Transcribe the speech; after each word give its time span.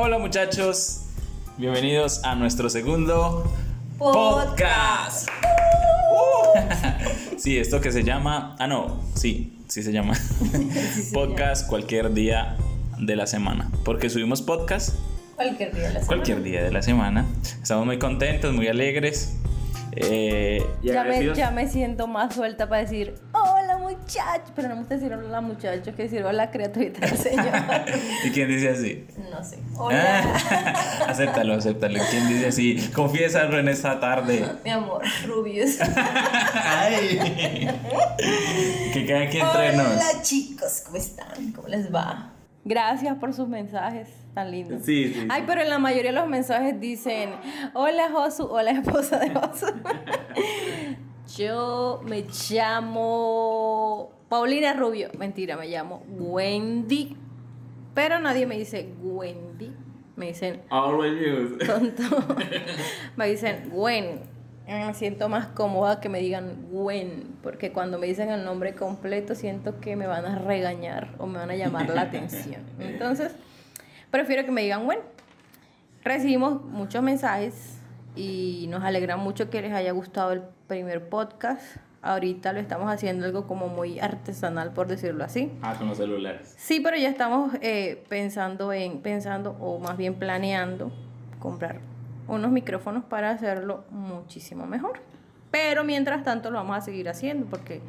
Hola 0.00 0.18
muchachos, 0.18 1.06
bienvenidos 1.56 2.22
a 2.24 2.34
nuestro 2.34 2.68
segundo 2.68 3.50
podcast. 3.98 5.37
Sí, 7.48 7.56
esto 7.56 7.80
que 7.80 7.90
se 7.92 8.04
llama, 8.04 8.56
ah 8.58 8.66
no, 8.66 9.00
sí, 9.14 9.56
sí 9.68 9.82
se 9.82 9.90
llama 9.90 10.12
podcast 11.14 11.66
cualquier 11.66 12.12
día 12.12 12.58
de 12.98 13.16
la 13.16 13.26
semana, 13.26 13.70
porque 13.86 14.10
subimos 14.10 14.42
podcast 14.42 14.94
Cualquier 15.34 15.72
día 15.72 15.84
de 15.84 15.94
la 15.94 16.00
semana. 16.00 16.06
cualquier 16.08 16.42
día 16.42 16.62
de 16.62 16.70
la 16.70 16.82
semana. 16.82 17.24
Estamos 17.62 17.86
muy 17.86 17.98
contentos, 17.98 18.52
muy 18.52 18.68
alegres. 18.68 19.38
eh, 19.92 20.62
me, 20.82 21.34
ya 21.34 21.50
me 21.50 21.68
siento 21.70 22.06
más 22.06 22.34
suelta 22.34 22.68
para 22.68 22.82
decir 22.82 23.14
hola 24.16 24.32
muchachos, 24.32 24.52
pero 24.54 24.68
no 24.68 24.74
me 24.74 24.80
gusta 24.80 24.94
decir 24.94 25.12
hola 25.12 25.40
muchachos, 25.40 25.94
que 25.94 26.02
decir 26.04 26.24
hola 26.24 26.50
criaturita 26.50 27.06
del 27.06 27.18
Señor. 27.18 27.46
¿Y 28.24 28.30
quién 28.30 28.48
dice 28.48 28.70
así? 28.70 29.06
No 29.30 29.44
sé. 29.44 29.58
Hola, 29.76 30.22
Ah, 30.24 31.04
acéptalo, 31.08 31.54
acéptalo. 31.54 32.00
¿Quién 32.10 32.28
dice 32.28 32.46
así? 32.48 32.90
Confiésalo 32.94 33.58
en 33.58 33.68
esta 33.68 34.00
tarde. 34.00 34.44
mi 34.64 34.70
amor, 34.70 35.02
Rubius. 35.26 35.78
Ay. 36.64 37.18
que 38.92 39.06
quede 39.06 39.26
aquí 39.26 39.38
entre 39.38 39.76
nos. 39.76 39.86
Hola 39.86 40.22
chicos, 40.22 40.82
¿cómo 40.86 40.96
están? 40.96 41.52
¿Cómo 41.52 41.68
les 41.68 41.92
va? 41.94 42.32
Gracias 42.64 43.16
por 43.18 43.32
sus 43.32 43.48
mensajes 43.48 44.08
tan 44.34 44.50
lindos. 44.50 44.82
Sí, 44.84 45.12
sí. 45.14 45.26
Ay, 45.30 45.44
pero 45.46 45.62
en 45.62 45.70
la 45.70 45.78
mayoría 45.78 46.10
de 46.12 46.18
los 46.18 46.28
mensajes 46.28 46.78
dicen, 46.80 47.30
hola 47.74 48.08
Josu, 48.12 48.44
hola 48.46 48.70
esposa 48.72 49.18
de 49.18 49.30
Josu. 49.30 49.66
Yo 51.36 52.00
me 52.04 52.24
llamo 52.50 54.10
Paulina 54.28 54.72
Rubio. 54.72 55.10
Mentira, 55.18 55.56
me 55.56 55.68
llamo 55.68 56.02
Wendy. 56.08 57.16
Pero 57.94 58.18
nadie 58.18 58.46
me 58.46 58.56
dice 58.56 58.88
Wendy. 59.02 59.72
Me 60.16 60.28
dicen 60.28 60.62
Always 60.70 61.12
use. 61.20 61.66
tonto. 61.66 62.26
me 63.16 63.28
dicen 63.28 63.70
Gwen. 63.70 64.20
Me 64.66 64.92
siento 64.94 65.28
más 65.28 65.46
cómoda 65.46 66.00
que 66.00 66.08
me 66.08 66.18
digan 66.18 66.66
Gwen, 66.70 67.36
porque 67.42 67.72
cuando 67.72 67.98
me 67.98 68.06
dicen 68.06 68.28
el 68.28 68.44
nombre 68.44 68.74
completo 68.74 69.34
siento 69.34 69.80
que 69.80 69.96
me 69.96 70.06
van 70.06 70.26
a 70.26 70.38
regañar 70.38 71.14
o 71.18 71.26
me 71.26 71.38
van 71.38 71.50
a 71.50 71.56
llamar 71.56 71.88
la 71.88 72.02
atención. 72.02 72.62
Entonces, 72.78 73.32
prefiero 74.10 74.44
que 74.44 74.50
me 74.50 74.62
digan 74.62 74.84
Gwen. 74.84 74.98
Recibimos 76.04 76.62
muchos 76.64 77.02
mensajes 77.02 77.77
y 78.18 78.66
nos 78.68 78.82
alegra 78.82 79.16
mucho 79.16 79.48
que 79.48 79.62
les 79.62 79.72
haya 79.72 79.92
gustado 79.92 80.32
el 80.32 80.42
primer 80.66 81.08
podcast. 81.08 81.62
Ahorita 82.02 82.52
lo 82.52 82.60
estamos 82.60 82.92
haciendo 82.92 83.26
algo 83.26 83.46
como 83.46 83.68
muy 83.68 84.00
artesanal, 84.00 84.72
por 84.72 84.88
decirlo 84.88 85.24
así. 85.24 85.52
Ah, 85.62 85.74
con 85.78 85.88
los 85.88 85.98
celulares. 85.98 86.54
Sí, 86.56 86.80
pero 86.80 86.96
ya 86.96 87.08
estamos 87.08 87.52
eh, 87.60 88.04
pensando 88.08 88.72
en, 88.72 89.00
pensando, 89.00 89.52
o 89.60 89.78
más 89.78 89.96
bien 89.96 90.14
planeando, 90.14 90.90
comprar 91.38 91.80
unos 92.26 92.50
micrófonos 92.50 93.04
para 93.04 93.30
hacerlo 93.30 93.84
muchísimo 93.90 94.66
mejor. 94.66 95.00
Pero 95.50 95.84
mientras 95.84 96.24
tanto 96.24 96.50
lo 96.50 96.58
vamos 96.58 96.76
a 96.76 96.80
seguir 96.80 97.08
haciendo 97.08 97.46
porque 97.46 97.80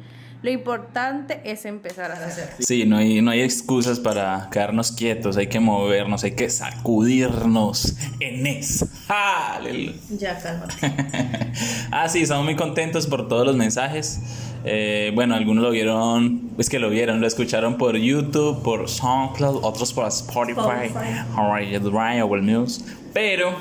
lo 0.42 0.50
importante 0.50 1.40
es 1.44 1.66
empezar 1.66 2.10
a 2.10 2.14
hacer. 2.14 2.50
Sí, 2.60 2.86
no 2.86 2.96
hay, 2.96 3.20
no 3.20 3.30
hay 3.30 3.42
excusas 3.42 4.00
para 4.00 4.48
quedarnos 4.50 4.92
quietos, 4.92 5.36
hay 5.36 5.48
que 5.48 5.60
movernos, 5.60 6.24
hay 6.24 6.32
que 6.32 6.48
sacudirnos 6.48 7.94
en 8.20 8.46
esa. 8.46 8.86
Aleluya. 9.08 9.92
Ya, 10.18 10.38
cálmate. 10.38 10.74
ah, 11.90 12.08
sí, 12.08 12.22
estamos 12.22 12.44
muy 12.44 12.56
contentos 12.56 13.06
por 13.06 13.28
todos 13.28 13.46
los 13.46 13.56
mensajes. 13.56 14.20
Eh, 14.64 15.12
bueno, 15.14 15.34
algunos 15.34 15.62
lo 15.62 15.70
vieron, 15.70 16.50
es 16.58 16.68
que 16.70 16.78
lo 16.78 16.90
vieron, 16.90 17.20
lo 17.20 17.26
escucharon 17.26 17.76
por 17.76 17.96
YouTube, 17.96 18.62
por 18.62 18.88
SoundCloud, 18.88 19.64
otros 19.64 19.92
por 19.92 20.06
Spotify, 20.08 20.86
Spotify. 20.86 21.24
Alright, 21.36 21.82
Right, 21.82 22.42
News. 22.42 22.84
Pero, 23.12 23.54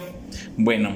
bueno, 0.58 0.96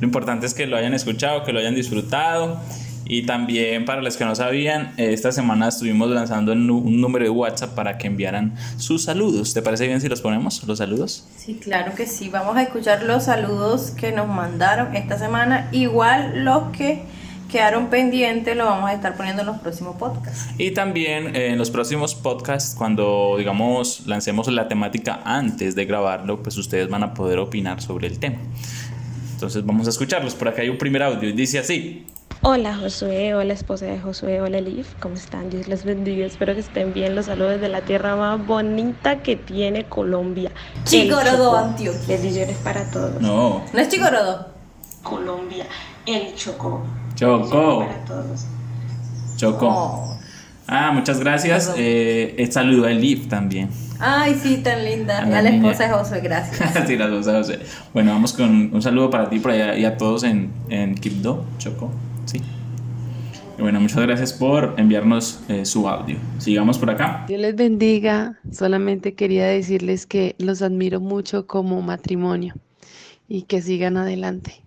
lo 0.00 0.06
importante 0.06 0.46
es 0.46 0.54
que 0.54 0.66
lo 0.66 0.76
hayan 0.76 0.94
escuchado, 0.94 1.44
que 1.44 1.52
lo 1.52 1.58
hayan 1.58 1.74
disfrutado. 1.74 2.60
Y 3.06 3.26
también 3.26 3.84
para 3.84 4.00
los 4.00 4.16
que 4.16 4.24
no 4.24 4.34
sabían, 4.34 4.92
esta 4.96 5.30
semana 5.30 5.68
estuvimos 5.68 6.10
lanzando 6.10 6.52
un 6.52 7.00
número 7.00 7.24
de 7.24 7.30
WhatsApp 7.30 7.74
para 7.74 7.98
que 7.98 8.06
enviaran 8.06 8.54
sus 8.78 9.04
saludos. 9.04 9.52
¿Te 9.52 9.62
parece 9.62 9.86
bien 9.86 10.00
si 10.00 10.08
los 10.08 10.22
ponemos, 10.22 10.64
los 10.64 10.78
saludos? 10.78 11.26
Sí, 11.36 11.54
claro 11.62 11.94
que 11.94 12.06
sí. 12.06 12.28
Vamos 12.28 12.56
a 12.56 12.62
escuchar 12.62 13.02
los 13.02 13.24
saludos 13.24 13.90
que 13.90 14.12
nos 14.12 14.26
mandaron 14.28 14.96
esta 14.96 15.18
semana. 15.18 15.68
Igual 15.72 16.44
los 16.44 16.70
que 16.70 17.02
quedaron 17.50 17.88
pendientes 17.88 18.56
lo 18.56 18.64
vamos 18.64 18.90
a 18.90 18.94
estar 18.94 19.16
poniendo 19.16 19.42
en 19.42 19.46
los 19.46 19.58
próximos 19.58 19.96
podcasts. 19.96 20.48
Y 20.58 20.72
también 20.72 21.36
eh, 21.36 21.48
en 21.48 21.58
los 21.58 21.70
próximos 21.70 22.14
podcasts, 22.14 22.74
cuando 22.74 23.36
digamos 23.38 24.06
lancemos 24.06 24.48
la 24.48 24.66
temática 24.66 25.20
antes 25.24 25.74
de 25.74 25.84
grabarlo, 25.84 26.42
pues 26.42 26.56
ustedes 26.56 26.88
van 26.88 27.02
a 27.02 27.14
poder 27.14 27.38
opinar 27.38 27.80
sobre 27.82 28.06
el 28.06 28.18
tema. 28.18 28.38
Entonces 29.34 29.64
vamos 29.64 29.86
a 29.86 29.90
escucharlos. 29.90 30.34
Por 30.34 30.48
acá 30.48 30.62
hay 30.62 30.70
un 30.70 30.78
primer 30.78 31.02
audio 31.02 31.28
y 31.28 31.32
dice 31.32 31.58
así. 31.58 32.06
Hola 32.46 32.76
Josué, 32.76 33.34
hola 33.34 33.54
esposa 33.54 33.86
de 33.86 33.98
Josué, 33.98 34.42
hola 34.42 34.58
Elif, 34.58 34.86
¿cómo 35.00 35.14
están? 35.14 35.48
Dios 35.48 35.66
los 35.66 35.82
bendiga, 35.84 36.26
espero 36.26 36.52
que 36.52 36.60
estén 36.60 36.92
bien. 36.92 37.14
Los 37.14 37.24
saludos 37.24 37.58
de 37.58 37.70
la 37.70 37.80
tierra 37.80 38.16
más 38.16 38.46
bonita 38.46 39.22
que 39.22 39.36
tiene 39.36 39.84
Colombia. 39.84 40.50
el 40.76 40.84
Chicorodo, 40.84 41.52
Chocó. 41.52 41.56
Antioquia. 41.56 42.06
Bendiciones 42.06 42.58
para 42.58 42.84
todos. 42.90 43.18
No, 43.22 43.64
¿No 43.72 43.80
es 43.80 43.88
Chicorodo? 43.88 44.48
Colombia, 45.02 45.64
el 46.04 46.34
Chocó. 46.34 46.84
Chocó. 47.14 47.78
Para 47.86 48.04
todos. 48.04 48.44
Choco. 49.36 49.66
Oh. 49.66 50.18
Ah, 50.66 50.92
muchas 50.92 51.20
gracias. 51.20 51.72
Eh, 51.78 52.34
eh, 52.36 52.52
saludo 52.52 52.86
a 52.86 52.90
Elif 52.90 53.26
también. 53.26 53.70
Ay, 53.98 54.38
sí, 54.42 54.58
tan 54.58 54.84
linda. 54.84 55.18
A 55.20 55.26
la 55.26 55.38
A 55.38 55.42
la 55.44 55.48
esposa 55.48 55.84
de 55.84 55.90
Josué, 55.94 56.20
gracias. 56.20 56.86
sí, 56.86 56.96
las 56.98 57.10
dos, 57.10 57.24
las 57.24 57.48
dos. 57.48 57.58
Bueno, 57.94 58.12
vamos 58.12 58.34
con 58.34 58.74
un 58.74 58.82
saludo 58.82 59.08
para 59.08 59.30
ti 59.30 59.38
por 59.38 59.52
allá 59.52 59.76
y 59.78 59.86
a 59.86 59.96
todos 59.96 60.24
en, 60.24 60.52
en 60.68 60.94
Quibdó, 60.94 61.46
Choco. 61.56 61.90
Sí. 62.26 62.40
Y 63.56 63.62
bueno, 63.62 63.80
muchas 63.80 63.98
gracias 64.02 64.32
por 64.32 64.74
enviarnos 64.78 65.40
eh, 65.48 65.64
su 65.64 65.88
audio. 65.88 66.16
Sigamos 66.38 66.76
por 66.78 66.90
acá. 66.90 67.24
Dios 67.28 67.40
les 67.40 67.54
bendiga. 67.54 68.36
Solamente 68.52 69.14
quería 69.14 69.46
decirles 69.46 70.06
que 70.06 70.34
los 70.38 70.60
admiro 70.62 71.00
mucho 71.00 71.46
como 71.46 71.80
matrimonio 71.82 72.54
y 73.28 73.42
que 73.42 73.62
sigan 73.62 73.96
adelante. 73.96 74.60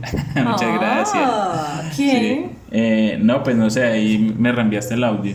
muchas 0.36 0.74
gracias. 0.78 1.22
Ah, 1.26 1.82
¿Quién? 1.94 2.20
Sí. 2.50 2.56
Eh, 2.70 3.18
no, 3.20 3.42
pues 3.42 3.56
no 3.56 3.68
sé, 3.68 3.84
ahí 3.84 4.34
me 4.38 4.50
reenviaste 4.52 4.94
el 4.94 5.04
audio. 5.04 5.34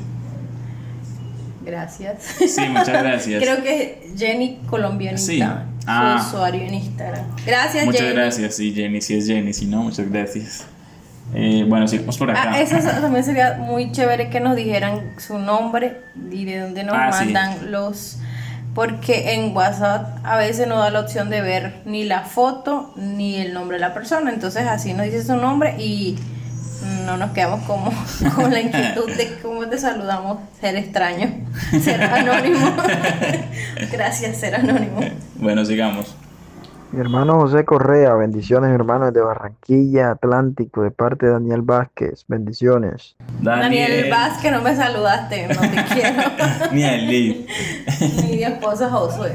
Gracias. 1.66 2.24
Sí, 2.24 2.62
muchas 2.70 2.88
gracias. 3.04 3.44
Creo 3.44 3.62
que 3.64 4.12
Jenny 4.18 4.60
Colombianita, 4.70 5.18
Sí. 5.22 5.40
su 5.40 5.46
Ah. 5.86 6.26
usuario 6.28 6.62
en 6.62 6.74
Instagram. 6.76 7.26
Gracias, 7.46 7.86
Muchas 7.86 8.02
Jenny. 8.02 8.14
gracias, 8.16 8.56
sí, 8.56 8.74
Jenny, 8.74 9.02
sí 9.02 9.14
es 9.16 9.28
Jenny, 9.28 9.54
sí, 9.54 9.66
no, 9.68 9.84
muchas 9.84 10.10
gracias. 10.10 10.66
Eh, 11.36 11.66
bueno, 11.68 11.88
sigamos 11.88 12.18
por 12.18 12.32
acá. 12.32 12.52
Ah, 12.54 12.62
eso 12.62 12.76
también 13.02 13.24
sería 13.24 13.56
muy 13.60 13.92
chévere 13.92 14.30
que 14.30 14.40
nos 14.40 14.56
dijeran 14.56 15.14
su 15.18 15.38
nombre 15.40 16.02
y 16.32 16.46
de 16.46 16.60
dónde 16.60 16.84
nos 16.84 16.96
Ah, 16.98 17.12
sí. 17.12 17.26
mandan 17.26 17.72
los. 17.72 18.18
Porque 18.76 19.34
en 19.34 19.56
WhatsApp 19.56 20.18
a 20.24 20.36
veces 20.38 20.68
no 20.68 20.80
da 20.80 20.90
la 20.90 21.00
opción 21.02 21.30
de 21.30 21.42
ver 21.42 21.82
ni 21.86 22.06
la 22.06 22.22
foto 22.22 22.92
ni 22.96 23.38
el 23.38 23.54
nombre 23.54 23.78
de 23.78 23.82
la 23.82 23.94
persona. 23.94 24.32
Entonces 24.32 24.66
así 24.68 24.94
nos 24.94 25.06
dice 25.06 25.24
su 25.24 25.36
nombre 25.36 25.76
y 25.78 26.18
no 27.06 27.18
nos 27.18 27.32
quedamos 27.32 27.62
como 27.66 27.92
con 28.36 28.52
la 28.52 28.62
inquietud 28.62 29.12
de 29.16 29.38
cómo 29.44 29.68
te 29.68 29.78
saludamos, 29.78 30.40
ser 30.60 30.76
extraño, 30.76 31.30
ser 31.84 32.02
anónimo. 32.02 32.76
Gracias, 33.92 34.38
ser 34.38 34.56
anónimo. 34.56 35.02
Bueno, 35.36 35.64
sigamos. 35.66 36.16
Mi 36.94 37.00
hermano 37.00 37.40
José 37.40 37.66
Correa, 37.66 38.14
bendiciones, 38.14 38.70
mi 38.70 38.76
hermano 38.76 39.08
desde 39.08 39.22
Barranquilla, 39.22 40.12
Atlántico, 40.12 40.84
de 40.84 40.92
parte 40.92 41.26
de 41.26 41.32
Daniel 41.32 41.64
Vázquez, 41.64 42.24
bendiciones. 42.28 43.16
Daniel 43.42 44.12
Vázquez, 44.12 44.52
no 44.52 44.62
me 44.62 44.76
saludaste, 44.76 45.48
no 45.48 45.60
te 45.60 45.84
quiero. 45.92 46.22
Ni 46.72 46.84
a 46.84 46.94
Eli. 46.94 47.48
Ni 48.22 48.36
mi 48.36 48.44
esposa 48.44 48.92
Josué. 48.92 49.34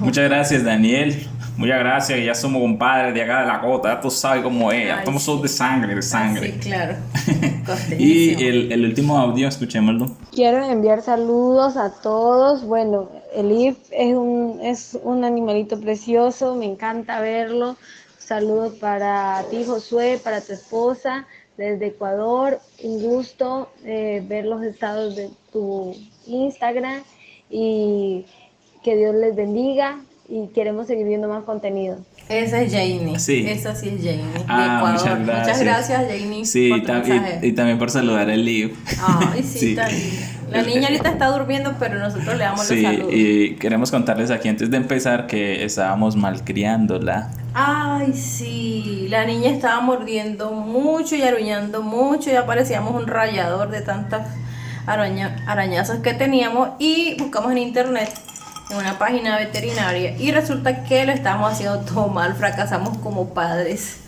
Muchas 0.00 0.28
gracias, 0.28 0.64
Daniel. 0.64 1.28
Muchas 1.56 1.78
gracias, 1.78 2.24
ya 2.24 2.34
somos 2.34 2.62
compadres 2.62 3.12
de 3.14 3.22
acá 3.22 3.42
de 3.42 3.46
la 3.46 3.60
cota, 3.60 3.94
ya 3.94 4.00
tú 4.00 4.10
sabes 4.10 4.42
cómo 4.42 4.72
es, 4.72 4.86
ya 4.86 5.04
sí. 5.04 5.04
todos 5.04 5.42
de 5.42 5.48
sangre, 5.48 5.94
de 5.94 6.02
sangre. 6.02 6.52
Sí, 6.52 6.58
claro. 6.68 6.96
Y 7.98 8.42
el, 8.42 8.72
el 8.72 8.84
último 8.84 9.16
audio, 9.18 9.46
escuchémoslo. 9.46 10.10
Quiero 10.32 10.64
enviar 10.64 11.02
saludos 11.02 11.76
a 11.76 11.92
todos. 12.00 12.64
Bueno, 12.64 13.08
Elif 13.34 13.76
es 13.92 14.14
un, 14.14 14.58
es 14.62 14.98
un 15.02 15.24
animalito 15.24 15.78
precioso, 15.78 16.56
me 16.56 16.64
encanta 16.66 17.20
verlo. 17.20 17.76
Saludos 18.18 18.74
para 18.80 19.44
ti, 19.50 19.64
Josué, 19.64 20.20
para 20.22 20.40
tu 20.40 20.52
esposa. 20.52 21.26
desde 21.56 21.88
Ecuador. 21.88 22.58
Un 22.82 23.02
gusto 23.02 23.70
eh, 23.84 24.24
ver 24.26 24.46
los 24.46 24.62
estados 24.62 25.14
de 25.14 25.30
tu 25.52 25.94
Instagram 26.26 27.02
y 27.50 28.24
que 28.82 28.96
Dios 28.96 29.14
les 29.14 29.36
bendiga 29.36 30.00
y 30.30 30.48
queremos 30.54 30.86
seguir 30.86 31.06
viendo 31.06 31.28
más 31.28 31.44
contenido. 31.44 31.98
Esa 32.28 32.62
es 32.62 32.72
Janie. 32.72 33.18
Sí. 33.18 33.44
Esa 33.48 33.74
sí 33.74 33.88
es 33.88 33.96
Janie. 33.96 34.24
de 34.24 34.44
Ah, 34.48 34.76
Ecuador. 34.78 35.00
muchas 35.00 35.26
gracias. 35.26 35.46
Muchas 35.58 35.62
gracias, 35.62 36.02
Janie. 36.08 36.44
Sí, 36.44 36.68
por 36.68 36.78
y, 36.78 36.82
tu 36.82 36.86
tam- 36.92 37.06
mensaje. 37.08 37.38
y- 37.42 37.46
y 37.48 37.52
también 37.52 37.78
por 37.78 37.90
saludar 37.90 38.30
al 38.30 38.44
Liv. 38.44 38.76
Ay, 39.06 39.42
sí, 39.42 39.76
Sí. 39.88 40.20
La 40.50 40.62
niña 40.62 40.88
ahorita 40.88 41.10
está 41.10 41.28
durmiendo, 41.28 41.74
pero 41.78 41.98
nosotros 42.00 42.36
le 42.36 42.42
damos 42.42 42.64
Sí, 42.66 42.82
los 42.82 42.92
saludos. 42.92 43.12
y 43.14 43.54
queremos 43.56 43.90
contarles 43.92 44.30
aquí 44.32 44.48
antes 44.48 44.68
de 44.68 44.76
empezar 44.76 45.26
que 45.28 45.64
estábamos 45.64 46.16
malcriándola. 46.16 47.30
Ay, 47.54 48.12
sí, 48.14 49.06
la 49.10 49.24
niña 49.26 49.50
estaba 49.50 49.80
mordiendo 49.80 50.50
mucho 50.52 51.14
y 51.16 51.22
aruñando 51.22 51.82
mucho, 51.82 52.30
ya 52.30 52.46
parecíamos 52.46 53.00
un 53.00 53.06
rayador 53.06 53.70
de 53.70 53.80
tantas 53.82 54.26
araña, 54.86 55.36
arañazos 55.46 55.98
que 55.98 56.14
teníamos 56.14 56.70
y 56.80 57.14
buscamos 57.18 57.52
en 57.52 57.58
internet 57.58 58.10
en 58.70 58.76
una 58.76 58.98
página 58.98 59.36
veterinaria 59.36 60.16
y 60.16 60.30
resulta 60.30 60.84
que 60.84 61.04
lo 61.04 61.12
estábamos 61.12 61.52
haciendo 61.52 61.80
todo 61.80 62.08
mal, 62.08 62.34
fracasamos 62.34 62.98
como 62.98 63.34
padres. 63.34 63.98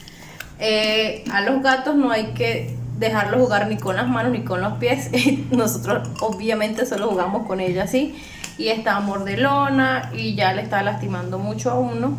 Eh, 0.58 1.24
a 1.32 1.40
los 1.40 1.62
gatos 1.62 1.96
no 1.96 2.10
hay 2.10 2.26
que 2.34 2.76
dejarlos 2.98 3.40
jugar 3.40 3.66
ni 3.66 3.76
con 3.76 3.96
las 3.96 4.08
manos 4.08 4.32
ni 4.32 4.42
con 4.42 4.60
los 4.60 4.74
pies. 4.74 5.10
Nosotros 5.50 6.08
obviamente 6.20 6.86
solo 6.86 7.08
jugamos 7.08 7.46
con 7.46 7.60
ella 7.60 7.84
así. 7.84 8.14
Y 8.58 8.68
estaba 8.68 9.00
mordelona 9.00 10.10
y 10.14 10.34
ya 10.34 10.52
le 10.52 10.62
está 10.62 10.82
lastimando 10.82 11.38
mucho 11.38 11.70
a 11.70 11.74
uno. 11.74 12.16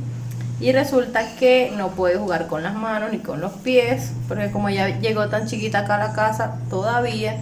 Y 0.60 0.72
resulta 0.72 1.36
que 1.36 1.72
no 1.78 1.90
puede 1.90 2.18
jugar 2.18 2.48
con 2.48 2.64
las 2.64 2.74
manos 2.74 3.12
ni 3.12 3.20
con 3.20 3.40
los 3.40 3.54
pies. 3.54 4.12
Porque 4.28 4.52
como 4.52 4.70
ella 4.70 5.00
llegó 5.00 5.30
tan 5.30 5.48
chiquita 5.48 5.80
acá 5.80 5.96
a 5.96 6.08
la 6.10 6.14
casa, 6.14 6.58
todavía 6.70 7.42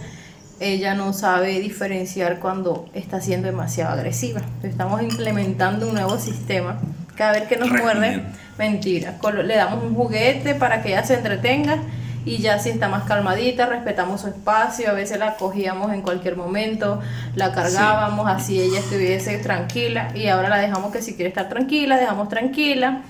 ella 0.61 0.93
no 0.93 1.11
sabe 1.11 1.59
diferenciar 1.59 2.39
cuando 2.39 2.87
está 2.93 3.19
siendo 3.19 3.47
demasiado 3.47 3.93
agresiva. 3.93 4.41
Entonces, 4.41 4.71
estamos 4.71 5.01
implementando 5.01 5.87
un 5.87 5.95
nuevo 5.95 6.19
sistema. 6.19 6.79
Cada 7.15 7.33
vez 7.33 7.43
que 7.47 7.57
nos 7.57 7.69
muerde, 7.69 8.23
mentira. 8.57 9.17
Le 9.43 9.55
damos 9.55 9.83
un 9.83 9.95
juguete 9.95 10.53
para 10.53 10.83
que 10.83 10.89
ella 10.89 11.03
se 11.03 11.15
entretenga 11.15 11.79
y 12.23 12.37
ya 12.37 12.59
si 12.59 12.69
está 12.69 12.87
más 12.87 13.03
calmadita, 13.05 13.65
respetamos 13.65 14.21
su 14.21 14.27
espacio, 14.27 14.91
a 14.91 14.93
veces 14.93 15.17
la 15.17 15.35
cogíamos 15.35 15.91
en 15.91 16.03
cualquier 16.03 16.37
momento, 16.37 17.01
la 17.33 17.51
cargábamos, 17.51 18.29
así 18.29 18.61
ella 18.61 18.79
estuviese 18.79 19.39
tranquila 19.39 20.11
y 20.13 20.27
ahora 20.27 20.49
la 20.49 20.59
dejamos 20.59 20.91
que 20.91 21.01
si 21.01 21.15
quiere 21.15 21.29
estar 21.29 21.49
tranquila, 21.49 21.97
dejamos 21.97 22.29
tranquila, 22.29 23.01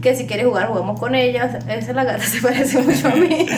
que 0.00 0.14
si 0.14 0.26
quiere 0.26 0.44
jugar, 0.44 0.68
jugamos 0.68 0.98
con 0.98 1.14
ella, 1.14 1.58
esa 1.68 1.92
la 1.92 2.04
gata 2.04 2.24
se 2.24 2.40
parece 2.40 2.80
mucho 2.82 3.08
a 3.08 3.16
mí. 3.16 3.46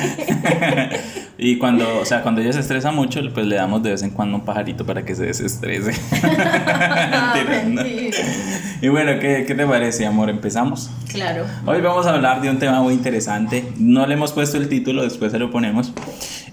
Y 1.40 1.56
cuando, 1.56 2.00
o 2.00 2.04
sea, 2.04 2.22
cuando 2.22 2.40
ella 2.40 2.52
se 2.52 2.58
estresa 2.58 2.90
mucho, 2.90 3.20
pues 3.32 3.46
le 3.46 3.54
damos 3.54 3.80
de 3.84 3.90
vez 3.90 4.02
en 4.02 4.10
cuando 4.10 4.38
un 4.38 4.44
pajarito 4.44 4.84
para 4.84 5.04
que 5.04 5.14
se 5.14 5.26
desestrese. 5.26 5.92
Y 8.80 8.88
bueno, 8.88 9.18
¿qué, 9.20 9.44
¿qué 9.46 9.54
te 9.54 9.66
parece, 9.66 10.06
amor? 10.06 10.30
¿Empezamos? 10.30 10.90
Claro. 11.10 11.44
Hoy 11.66 11.80
vamos 11.80 12.06
a 12.06 12.14
hablar 12.14 12.40
de 12.40 12.50
un 12.50 12.58
tema 12.58 12.80
muy 12.80 12.94
interesante. 12.94 13.64
No 13.76 14.06
le 14.06 14.14
hemos 14.14 14.32
puesto 14.32 14.56
el 14.56 14.68
título, 14.68 15.02
después 15.02 15.32
se 15.32 15.38
lo 15.38 15.50
ponemos. 15.50 15.92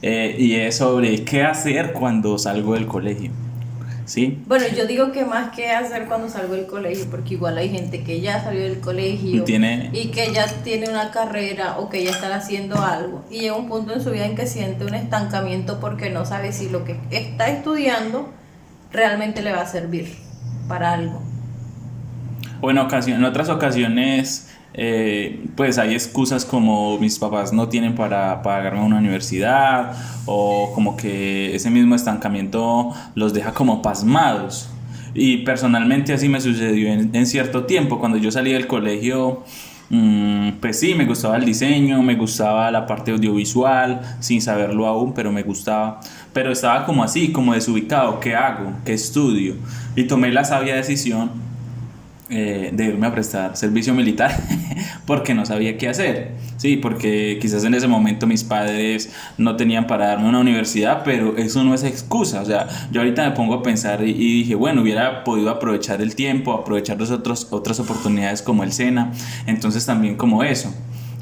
Eh, 0.02 0.36
y 0.38 0.56
es 0.56 0.78
sobre 0.78 1.24
qué 1.24 1.44
hacer 1.44 1.94
cuando 1.94 2.38
salgo 2.38 2.74
del 2.74 2.88
colegio. 2.88 3.32
¿Sí? 4.06 4.40
Bueno, 4.46 4.66
yo 4.78 4.86
digo 4.86 5.12
que 5.12 5.26
más 5.26 5.56
que 5.56 5.72
hacer 5.72 6.06
cuando 6.06 6.30
salgo 6.30 6.54
del 6.54 6.68
colegio, 6.68 7.08
porque 7.10 7.34
igual 7.34 7.58
hay 7.58 7.70
gente 7.70 8.04
que 8.04 8.22
ya 8.22 8.44
salió 8.44 8.62
del 8.62 8.80
colegio 8.80 9.44
Tiene- 9.44 9.90
y 9.94 10.10
que 10.12 10.32
ya 10.32 10.46
tiene 10.64 10.90
una 10.90 11.10
carrera 11.12 11.80
o 11.80 11.90
que 11.90 12.04
ya 12.04 12.12
está 12.12 12.34
haciendo 12.36 12.80
algo 12.84 13.26
y 13.32 13.40
llega 13.40 13.56
un 13.56 13.68
punto 13.68 13.94
en 13.94 14.02
su 14.04 14.12
vida 14.12 14.26
en 14.28 14.36
que 14.36 14.46
siente 14.46 14.86
un 14.86 14.94
estancamiento 14.94 15.80
porque 15.80 16.12
no 16.12 16.24
sabe 16.26 16.54
si 16.54 16.70
lo 16.70 16.86
que 16.86 17.00
está 17.10 17.48
estudiando 17.50 18.30
realmente 18.92 19.42
le 19.42 19.52
va 19.52 19.62
a 19.62 19.66
servir 19.66 20.16
para 20.68 20.94
algo. 20.94 21.22
O 22.62 22.72
en, 22.72 22.78
ocasión, 22.78 23.18
en 23.20 23.26
otras 23.26 23.50
ocasiones, 23.50 24.50
eh, 24.78 25.46
pues 25.56 25.78
hay 25.78 25.94
excusas 25.94 26.44
como 26.44 27.00
mis 27.00 27.18
papás 27.18 27.54
no 27.54 27.70
tienen 27.70 27.96
para 27.96 28.42
pagarme 28.42 28.82
una 28.82 28.98
universidad 28.98 29.94
o 30.26 30.74
como 30.76 30.98
que 30.98 31.56
ese 31.56 31.70
mismo 31.70 31.96
estancamiento 31.96 32.94
los 33.16 33.34
deja 33.34 33.54
como 33.54 33.82
pasmados. 33.82 34.70
Y 35.14 35.38
personalmente 35.38 36.12
así 36.12 36.28
me 36.28 36.42
sucedió 36.42 36.90
en, 36.90 37.16
en 37.16 37.26
cierto 37.26 37.64
tiempo, 37.64 38.00
cuando 38.00 38.18
yo 38.18 38.32
salí 38.32 38.52
del 38.52 38.68
colegio, 38.68 39.46
mm, 39.90 40.50
pues 40.60 40.78
sí, 40.78 40.94
me 40.94 41.06
gustaba 41.06 41.38
el 41.38 41.46
diseño, 41.46 42.02
me 42.04 42.16
gustaba 42.16 42.70
la 42.70 42.86
parte 42.86 43.12
audiovisual, 43.12 44.02
sin 44.20 44.42
saberlo 44.42 44.88
aún, 44.88 45.14
pero 45.14 45.32
me 45.32 45.44
gustaba. 45.44 46.02
Pero 46.34 46.52
estaba 46.52 46.86
como 46.86 47.02
así, 47.02 47.32
como 47.32 47.54
desubicado, 47.54 48.20
¿qué 48.20 48.36
hago? 48.36 48.74
¿Qué 48.84 48.92
estudio? 48.92 49.56
Y 49.96 50.04
tomé 50.04 50.34
la 50.34 50.44
sabia 50.44 50.76
decisión 50.76 51.55
eh, 52.28 52.72
de 52.74 52.86
irme 52.86 53.06
a 53.06 53.12
prestar 53.12 53.56
servicio 53.56 53.94
militar 53.94 54.36
porque 55.06 55.36
no 55.36 55.46
sabía 55.46 55.78
qué 55.78 55.90
hacer. 55.90 56.32
Sí, 56.58 56.78
porque 56.78 57.38
quizás 57.40 57.64
en 57.66 57.76
ese 57.76 57.88
momento 57.88 58.26
mis 58.26 58.44
padres 58.44 59.12
no 59.38 59.56
tenían 59.56 59.86
para 59.86 60.08
darme 60.08 60.30
una 60.30 60.40
universidad, 60.40 61.04
pero 61.04 61.38
eso 61.38 61.64
no 61.64 61.76
es 61.76 61.84
excusa. 61.84 62.42
O 62.42 62.46
sea, 62.46 62.68
yo 62.92 63.02
ahorita 63.02 63.30
me 63.30 63.36
pongo 63.36 63.54
a 63.54 63.62
pensar 63.62 64.02
y, 64.04 64.14
dije, 64.14 64.56
bueno, 64.56 64.82
hubiera 64.82 65.24
podido 65.24 65.52
aprovechar 65.52 66.02
el 66.02 66.16
tiempo, 66.16 66.54
aprovechar 66.54 66.98
los 66.98 67.12
otros, 67.12 67.48
otras 67.52 67.80
oportunidades 67.80 68.42
como 68.42 68.64
el 68.64 68.72
SENA. 68.72 69.12
Entonces 69.46 69.86
también 69.86 70.16
como 70.16 70.44
eso. 70.44 70.74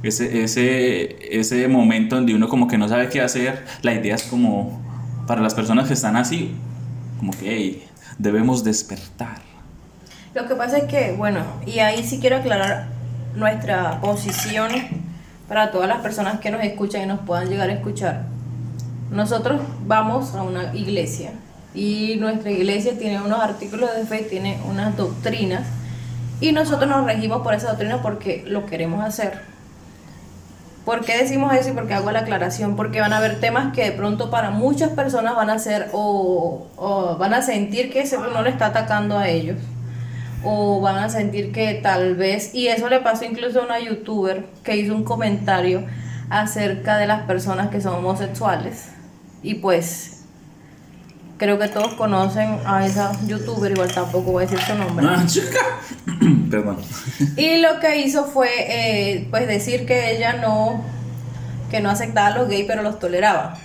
Ese, 0.04 0.44
ese, 0.44 1.38
ese 1.38 1.68
momento 1.68 2.16
donde 2.16 2.34
uno 2.34 2.48
como 2.48 2.70
que 2.70 2.78
no 2.78 2.88
sabe 2.88 3.10
qué 3.10 3.20
hacer, 3.20 3.66
la 3.82 3.94
idea 3.94 4.16
es 4.16 4.24
como, 4.24 4.82
para 5.28 5.42
las 5.42 5.54
personas 5.54 5.88
que 5.88 5.94
están 5.96 6.16
así, 6.16 6.52
como 7.20 7.34
que 7.34 7.84
debemos 8.18 8.64
despertar. 8.64 9.53
Lo 10.34 10.48
que 10.48 10.56
pasa 10.56 10.80
es 10.80 10.86
que, 10.86 11.12
bueno, 11.12 11.42
y 11.68 11.78
ahí 11.78 12.04
sí 12.04 12.20
quiero 12.20 12.38
aclarar 12.38 12.88
nuestra 13.36 14.02
posición 14.02 14.72
para 15.48 15.70
todas 15.70 15.88
las 15.88 16.00
personas 16.00 16.40
que 16.40 16.50
nos 16.50 16.64
escuchan 16.64 17.04
y 17.04 17.06
nos 17.06 17.20
puedan 17.20 17.50
llegar 17.50 17.70
a 17.70 17.74
escuchar. 17.74 18.24
Nosotros 19.12 19.62
vamos 19.86 20.34
a 20.34 20.42
una 20.42 20.74
iglesia 20.74 21.34
y 21.76 22.16
nuestra 22.20 22.50
iglesia 22.50 22.98
tiene 22.98 23.22
unos 23.22 23.42
artículos 23.42 23.96
de 23.96 24.06
fe, 24.06 24.24
tiene 24.24 24.60
unas 24.68 24.98
doctrinas 24.98 25.68
y 26.42 26.52
nosotros 26.52 26.90
nos 26.90 27.06
regimos 27.06 27.44
por 27.44 27.54
esa 27.54 27.70
doctrina 27.70 28.02
porque 28.02 28.44
lo 28.48 28.66
queremos 28.66 29.04
hacer. 29.06 29.40
¿Por 30.84 31.06
qué 31.06 31.16
decimos 31.16 31.54
eso 31.54 31.70
y 31.70 31.74
por 31.74 31.88
qué 31.88 31.94
hago 31.94 32.10
la 32.10 32.22
aclaración? 32.22 32.76
Porque 32.76 33.02
van 33.02 33.14
a 33.14 33.18
haber 33.18 33.40
temas 33.40 33.72
que 33.72 33.84
de 33.84 33.92
pronto 33.92 34.32
para 34.32 34.50
muchas 34.50 34.90
personas 34.90 35.36
van 35.36 35.52
a 35.52 35.60
ser 35.60 35.90
o, 35.94 36.66
van 37.20 37.36
a 37.36 37.44
sentir 37.44 37.92
que 37.94 38.02
ese 38.02 38.18
no 38.18 38.42
le 38.42 38.50
está 38.50 38.66
atacando 38.66 39.20
a 39.20 39.30
ellos 39.30 39.58
o 40.44 40.82
van 40.82 40.98
a 40.98 41.10
sentir 41.10 41.52
que 41.52 41.76
tal 41.76 42.16
vez, 42.16 42.54
y 42.54 42.68
eso 42.68 42.90
le 42.90 43.00
pasó 43.00 43.26
incluso 43.26 43.62
a 43.62 43.66
una 43.66 43.80
youtuber 43.80 44.46
que 44.64 44.78
hizo 44.78 44.96
un 44.96 45.04
comentario 45.04 45.86
acerca 46.30 46.98
de 46.98 47.08
las 47.08 47.24
personas 47.24 47.70
que 47.70 47.82
son 47.82 47.96
homosexuales 47.96 48.90
y 49.44 49.56
pues 49.56 50.24
creo 51.38 51.60
que 51.60 51.68
todos 51.68 51.94
conocen 51.96 52.60
a 52.66 52.86
esa 52.86 53.12
youtuber, 53.28 53.72
igual 53.72 53.94
tampoco 53.94 54.32
voy 54.32 54.46
a 54.46 54.48
decir 54.48 54.66
su 54.66 54.76
nombre. 54.76 55.06
Ah. 55.10 55.26
Perdón. 56.50 56.78
Y 57.36 57.58
lo 57.58 57.80
que 57.80 58.00
hizo 58.00 58.26
fue 58.26 58.50
eh, 58.58 59.28
pues 59.30 59.48
decir 59.48 59.86
que 59.86 60.16
ella 60.16 60.34
no 60.34 60.84
que 61.70 61.82
no 61.82 61.90
aceptaba 61.90 62.28
a 62.28 62.38
los 62.38 62.48
gays 62.48 62.66
pero 62.68 62.82
los 62.82 63.00
toleraba. 63.00 63.58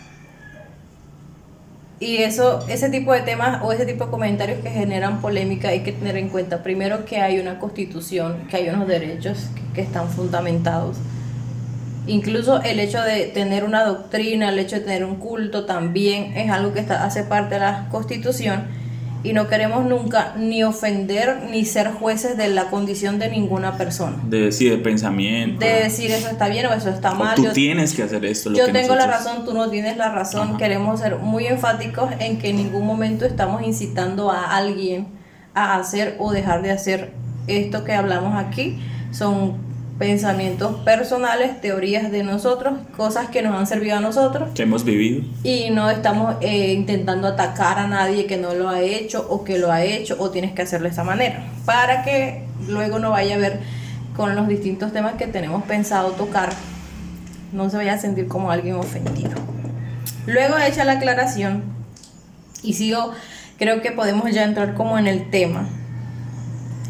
Y 2.01 2.19
eso, 2.19 2.65
ese 2.69 2.91
tipo 2.91 3.13
de 3.13 3.23
temas 3.23 3.61
o 3.65 3.73
ese 3.73 3.85
tipo 3.85 4.05
de 4.05 4.11
comentarios 4.11 4.61
que 4.61 4.71
generan 4.71 5.21
polémica 5.21 5.71
hay 5.71 5.81
que 5.81 5.91
tener 5.91 6.17
en 6.17 6.29
cuenta 6.29 6.63
primero 6.63 7.05
que 7.05 7.19
hay 7.19 7.41
una 7.41 7.59
constitución, 7.59 8.47
que 8.49 8.57
hay 8.57 8.69
unos 8.69 8.87
derechos 8.87 9.49
que, 9.75 9.83
están 9.83 10.09
fundamentados. 10.09 10.97
Incluso 12.07 12.63
el 12.63 12.81
hecho 12.81 13.01
de 13.03 13.27
tener 13.27 13.65
una 13.65 13.85
doctrina, 13.85 14.49
el 14.49 14.59
hecho 14.59 14.77
de 14.77 14.83
tener 14.83 15.05
un 15.05 15.17
culto 15.17 15.67
también 15.67 16.37
es 16.37 16.51
algo 16.51 16.73
que 16.73 16.81
está, 16.81 17.05
hace 17.05 17.25
parte 17.25 17.55
de 17.55 17.61
la 17.61 17.89
constitución 17.91 18.67
y 19.25 19.33
no 19.33 19.49
queremos 19.49 19.85
nunca 19.85 20.35
ni 20.39 20.63
ofender 20.63 21.49
ni 21.51 21.65
ser 21.65 21.89
jueces 21.93 22.37
de 22.37 22.49
la 22.49 22.71
condición 22.71 23.19
de 23.19 23.29
ninguna 23.31 23.77
persona. 23.77 24.17
De, 24.25 24.53
sí, 24.53 24.69
de 24.69 24.79
pensamiento. 24.79 25.59
De 25.65 25.83
decir 25.85 26.11
eso 26.11 26.29
está 26.29 26.49
bien 26.49 26.67
o 26.67 26.73
eso 26.73 26.89
está 26.91 27.13
O 27.13 27.17
mal. 27.17 27.35
tú 27.35 27.45
yo- 27.45 27.53
tienes 27.53 27.95
que 27.95 28.05
hacer 28.05 28.25
esto. 28.25 28.51
lo 28.51 28.59
yo 28.59 28.67
que 28.67 28.73
tengo 28.73 28.95
la 28.95 29.07
razón, 29.07 29.45
tú 29.45 29.55
no 29.55 29.69
tienes 29.71 29.97
la 29.97 30.11
razón. 30.11 30.51
Ajá. 30.51 30.59
Queremos 30.59 31.01
ser 31.01 31.17
muy 31.17 31.47
enfáticos 31.47 32.11
en 32.21 32.39
que 32.39 32.51
en 32.51 32.57
ningún 32.57 32.87
momento 32.87 33.25
estamos 33.25 33.63
incitando 33.63 34.31
a 34.31 34.57
alguien 34.57 35.09
a 35.55 35.77
hacer 35.77 36.15
o 36.21 36.31
dejar 36.33 36.63
de 36.63 36.71
hacer 36.71 37.13
esto 37.49 37.83
que 37.85 37.93
hablamos 37.95 38.37
aquí. 38.37 38.79
Son 39.11 39.57
pensamientos 39.99 40.77
personales, 40.85 41.61
teorías 41.61 42.11
de 42.13 42.23
nosotros, 42.23 42.75
cosas 42.97 43.29
que 43.31 43.43
nos 43.43 43.55
han 43.57 43.67
servido 43.67 43.97
a 43.97 44.01
nosotros 44.01 44.51
Que 44.55 44.63
hemos 44.63 44.85
vivido. 44.85 45.25
y 45.43 45.71
no 45.71 45.91
estamos 45.91 46.37
eh, 46.41 46.73
intentando 46.73 47.27
atacar 47.27 47.79
a 47.79 47.89
nadie 47.89 48.27
que 48.27 48.37
no 48.37 48.55
lo 48.55 48.69
ha 48.69 48.81
hecho 48.81 49.27
o 49.29 49.43
que 49.43 49.59
lo 49.59 49.73
ha 49.73 49.83
hecho 49.83 50.17
o 50.21 50.31
tienes 50.31 50.53
que 50.53 50.63
hacerlo 50.63 50.87
de 50.87 50.93
esa 50.93 51.03
manera 51.05 51.43
para 51.65 52.05
que 52.05 52.45
luego 52.69 52.99
no 53.01 53.11
vaya 53.11 53.35
a 53.35 53.39
ver 53.39 53.59
con 54.17 54.37
los 54.37 54.47
distintos 54.47 54.93
temas 54.93 55.15
que 55.15 55.27
tenemos 55.27 55.65
pensado 55.65 56.13
tocar 56.13 56.51
no 57.53 57.69
se 57.71 57.77
vaya 57.79 57.95
a 57.95 57.99
sentir 57.99 58.29
como 58.29 58.51
alguien 58.51 58.75
ofendido. 58.77 59.31
Luego 60.27 60.59
hecha 60.59 60.85
la 60.85 60.93
aclaración 60.93 61.63
y 62.63 62.75
sigo, 62.75 63.13
creo 63.59 63.81
que 63.81 63.91
podemos 63.93 64.31
ya 64.33 64.45
entrar 64.45 64.75
como 64.75 64.99
en 64.99 65.07
el 65.07 65.31
tema. 65.31 65.67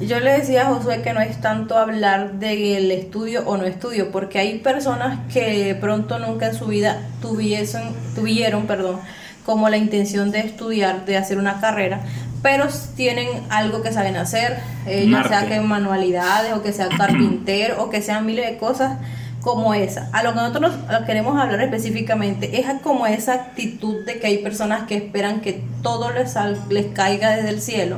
Yo 0.01 0.21
le 0.21 0.39
decía 0.39 0.63
a 0.63 0.75
Josué 0.75 1.03
que 1.03 1.13
no 1.13 1.21
es 1.21 1.41
tanto 1.41 1.77
hablar 1.77 2.35
del 2.35 2.93
estudio 2.93 3.43
o 3.47 3.57
no 3.57 3.65
estudio, 3.65 4.13
porque 4.13 4.39
hay 4.39 4.59
personas 4.59 5.19
que 5.33 5.77
pronto 5.81 6.21
nunca 6.21 6.47
en 6.47 6.55
su 6.55 6.67
vida 6.67 7.01
tuviesen, 7.21 7.83
tuvieron 8.15 8.69
perdón, 8.69 9.01
como 9.45 9.69
la 9.69 9.77
intención 9.77 10.31
de 10.31 10.41
estudiar, 10.41 11.05
de 11.05 11.17
hacer 11.17 11.37
una 11.37 11.61
carrera, 11.61 12.03
pero 12.43 12.67
tienen 12.95 13.29
algo 13.51 13.83
que 13.83 13.91
saben 13.91 14.17
hacer, 14.17 14.59
eh, 14.87 15.09
ya 15.11 15.25
sea 15.25 15.47
que 15.47 15.61
manualidades 15.61 16.53
o 16.53 16.63
que 16.63 16.73
sea 16.73 16.89
carpintero 16.97 17.83
o 17.83 17.91
que 17.91 18.01
sean 18.01 18.25
miles 18.25 18.49
de 18.49 18.57
cosas 18.57 18.99
como 19.41 19.75
esa. 19.75 20.11
A 20.13 20.23
lo 20.23 20.31
que 20.33 20.37
nosotros 20.37 20.75
queremos 21.07 21.41
hablar 21.41 21.61
específicamente 21.61 22.61
es 22.61 22.67
como 22.83 23.09
esa 23.09 23.35
actitud 23.35 24.05
de 24.05 24.21
que 24.21 24.29
hay 24.29 24.39
personas 24.39 24.85
que 24.85 24.97
esperan 24.97 25.41
que 25.41 25.65
todo 25.83 26.13
les, 26.13 26.37
les 26.69 26.87
caiga 26.87 27.31
desde 27.31 27.49
el 27.49 27.61
cielo. 27.61 27.97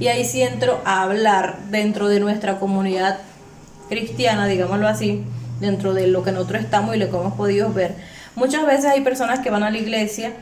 Y 0.00 0.08
ahí 0.08 0.24
sí 0.24 0.42
entro 0.42 0.80
a 0.84 1.02
hablar 1.02 1.58
dentro 1.70 2.08
de 2.08 2.20
nuestra 2.20 2.58
comunidad 2.58 3.18
cristiana, 3.88 4.46
digámoslo 4.46 4.86
así, 4.86 5.24
dentro 5.60 5.92
de 5.94 6.06
lo 6.06 6.22
que 6.22 6.32
nosotros 6.32 6.62
estamos 6.62 6.94
y 6.94 6.98
lo 6.98 7.10
que 7.10 7.16
hemos 7.16 7.34
podido 7.34 7.72
ver. 7.72 7.94
Muchas 8.36 8.64
veces 8.66 8.86
hay 8.86 9.00
personas 9.00 9.40
que 9.40 9.50
van 9.50 9.64
a 9.64 9.70
la 9.70 9.78
iglesia 9.78 10.32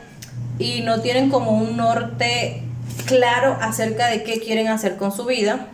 y 0.59 0.81
no 0.81 1.01
tienen 1.01 1.29
como 1.29 1.51
un 1.51 1.77
norte 1.77 2.61
claro 3.05 3.57
acerca 3.61 4.07
de 4.07 4.23
qué 4.23 4.39
quieren 4.39 4.67
hacer 4.67 4.97
con 4.97 5.11
su 5.11 5.25
vida. 5.25 5.67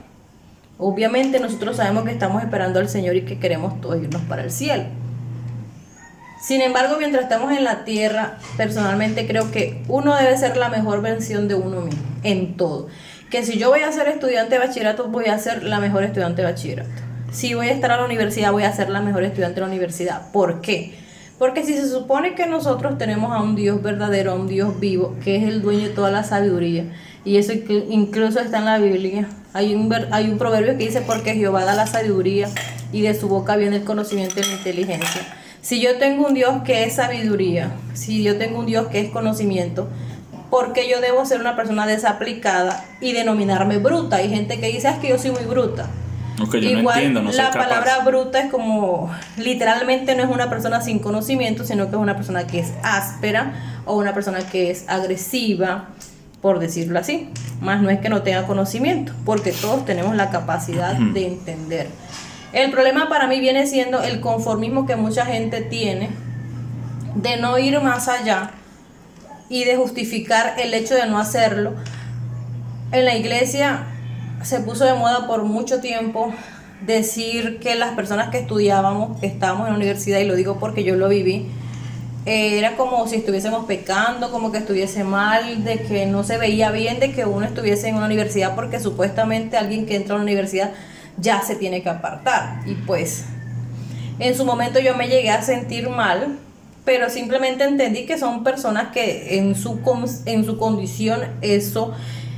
Obviamente 0.77 1.39
nosotros 1.39 1.77
sabemos 1.77 2.05
que 2.05 2.11
estamos 2.11 2.41
esperando 2.41 2.79
al 2.79 2.89
Señor 2.89 3.15
y 3.15 3.23
que 3.23 3.39
queremos 3.39 3.81
todos 3.81 4.01
irnos 4.01 4.21
para 4.23 4.43
el 4.43 4.51
cielo. 4.51 4.85
Sin 6.41 6.61
embargo, 6.61 6.95
mientras 6.97 7.23
estamos 7.23 7.53
en 7.53 7.63
la 7.63 7.85
tierra, 7.85 8.37
personalmente 8.57 9.25
creo 9.25 9.49
que 9.51 9.81
uno 9.87 10.13
debe 10.15 10.37
ser 10.37 10.57
la 10.57 10.67
mejor 10.67 11.01
versión 11.01 11.47
de 11.47 11.55
uno 11.55 11.81
mismo, 11.81 12.01
en 12.23 12.57
todo. 12.57 12.87
Que 13.33 13.43
si 13.43 13.57
yo 13.57 13.69
voy 13.71 13.79
a 13.79 13.91
ser 13.91 14.07
estudiante 14.09 14.53
de 14.53 14.59
bachillerato, 14.59 15.07
voy 15.07 15.25
a 15.25 15.39
ser 15.39 15.63
la 15.63 15.79
mejor 15.79 16.03
estudiante 16.03 16.43
de 16.43 16.51
bachillerato. 16.51 16.91
Si 17.31 17.55
voy 17.55 17.69
a 17.69 17.71
estar 17.71 17.91
a 17.91 17.97
la 17.97 18.05
universidad, 18.05 18.51
voy 18.51 18.61
a 18.61 18.71
ser 18.71 18.91
la 18.91 19.01
mejor 19.01 19.23
estudiante 19.23 19.55
de 19.55 19.61
la 19.61 19.67
universidad. 19.69 20.31
¿Por 20.31 20.61
qué? 20.61 20.93
Porque 21.39 21.63
si 21.63 21.73
se 21.73 21.89
supone 21.89 22.35
que 22.35 22.45
nosotros 22.45 22.95
tenemos 22.99 23.31
a 23.31 23.41
un 23.41 23.55
Dios 23.55 23.81
verdadero, 23.81 24.33
a 24.33 24.35
un 24.35 24.47
Dios 24.47 24.79
vivo, 24.79 25.15
que 25.23 25.37
es 25.37 25.45
el 25.45 25.63
dueño 25.63 25.87
de 25.87 25.95
toda 25.95 26.11
la 26.11 26.23
sabiduría, 26.23 26.85
y 27.25 27.37
eso 27.37 27.53
incluso 27.89 28.39
está 28.39 28.59
en 28.59 28.65
la 28.65 28.77
Biblia, 28.77 29.27
hay 29.53 29.73
un, 29.73 29.91
hay 30.11 30.29
un 30.29 30.37
proverbio 30.37 30.77
que 30.77 30.85
dice, 30.85 31.01
porque 31.01 31.33
Jehová 31.33 31.65
da 31.65 31.73
la 31.73 31.87
sabiduría 31.87 32.49
y 32.91 33.01
de 33.01 33.15
su 33.15 33.29
boca 33.29 33.55
viene 33.55 33.77
el 33.77 33.83
conocimiento 33.83 34.41
y 34.41 34.43
la 34.43 34.53
inteligencia. 34.57 35.21
Si 35.63 35.81
yo 35.81 35.97
tengo 35.97 36.27
un 36.27 36.35
Dios 36.35 36.61
que 36.63 36.83
es 36.83 36.97
sabiduría, 36.97 37.71
si 37.95 38.21
yo 38.21 38.37
tengo 38.37 38.59
un 38.59 38.67
Dios 38.67 38.89
que 38.89 38.99
es 38.99 39.09
conocimiento, 39.09 39.89
¿por 40.53 40.71
qué 40.71 40.87
yo 40.87 41.01
debo 41.01 41.25
ser 41.25 41.41
una 41.41 41.55
persona 41.55 41.87
desaplicada 41.87 42.85
y 43.01 43.13
denominarme 43.13 43.79
bruta? 43.79 44.17
Hay 44.17 44.29
gente 44.29 44.59
que 44.59 44.67
dice, 44.67 44.87
ah, 44.87 44.91
es 44.91 44.99
que 44.99 45.09
yo 45.09 45.17
soy 45.17 45.31
muy 45.31 45.45
bruta. 45.45 45.87
Igual 46.53 47.25
la 47.35 47.49
palabra 47.49 48.03
bruta 48.05 48.39
es 48.39 48.51
como 48.51 49.11
literalmente 49.35 50.13
no 50.13 50.21
es 50.21 50.29
una 50.29 50.51
persona 50.51 50.79
sin 50.79 50.99
conocimiento, 50.99 51.63
sino 51.63 51.85
que 51.89 51.95
es 51.95 51.97
una 51.99 52.15
persona 52.15 52.45
que 52.45 52.59
es 52.59 52.71
áspera 52.83 53.81
o 53.85 53.97
una 53.97 54.13
persona 54.13 54.41
que 54.45 54.69
es 54.69 54.87
agresiva, 54.87 55.87
por 56.39 56.59
decirlo 56.59 56.99
así. 56.99 57.31
Más 57.59 57.81
no 57.81 57.89
es 57.89 57.99
que 57.99 58.09
no 58.09 58.21
tenga 58.21 58.45
conocimiento, 58.45 59.11
porque 59.25 59.53
todos 59.53 59.85
tenemos 59.85 60.15
la 60.15 60.29
capacidad 60.29 60.93
de 60.93 61.25
entender. 61.25 61.87
El 62.51 62.69
problema 62.69 63.09
para 63.09 63.25
mí 63.25 63.39
viene 63.39 63.65
siendo 63.65 64.03
el 64.03 64.21
conformismo 64.21 64.85
que 64.85 64.97
mucha 64.97 65.25
gente 65.25 65.61
tiene 65.61 66.11
de 67.15 67.37
no 67.37 67.57
ir 67.57 67.81
más 67.81 68.07
allá 68.07 68.51
y 69.53 69.65
de 69.65 69.75
justificar 69.75 70.55
el 70.57 70.73
hecho 70.73 70.95
de 70.95 71.05
no 71.05 71.19
hacerlo. 71.19 71.75
En 72.91 73.05
la 73.05 73.15
iglesia 73.15 73.85
se 74.41 74.61
puso 74.61 74.83
de 74.83 74.95
moda 74.95 75.27
por 75.27 75.43
mucho 75.43 75.79
tiempo 75.79 76.33
decir 76.83 77.59
que 77.59 77.75
las 77.75 77.91
personas 77.91 78.29
que 78.29 78.39
estudiábamos, 78.39 79.19
que 79.19 79.27
estábamos 79.27 79.67
en 79.67 79.73
la 79.73 79.77
universidad, 79.77 80.17
y 80.17 80.25
lo 80.25 80.33
digo 80.33 80.57
porque 80.59 80.83
yo 80.83 80.95
lo 80.95 81.07
viví, 81.07 81.51
eh, 82.25 82.57
era 82.57 82.75
como 82.77 83.07
si 83.07 83.17
estuviésemos 83.17 83.65
pecando, 83.65 84.31
como 84.31 84.51
que 84.51 84.57
estuviese 84.57 85.03
mal, 85.03 85.63
de 85.63 85.83
que 85.83 86.07
no 86.07 86.23
se 86.23 86.39
veía 86.39 86.71
bien 86.71 86.99
de 86.99 87.11
que 87.11 87.25
uno 87.25 87.45
estuviese 87.45 87.89
en 87.89 87.95
una 87.97 88.07
universidad 88.07 88.55
porque 88.55 88.79
supuestamente 88.79 89.55
alguien 89.55 89.85
que 89.85 89.95
entra 89.95 90.15
a 90.15 90.17
la 90.17 90.23
universidad 90.23 90.71
ya 91.17 91.43
se 91.43 91.55
tiene 91.55 91.83
que 91.83 91.89
apartar. 91.89 92.61
Y 92.65 92.73
pues 92.73 93.25
en 94.17 94.35
su 94.35 94.45
momento 94.45 94.79
yo 94.79 94.95
me 94.95 95.09
llegué 95.09 95.29
a 95.29 95.43
sentir 95.43 95.89
mal, 95.89 96.39
pero 96.85 97.09
simplemente 97.09 97.63
entendí 97.63 98.05
que 98.05 98.17
son 98.17 98.43
personas 98.43 98.91
que 98.91 99.37
en 99.37 99.55
su, 99.55 99.79
en 100.25 100.45
su 100.45 100.57
condición 100.57 101.21
eso 101.41 101.93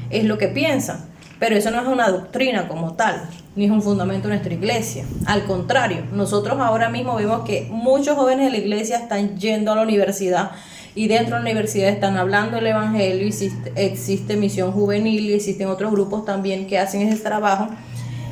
es 0.09 0.23
lo 0.23 0.37
que 0.37 0.47
piensan. 0.47 1.05
Pero 1.39 1.57
eso 1.57 1.69
no 1.69 1.81
es 1.81 1.87
una 1.87 2.09
doctrina 2.09 2.67
como 2.67 2.93
tal, 2.93 3.27
ni 3.55 3.65
es 3.65 3.71
un 3.71 3.81
fundamento 3.81 4.27
de 4.27 4.35
nuestra 4.35 4.53
iglesia. 4.53 5.05
Al 5.25 5.45
contrario, 5.45 6.03
nosotros 6.13 6.57
ahora 6.59 6.89
mismo 6.89 7.15
vemos 7.15 7.41
que 7.41 7.67
muchos 7.69 8.15
jóvenes 8.15 8.45
de 8.45 8.51
la 8.51 8.57
iglesia 8.57 8.97
están 8.97 9.37
yendo 9.37 9.71
a 9.71 9.75
la 9.75 9.81
universidad 9.81 10.51
y 10.95 11.09
dentro 11.09 11.35
de 11.35 11.43
la 11.43 11.49
universidad 11.49 11.89
están 11.89 12.15
hablando 12.15 12.57
el 12.57 12.67
evangelio, 12.67 13.27
existe, 13.27 13.73
existe 13.75 14.37
misión 14.37 14.71
juvenil 14.71 15.25
y 15.25 15.33
existen 15.33 15.67
otros 15.67 15.91
grupos 15.91 16.23
también 16.23 16.67
que 16.67 16.79
hacen 16.79 17.01
ese 17.01 17.21
trabajo. 17.21 17.67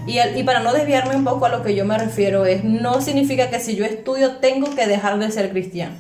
Y, 0.06 0.44
para 0.44 0.60
no 0.60 0.74
desviarme 0.74 1.16
un 1.16 1.24
poco 1.24 1.46
a 1.46 1.50
lo 1.50 1.64
que 1.64 1.76
yo 1.76 1.86
me 1.86 1.98
refiero 1.98 2.46
es, 2.46 2.64
no 2.64 3.02
significa 3.02 3.50
que 3.50 3.60
si 3.60 3.76
yo 3.76 3.86
estudio 3.86 4.38
tengo 4.38 4.74
que 4.76 4.86
dejar 4.88 5.18
de 5.18 5.32
ser 5.32 5.52
cristiano 5.52 5.96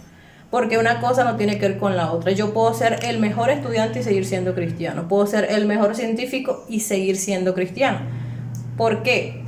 porque 0.53 0.77
una 0.77 1.01
cosa 1.01 1.23
no 1.23 1.35
tiene 1.35 1.57
que 1.57 1.67
ver 1.67 1.77
con 1.79 1.97
la 1.97 2.11
otra. 2.11 2.31
Yo 2.31 2.53
puedo 2.53 2.75
ser 2.75 2.99
el 3.01 3.17
mejor 3.17 3.49
estudiante 3.49 4.01
y 4.01 4.03
seguir 4.03 4.23
siendo 4.23 4.53
cristiano. 4.53 5.07
Puedo 5.07 5.25
ser 5.25 5.47
el 5.49 5.65
mejor 5.65 5.95
científico 5.95 6.63
y 6.69 6.81
seguir 6.81 7.17
siendo 7.17 7.55
cristiano. 7.55 8.01
¿Por 8.77 9.01
qué? 9.01 9.41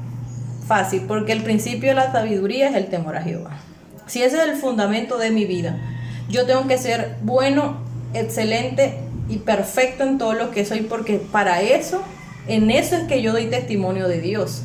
Fácil, 0.66 1.04
porque 1.08 1.32
el 1.34 1.44
principio 1.44 1.90
de 1.90 1.96
la 1.96 2.12
sabiduría 2.12 2.70
es 2.70 2.76
el 2.76 2.88
temor 2.88 3.18
a 3.18 3.22
Jehová. 3.22 3.52
Si 4.08 4.24
ese 4.24 4.38
es 4.38 4.50
el 4.50 4.56
fundamento 4.56 5.20
de 5.20 5.30
mi 5.30 5.46
vida, 5.46 5.78
yo 6.28 6.48
tengo 6.48 6.66
que 6.66 6.80
ser 6.80 7.18
bueno, 7.22 7.78
excelente 8.16 8.98
y 9.30 9.38
perfecto 9.38 10.06
en 10.06 10.18
todo 10.18 10.34
lo 10.34 10.50
que 10.50 10.66
soy, 10.66 10.82
porque 10.82 11.20
para 11.20 11.62
eso, 11.62 12.02
en 12.48 12.72
eso 12.72 12.96
es 12.96 13.04
que 13.04 13.22
yo 13.22 13.32
doy 13.32 13.48
testimonio 13.48 14.08
de 14.08 14.22
Dios. 14.22 14.64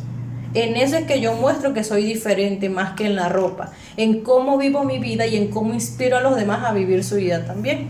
En 0.53 0.77
eso 0.77 0.97
es 0.97 1.05
que 1.05 1.21
yo 1.21 1.35
muestro 1.35 1.73
que 1.75 1.85
soy 1.85 2.05
diferente 2.05 2.69
más 2.69 2.93
que 2.93 3.07
en 3.07 3.15
la 3.15 3.29
ropa, 3.29 3.71
en 3.97 4.23
cómo 4.23 4.59
vivo 4.59 4.85
mi 4.85 4.99
vida 4.99 5.27
y 5.27 5.37
en 5.37 5.49
cómo 5.49 5.73
inspiro 5.73 6.17
a 6.17 6.21
los 6.21 6.35
demás 6.35 6.65
a 6.65 6.73
vivir 6.73 7.05
su 7.05 7.17
vida 7.17 7.45
también. 7.47 7.87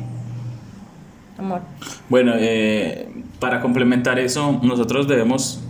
Amor. 1.39 1.63
Bueno, 2.11 2.35
eh, 2.37 3.09
para 3.39 3.63
complementar 3.63 4.19
eso, 4.19 4.61
nosotros 4.63 5.09
debemos 5.09 5.61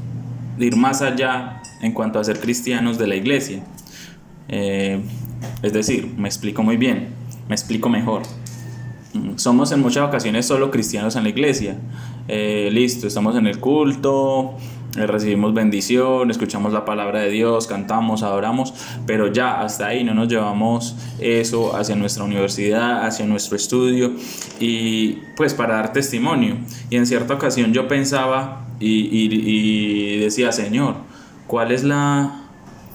ir 0.58 0.74
más 0.74 1.00
allá 1.00 1.62
en 1.80 1.92
cuanto 1.92 2.18
a 2.18 2.24
ser 2.24 2.40
cristianos 2.40 2.98
de 2.98 3.06
la 3.06 3.14
iglesia. 3.14 3.62
Eh, 4.48 5.00
es 5.62 5.72
decir, 5.72 6.12
me 6.16 6.28
explico 6.28 6.64
muy 6.64 6.76
bien, 6.76 7.10
me 7.48 7.54
explico 7.54 7.88
mejor. 7.88 8.22
Mm, 9.14 9.36
somos 9.36 9.70
en 9.70 9.80
muchas 9.80 10.08
ocasiones 10.08 10.46
solo 10.46 10.72
cristianos 10.72 11.14
en 11.14 11.22
la 11.22 11.28
iglesia. 11.28 11.76
Eh, 12.32 12.68
listo, 12.70 13.08
estamos 13.08 13.34
en 13.34 13.48
el 13.48 13.58
culto, 13.58 14.52
eh, 14.96 15.04
recibimos 15.04 15.52
bendición, 15.52 16.30
escuchamos 16.30 16.72
la 16.72 16.84
palabra 16.84 17.18
de 17.22 17.28
Dios, 17.28 17.66
cantamos, 17.66 18.22
adoramos, 18.22 18.72
pero 19.04 19.32
ya 19.32 19.60
hasta 19.60 19.88
ahí 19.88 20.04
no 20.04 20.14
nos 20.14 20.28
llevamos 20.28 20.94
eso 21.18 21.74
hacia 21.74 21.96
nuestra 21.96 22.22
universidad, 22.22 23.04
hacia 23.04 23.26
nuestro 23.26 23.56
estudio 23.56 24.12
y 24.60 25.14
pues 25.36 25.54
para 25.54 25.74
dar 25.74 25.92
testimonio. 25.92 26.58
Y 26.88 26.98
en 26.98 27.06
cierta 27.06 27.34
ocasión 27.34 27.72
yo 27.72 27.88
pensaba 27.88 28.64
y, 28.78 30.18
decía, 30.20 30.52
Señor, 30.52 30.94
¿cuál 31.48 31.72
es 31.72 31.82
la 31.82 32.44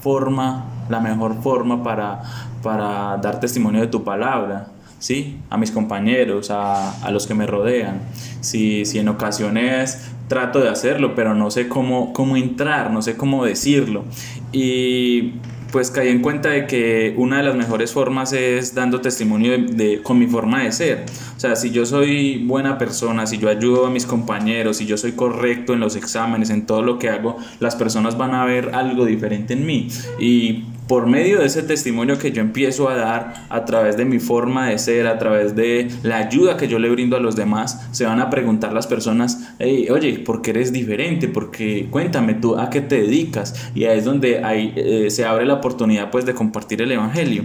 forma, 0.00 0.64
la 0.88 1.00
mejor 1.00 1.42
forma 1.42 1.82
para, 1.82 2.22
para 2.62 3.18
dar 3.18 3.38
testimonio 3.38 3.82
de 3.82 3.88
tu 3.88 4.02
palabra? 4.02 4.68
¿Sí? 4.98 5.38
a 5.50 5.56
mis 5.56 5.70
compañeros, 5.70 6.50
a, 6.50 7.04
a, 7.04 7.10
los 7.10 7.26
que 7.26 7.34
me 7.34 7.46
rodean. 7.46 8.00
Si, 8.40 8.84
si 8.84 8.98
en 8.98 9.08
ocasiones 9.08 10.10
trato 10.28 10.60
de 10.60 10.68
hacerlo, 10.68 11.14
pero 11.14 11.34
no 11.34 11.50
sé 11.50 11.68
cómo, 11.68 12.12
cómo 12.12 12.36
entrar, 12.36 12.90
no 12.90 13.02
sé 13.02 13.16
cómo 13.16 13.44
decirlo. 13.44 14.04
Y 14.52 15.34
pues 15.72 15.90
caí 15.90 16.08
en 16.08 16.22
cuenta 16.22 16.50
de 16.50 16.66
que 16.66 17.14
una 17.16 17.38
de 17.38 17.42
las 17.42 17.54
mejores 17.54 17.92
formas 17.92 18.32
es 18.32 18.74
dando 18.74 19.00
testimonio 19.00 19.58
de, 19.58 20.00
con 20.02 20.18
mi 20.18 20.26
forma 20.26 20.62
de 20.62 20.72
ser. 20.72 21.04
O 21.36 21.40
sea, 21.40 21.54
si 21.56 21.70
yo 21.70 21.84
soy 21.84 22.44
buena 22.44 22.78
persona, 22.78 23.26
si 23.26 23.38
yo 23.38 23.48
ayudo 23.48 23.86
a 23.86 23.90
mis 23.90 24.06
compañeros, 24.06 24.78
si 24.78 24.86
yo 24.86 24.96
soy 24.96 25.12
correcto 25.12 25.74
en 25.74 25.80
los 25.80 25.96
exámenes, 25.96 26.50
en 26.50 26.66
todo 26.66 26.82
lo 26.82 26.98
que 26.98 27.10
hago, 27.10 27.36
las 27.60 27.76
personas 27.76 28.16
van 28.16 28.34
a 28.34 28.44
ver 28.44 28.74
algo 28.74 29.04
diferente 29.04 29.52
en 29.52 29.66
mí. 29.66 29.88
Y 30.18 30.64
por 30.88 31.06
medio 31.06 31.40
de 31.40 31.46
ese 31.46 31.62
testimonio 31.62 32.18
que 32.18 32.32
yo 32.32 32.40
empiezo 32.40 32.88
a 32.88 32.96
dar 32.96 33.46
a 33.48 33.64
través 33.64 33.96
de 33.96 34.04
mi 34.04 34.18
forma 34.18 34.68
de 34.68 34.78
ser, 34.78 35.06
a 35.06 35.18
través 35.18 35.56
de 35.56 35.88
la 36.02 36.18
ayuda 36.18 36.56
que 36.56 36.68
yo 36.68 36.78
le 36.78 36.88
brindo 36.90 37.16
a 37.16 37.20
los 37.20 37.36
demás, 37.36 37.88
se 37.92 38.04
van 38.04 38.20
a 38.20 38.30
preguntar 38.30 38.72
las 38.72 38.86
personas, 38.86 39.54
oye, 39.90 40.20
¿por 40.20 40.42
qué 40.42 40.50
eres 40.50 40.72
diferente? 40.72 41.28
Porque 41.28 41.88
cuéntame 41.90 42.34
tú 42.34 42.56
a 42.56 42.70
qué 42.70 42.80
te 42.80 43.02
dedicas. 43.02 43.70
Y 43.74 43.84
ahí 43.84 43.98
es 43.98 44.04
donde 44.04 44.40
eh, 44.76 45.10
se 45.10 45.24
abre 45.24 45.46
la 45.46 45.54
oportunidad 45.54 46.10
pues 46.10 46.24
de 46.24 46.34
compartir 46.34 46.82
el 46.82 46.92
Evangelio. 46.92 47.44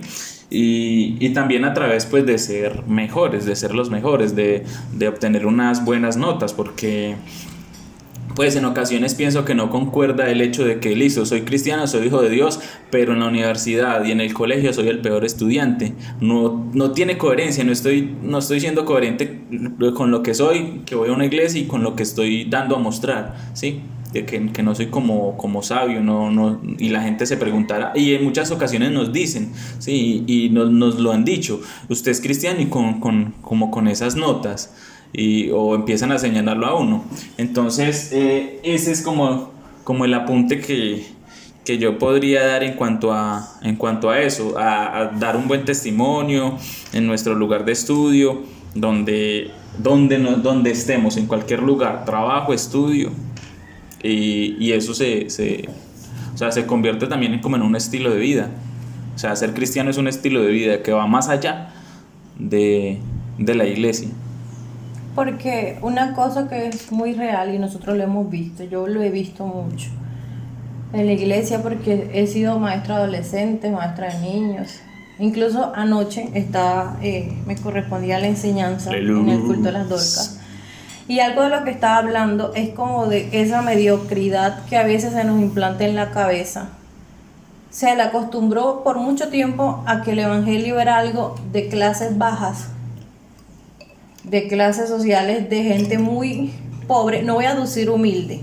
Y, 0.53 1.29
también 1.29 1.63
a 1.63 1.73
través 1.73 2.05
pues 2.05 2.25
de 2.25 2.37
ser 2.37 2.85
mejores, 2.85 3.45
de 3.45 3.55
ser 3.55 3.73
los 3.73 3.89
mejores, 3.89 4.35
de 4.35 4.65
obtener 5.07 5.45
unas 5.45 5.85
buenas 5.85 6.17
notas, 6.17 6.53
porque 6.53 7.15
pues 8.35 8.55
en 8.55 8.65
ocasiones 8.65 9.15
pienso 9.15 9.45
que 9.45 9.55
no 9.55 9.69
concuerda 9.69 10.29
el 10.29 10.41
hecho 10.41 10.65
de 10.65 10.79
que, 10.79 10.95
listo, 10.95 11.25
soy 11.25 11.41
cristiano, 11.41 11.87
soy 11.87 12.07
hijo 12.07 12.21
de 12.21 12.29
Dios, 12.29 12.59
pero 12.89 13.13
en 13.13 13.19
la 13.19 13.27
universidad 13.27 14.03
y 14.05 14.11
en 14.11 14.21
el 14.21 14.33
colegio 14.33 14.73
soy 14.73 14.87
el 14.87 14.99
peor 14.99 15.25
estudiante. 15.25 15.93
No, 16.19 16.69
no 16.73 16.91
tiene 16.91 17.17
coherencia, 17.17 17.63
no 17.63 17.71
estoy, 17.71 18.15
no 18.23 18.39
estoy 18.39 18.59
siendo 18.59 18.85
coherente 18.85 19.41
con 19.95 20.11
lo 20.11 20.23
que 20.23 20.33
soy, 20.33 20.81
que 20.85 20.95
voy 20.95 21.09
a 21.09 21.13
una 21.13 21.25
iglesia 21.25 21.61
y 21.61 21.65
con 21.65 21.83
lo 21.83 21.95
que 21.95 22.03
estoy 22.03 22.45
dando 22.45 22.75
a 22.75 22.79
mostrar, 22.79 23.35
¿sí? 23.53 23.81
De 24.13 24.25
que, 24.25 24.51
que 24.51 24.61
no 24.61 24.75
soy 24.75 24.87
como, 24.87 25.37
como 25.37 25.63
sabio, 25.63 26.01
no, 26.01 26.31
no, 26.31 26.61
y 26.77 26.89
la 26.89 27.01
gente 27.01 27.25
se 27.25 27.37
preguntará, 27.37 27.93
y 27.95 28.13
en 28.13 28.23
muchas 28.25 28.51
ocasiones 28.51 28.91
nos 28.91 29.13
dicen, 29.13 29.53
¿sí? 29.79 30.25
Y 30.27 30.49
nos, 30.49 30.69
nos 30.69 30.99
lo 30.99 31.13
han 31.13 31.23
dicho, 31.23 31.61
usted 31.87 32.11
es 32.11 32.19
cristiano 32.19 32.59
y 32.59 32.65
con, 32.65 32.99
con, 32.99 33.33
como 33.41 33.71
con 33.71 33.87
esas 33.87 34.15
notas 34.15 34.73
o 35.53 35.75
empiezan 35.75 36.11
a 36.11 36.19
señalarlo 36.19 36.65
a 36.67 36.75
uno. 36.75 37.03
Entonces, 37.37 38.11
eh, 38.13 38.59
ese 38.63 38.91
es 38.91 39.01
como, 39.01 39.51
como 39.83 40.05
el 40.05 40.13
apunte 40.13 40.59
que, 40.59 41.05
que, 41.65 41.77
yo 41.77 41.97
podría 41.97 42.45
dar 42.45 42.63
en 42.63 42.73
cuanto 42.73 43.11
a, 43.13 43.59
en 43.61 43.75
cuanto 43.75 44.09
a 44.09 44.19
eso, 44.19 44.57
a, 44.57 45.11
dar 45.19 45.35
un 45.35 45.47
buen 45.47 45.65
testimonio 45.65 46.57
en 46.93 47.07
nuestro 47.07 47.35
lugar 47.35 47.65
de 47.65 47.73
estudio, 47.73 48.43
donde, 48.73 49.51
donde, 49.77 50.17
no, 50.17 50.37
donde 50.37 50.71
estemos, 50.71 51.17
en 51.17 51.27
cualquier 51.27 51.61
lugar, 51.61 52.05
trabajo, 52.05 52.53
estudio, 52.53 53.11
y, 54.01 54.55
y 54.59 54.71
eso 54.71 54.93
se, 54.93 55.29
se, 55.29 55.67
o 56.33 56.37
sea, 56.37 56.51
se 56.51 56.65
convierte 56.65 57.07
también 57.07 57.39
como 57.39 57.55
en 57.57 57.61
un 57.61 57.75
estilo 57.75 58.11
de 58.11 58.19
vida. 58.19 58.49
O 59.15 59.19
sea, 59.19 59.35
ser 59.35 59.53
cristiano 59.53 59.89
es 59.89 59.97
un 59.97 60.07
estilo 60.07 60.41
de 60.41 60.51
vida 60.51 60.81
que 60.81 60.91
va 60.91 61.05
más 61.05 61.29
allá 61.29 61.73
de, 62.39 62.97
de 63.37 63.55
la 63.55 63.65
iglesia. 63.65 64.07
Porque 65.15 65.77
una 65.81 66.13
cosa 66.13 66.47
que 66.47 66.67
es 66.67 66.91
muy 66.91 67.13
real 67.13 67.53
y 67.53 67.59
nosotros 67.59 67.97
lo 67.97 68.03
hemos 68.03 68.29
visto, 68.29 68.63
yo 68.63 68.87
lo 68.87 69.01
he 69.01 69.09
visto 69.09 69.45
mucho 69.45 69.89
en 70.93 71.05
la 71.05 71.13
iglesia 71.13 71.61
porque 71.61 72.11
he 72.13 72.27
sido 72.27 72.59
maestra 72.59 72.97
adolescente, 72.97 73.71
maestra 73.71 74.13
de 74.13 74.19
niños. 74.19 74.79
Incluso 75.19 75.71
anoche 75.75 76.29
estaba, 76.33 76.97
eh, 77.01 77.31
me 77.45 77.55
correspondía 77.55 78.19
la 78.19 78.27
enseñanza 78.27 78.91
en 78.91 79.29
el 79.29 79.39
culto 79.41 79.63
de 79.63 79.71
las 79.71 79.87
dorcas. 79.87 80.39
Y 81.07 81.19
algo 81.19 81.43
de 81.43 81.49
lo 81.49 81.63
que 81.63 81.71
estaba 81.71 81.97
hablando 81.97 82.53
es 82.55 82.69
como 82.69 83.05
de 83.07 83.29
esa 83.31 83.61
mediocridad 83.61 84.65
que 84.65 84.77
a 84.77 84.83
veces 84.83 85.13
se 85.13 85.23
nos 85.23 85.39
implanta 85.41 85.85
en 85.85 85.95
la 85.95 86.11
cabeza. 86.11 86.69
Se 87.69 87.95
le 87.95 88.01
acostumbró 88.01 88.83
por 88.83 88.97
mucho 88.97 89.29
tiempo 89.29 89.83
a 89.85 90.01
que 90.01 90.11
el 90.11 90.19
Evangelio 90.19 90.79
era 90.79 90.97
algo 90.97 91.35
de 91.51 91.69
clases 91.69 92.17
bajas, 92.17 92.67
de 94.23 94.47
clases 94.47 94.89
sociales, 94.89 95.49
de 95.49 95.63
gente 95.63 95.97
muy 95.97 96.53
pobre, 96.87 97.23
no 97.23 97.35
voy 97.35 97.45
a 97.45 97.55
decir 97.55 97.89
humilde, 97.89 98.41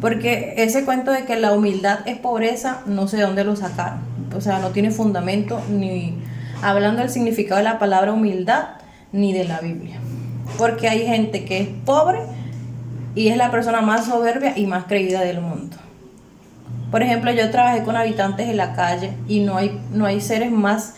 porque 0.00 0.54
ese 0.56 0.84
cuento 0.84 1.12
de 1.12 1.24
que 1.24 1.36
la 1.36 1.52
humildad 1.52 2.00
es 2.06 2.18
pobreza, 2.18 2.80
no 2.86 3.08
sé 3.08 3.18
de 3.18 3.24
dónde 3.24 3.44
lo 3.44 3.56
sacaron, 3.56 4.00
o 4.34 4.40
sea, 4.40 4.58
no 4.58 4.70
tiene 4.70 4.90
fundamento 4.90 5.60
ni 5.70 6.14
hablando 6.62 7.02
del 7.02 7.10
significado 7.10 7.58
de 7.58 7.64
la 7.64 7.78
palabra 7.78 8.12
humildad, 8.12 8.68
ni 9.12 9.32
de 9.32 9.44
la 9.44 9.60
Biblia, 9.60 9.98
porque 10.58 10.88
hay 10.88 11.06
gente 11.06 11.44
que 11.44 11.60
es 11.60 11.68
pobre 11.84 12.20
y 13.14 13.28
es 13.28 13.36
la 13.36 13.50
persona 13.50 13.80
más 13.80 14.06
soberbia 14.06 14.56
y 14.56 14.66
más 14.66 14.84
creída 14.84 15.20
del 15.20 15.40
mundo. 15.40 15.76
Por 16.90 17.02
ejemplo, 17.02 17.30
yo 17.32 17.50
trabajé 17.50 17.82
con 17.82 17.96
habitantes 17.96 18.48
en 18.48 18.56
la 18.56 18.74
calle 18.74 19.12
y 19.28 19.40
no 19.40 19.56
hay, 19.56 19.80
no 19.92 20.06
hay 20.06 20.20
seres 20.20 20.50
más 20.50 20.94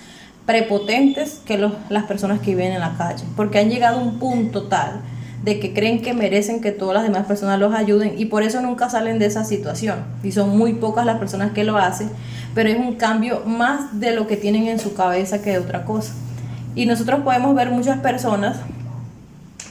prepotentes 0.46 1.40
que 1.44 1.58
los, 1.58 1.72
las 1.88 2.04
personas 2.04 2.40
que 2.40 2.54
viven 2.54 2.72
en 2.72 2.80
la 2.80 2.96
calle, 2.96 3.24
porque 3.36 3.58
han 3.58 3.70
llegado 3.70 4.00
a 4.00 4.02
un 4.02 4.18
punto 4.18 4.64
tal 4.64 5.00
de 5.44 5.58
que 5.58 5.72
creen 5.74 6.02
que 6.02 6.14
merecen 6.14 6.60
que 6.60 6.70
todas 6.70 6.94
las 6.94 7.02
demás 7.02 7.26
personas 7.26 7.58
los 7.58 7.74
ayuden 7.74 8.14
y 8.16 8.26
por 8.26 8.42
eso 8.44 8.60
nunca 8.60 8.88
salen 8.88 9.18
de 9.18 9.26
esa 9.26 9.44
situación. 9.44 10.04
Y 10.22 10.32
son 10.32 10.56
muy 10.56 10.74
pocas 10.74 11.04
las 11.04 11.18
personas 11.18 11.52
que 11.52 11.64
lo 11.64 11.76
hacen, 11.78 12.10
pero 12.54 12.68
es 12.68 12.78
un 12.78 12.94
cambio 12.94 13.42
más 13.44 13.98
de 13.98 14.14
lo 14.14 14.26
que 14.26 14.36
tienen 14.36 14.68
en 14.68 14.78
su 14.78 14.94
cabeza 14.94 15.42
que 15.42 15.50
de 15.50 15.58
otra 15.58 15.84
cosa. 15.84 16.12
Y 16.74 16.86
nosotros 16.86 17.22
podemos 17.22 17.54
ver 17.54 17.70
muchas 17.70 17.98
personas 17.98 18.58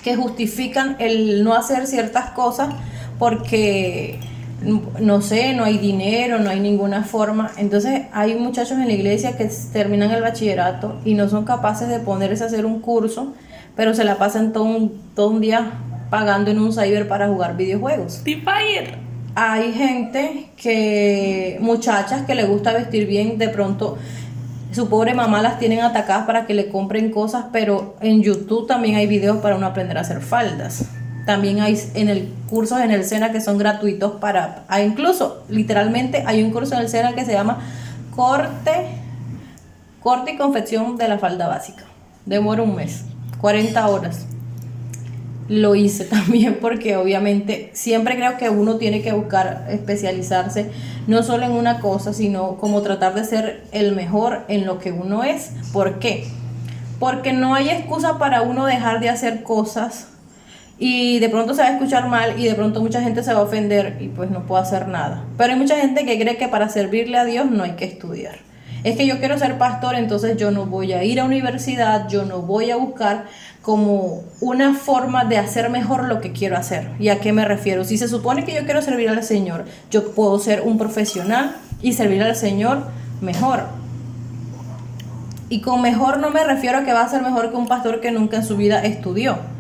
que 0.04 0.16
justifican 0.16 0.98
el 1.00 1.44
no 1.44 1.54
hacer 1.54 1.88
ciertas 1.88 2.32
cosas 2.32 2.74
porque 3.18 4.20
no 4.62 5.22
sé, 5.22 5.54
no 5.54 5.64
hay 5.64 5.78
dinero, 5.78 6.40
no 6.40 6.50
hay 6.50 6.60
ninguna 6.60 7.04
forma. 7.04 7.52
Entonces 7.58 8.04
hay 8.14 8.36
muchachos 8.36 8.78
en 8.78 8.88
la 8.88 8.94
iglesia 8.94 9.38
que 9.38 9.50
terminan 9.74 10.12
el 10.12 10.22
bachillerato 10.22 11.00
y 11.04 11.14
no 11.16 11.30
son 11.30 11.46
capaces 11.46 11.88
de 11.88 12.00
ponerse 12.00 12.44
a 12.44 12.48
hacer 12.48 12.66
un 12.66 12.80
curso, 12.80 13.34
pero 13.76 13.94
se 13.94 14.04
la 14.04 14.18
pasan 14.18 14.54
todo 14.54 14.64
un, 14.64 15.02
todo 15.16 15.30
un 15.30 15.42
día 15.42 15.72
pagando 16.10 16.52
en 16.52 16.60
un 16.60 16.74
cyber 16.74 17.08
para 17.08 17.28
jugar 17.28 17.58
videojuegos. 17.58 18.22
Fire. 18.24 18.96
Hay 19.34 19.72
gente 19.72 20.50
que, 20.58 21.58
muchachas 21.62 22.24
que 22.24 22.36
le 22.36 22.44
gusta 22.44 22.74
vestir 22.74 23.08
bien, 23.08 23.38
de 23.38 23.48
pronto 23.48 23.98
su 24.72 24.90
pobre 24.90 25.14
mamá 25.14 25.42
las 25.42 25.58
tienen 25.58 25.80
atacadas 25.80 26.26
para 26.26 26.46
que 26.46 26.54
le 26.54 26.68
compren 26.70 27.12
cosas, 27.12 27.46
pero 27.52 27.96
en 28.02 28.22
YouTube 28.22 28.68
también 28.68 28.96
hay 28.96 29.08
videos 29.08 29.38
para 29.38 29.56
uno 29.56 29.68
aprender 29.68 29.98
a 29.98 30.02
hacer 30.02 30.22
faldas. 30.22 30.86
También 31.26 31.62
hay 31.62 31.80
en 31.94 32.10
el 32.10 32.34
cursos 32.50 32.80
en 32.82 32.92
el 32.92 33.06
SENA 33.06 33.32
que 33.32 33.40
son 33.40 33.58
gratuitos 33.58 34.14
para, 34.20 34.66
hay 34.68 34.86
incluso 34.86 35.44
literalmente 35.50 36.24
hay 36.26 36.44
un 36.44 36.52
curso 36.52 36.76
en 36.76 36.82
el 36.82 36.90
SENA 36.90 37.14
que 37.14 37.24
se 37.24 37.32
llama 37.32 37.60
corte, 38.14 38.88
corte 40.02 40.34
y 40.34 40.38
confección 40.38 40.98
de 40.98 41.08
la 41.08 41.18
falda 41.18 41.48
básica. 41.48 41.86
Demora 42.26 42.62
un 42.64 42.76
mes, 42.76 43.06
40 43.40 43.88
horas. 43.88 44.26
Lo 45.48 45.76
hice 45.76 46.06
también 46.06 46.58
porque 46.60 46.98
obviamente 46.98 47.72
siempre 47.74 48.16
creo 48.16 48.38
que 48.38 48.50
uno 48.50 48.76
tiene 48.76 49.02
que 49.02 49.14
buscar 49.14 49.66
especializarse 49.70 50.72
no 51.08 51.24
solo 51.24 51.46
en 51.46 51.54
una 51.54 51.80
cosa, 51.80 52.14
sino 52.14 52.58
como 52.58 52.82
tratar 52.82 53.16
de 53.16 53.24
ser 53.24 53.64
el 53.72 53.96
mejor 53.96 54.44
en 54.50 54.66
lo 54.66 54.80
que 54.80 54.92
uno 54.92 55.24
es. 55.24 55.52
¿Por 55.72 56.00
qué? 56.00 56.28
Porque 57.00 57.34
no 57.34 57.56
hay 57.56 57.70
excusa 57.70 58.18
para 58.18 58.42
uno 58.42 58.66
dejar 58.66 59.00
de 59.00 59.10
hacer 59.10 59.42
cosas 59.44 60.08
y 60.84 61.20
de 61.20 61.30
pronto 61.30 61.54
se 61.54 61.62
va 61.62 61.68
a 61.68 61.74
escuchar 61.74 62.08
mal 62.08 62.40
y 62.40 62.46
de 62.46 62.56
pronto 62.56 62.82
mucha 62.82 63.04
gente 63.04 63.22
se 63.22 63.32
va 63.32 63.42
a 63.42 63.44
ofender 63.44 63.98
y 64.00 64.08
pues 64.08 64.32
no 64.32 64.48
puedo 64.48 64.60
hacer 64.60 64.88
nada. 64.88 65.26
Pero 65.38 65.54
hay 65.54 65.60
mucha 65.60 65.76
gente 65.76 66.06
que 66.06 66.20
cree 66.20 66.38
que 66.38 66.48
para 66.48 66.70
servirle 66.70 67.20
a 67.20 67.24
Dios 67.24 67.52
no 67.52 67.62
hay 67.62 67.74
que 67.74 67.86
estudiar. 67.86 68.40
Es 68.84 68.98
que 68.98 69.06
yo 69.06 69.20
quiero 69.20 69.38
ser 69.38 69.60
pastor, 69.60 69.94
entonces 69.94 70.38
yo 70.38 70.50
no 70.50 70.66
voy 70.66 70.94
a 70.94 71.04
ir 71.04 71.20
a 71.20 71.26
universidad, 71.26 72.10
yo 72.10 72.26
no 72.26 72.42
voy 72.42 72.72
a 72.72 72.78
buscar 72.78 73.26
como 73.62 74.24
una 74.40 74.74
forma 74.74 75.24
de 75.24 75.38
hacer 75.38 75.70
mejor 75.70 76.06
lo 76.06 76.20
que 76.20 76.32
quiero 76.32 76.58
hacer. 76.58 76.90
¿Y 76.98 77.10
a 77.10 77.20
qué 77.20 77.32
me 77.32 77.46
refiero? 77.46 77.84
Si 77.84 78.00
se 78.00 78.08
supone 78.08 78.44
que 78.44 78.56
yo 78.56 78.66
quiero 78.66 78.82
servir 78.82 79.10
al 79.10 79.24
Señor, 79.24 79.66
yo 79.92 80.14
puedo 80.14 80.40
ser 80.40 80.62
un 80.62 80.80
profesional 80.80 81.58
y 81.84 81.94
servir 81.94 82.24
al 82.24 82.36
Señor 82.36 82.88
mejor. 83.22 83.66
Y 85.48 85.62
con 85.62 85.84
mejor 85.84 86.18
no 86.18 86.32
me 86.32 86.44
refiero 86.44 86.80
a 86.80 86.84
que 86.84 86.94
va 86.94 87.04
a 87.04 87.08
ser 87.08 87.22
mejor 87.22 87.52
que 87.52 87.58
un 87.58 87.68
pastor 87.68 88.02
que 88.02 88.10
nunca 88.12 88.38
en 88.38 88.46
su 88.46 88.58
vida 88.58 88.84
estudió 88.84 89.51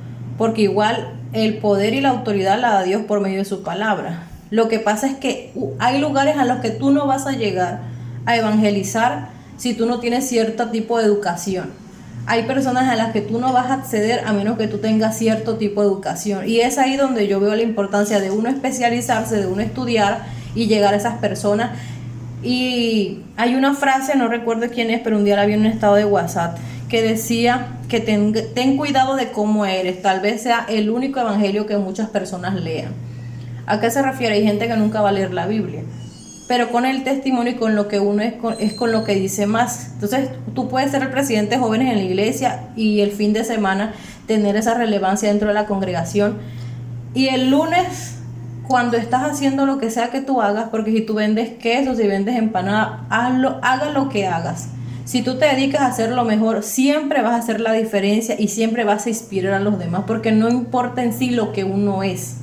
porque 0.41 0.63
igual 0.63 1.07
el 1.33 1.59
poder 1.59 1.93
y 1.93 2.01
la 2.01 2.09
autoridad 2.09 2.59
la 2.59 2.71
da 2.71 2.81
Dios 2.81 3.03
por 3.03 3.19
medio 3.19 3.37
de 3.37 3.45
su 3.45 3.61
palabra. 3.61 4.23
Lo 4.49 4.69
que 4.69 4.79
pasa 4.79 5.05
es 5.05 5.13
que 5.13 5.53
hay 5.77 5.99
lugares 5.99 6.35
a 6.35 6.45
los 6.45 6.61
que 6.61 6.71
tú 6.71 6.89
no 6.89 7.05
vas 7.05 7.27
a 7.27 7.33
llegar 7.33 7.81
a 8.25 8.35
evangelizar 8.35 9.27
si 9.57 9.75
tú 9.75 9.85
no 9.85 9.99
tienes 9.99 10.27
cierto 10.27 10.71
tipo 10.71 10.97
de 10.97 11.05
educación. 11.05 11.69
Hay 12.25 12.47
personas 12.47 12.89
a 12.89 12.95
las 12.95 13.11
que 13.11 13.21
tú 13.21 13.37
no 13.37 13.53
vas 13.53 13.67
a 13.67 13.75
acceder 13.75 14.23
a 14.25 14.33
menos 14.33 14.57
que 14.57 14.65
tú 14.65 14.79
tengas 14.79 15.15
cierto 15.15 15.57
tipo 15.57 15.81
de 15.81 15.89
educación. 15.89 16.49
Y 16.49 16.61
es 16.61 16.79
ahí 16.79 16.97
donde 16.97 17.27
yo 17.27 17.39
veo 17.39 17.55
la 17.55 17.61
importancia 17.61 18.19
de 18.19 18.31
uno 18.31 18.49
especializarse, 18.49 19.35
de 19.35 19.45
uno 19.45 19.61
estudiar 19.61 20.23
y 20.55 20.65
llegar 20.65 20.95
a 20.95 20.97
esas 20.97 21.19
personas. 21.19 21.77
Y 22.41 23.19
hay 23.37 23.53
una 23.53 23.75
frase, 23.75 24.17
no 24.17 24.27
recuerdo 24.27 24.65
quién 24.73 24.89
es, 24.89 25.01
pero 25.01 25.17
un 25.17 25.23
día 25.23 25.35
la 25.35 25.45
vi 25.45 25.53
en 25.53 25.59
un 25.59 25.65
estado 25.67 25.93
de 25.93 26.05
WhatsApp, 26.05 26.57
que 26.91 27.01
decía 27.01 27.67
que 27.87 28.01
ten, 28.01 28.75
cuidado 28.75 29.15
de 29.15 29.31
cómo 29.31 29.65
eres, 29.65 30.01
tal 30.01 30.19
vez 30.19 30.43
sea 30.43 30.65
el 30.67 30.89
único 30.89 31.21
evangelio 31.21 31.65
que 31.65 31.77
muchas 31.77 32.09
personas 32.09 32.53
lean. 32.61 32.91
¿A 33.65 33.79
qué 33.79 33.89
se 33.89 34.01
refiere? 34.01 34.35
Hay 34.35 34.43
gente 34.43 34.67
que 34.67 34.75
nunca 34.75 34.99
va 34.99 35.07
a 35.07 35.11
leer 35.13 35.33
la 35.33 35.47
Biblia, 35.47 35.83
pero 36.49 36.69
con 36.69 36.85
el 36.85 37.05
testimonio 37.05 37.53
y 37.53 37.55
con 37.55 37.77
lo 37.77 37.87
que 37.87 38.01
uno 38.01 38.21
es 38.23 38.33
con, 38.33 38.57
es 38.59 38.73
con 38.73 38.91
lo 38.91 39.05
que 39.05 39.15
dice 39.15 39.45
más. 39.45 39.91
Entonces 39.93 40.31
tú 40.53 40.67
puedes 40.67 40.91
ser 40.91 41.01
el 41.03 41.11
presidente 41.11 41.55
de 41.55 41.61
jóvenes 41.61 41.93
en 41.93 41.95
la 41.95 42.03
iglesia 42.03 42.65
y 42.75 42.99
el 42.99 43.11
fin 43.11 43.31
de 43.31 43.45
semana 43.45 43.93
tener 44.27 44.57
esa 44.57 44.73
relevancia 44.73 45.29
dentro 45.29 45.47
de 45.47 45.53
la 45.53 45.67
congregación 45.67 46.39
y 47.13 47.29
el 47.29 47.51
lunes 47.51 48.17
cuando 48.67 48.97
estás 48.97 49.31
haciendo 49.31 49.65
lo 49.65 49.77
que 49.77 49.91
sea 49.91 50.09
que 50.09 50.19
tú 50.19 50.41
hagas, 50.41 50.67
porque 50.67 50.91
si 50.91 51.01
tú 51.01 51.13
vendes 51.13 51.51
queso, 51.51 51.95
si 51.95 52.05
vendes 52.05 52.35
empanada, 52.35 53.05
hazlo, 53.09 53.59
haga 53.61 53.91
lo 53.91 54.09
que 54.09 54.27
hagas 54.27 54.67
si 55.05 55.23
tú 55.23 55.37
te 55.37 55.45
dedicas 55.45 55.81
a 55.81 55.87
hacer 55.87 56.11
lo 56.11 56.23
mejor, 56.23 56.63
siempre 56.63 57.21
vas 57.21 57.33
a 57.33 57.37
hacer 57.37 57.59
la 57.59 57.73
diferencia 57.73 58.35
y 58.37 58.47
siempre 58.47 58.83
vas 58.83 59.05
a 59.05 59.09
inspirar 59.09 59.53
a 59.53 59.59
los 59.59 59.79
demás, 59.79 60.03
porque 60.07 60.31
no 60.31 60.49
importa 60.49 61.03
en 61.03 61.13
sí 61.13 61.31
lo 61.31 61.51
que 61.51 61.63
uno 61.63 62.03
es 62.03 62.37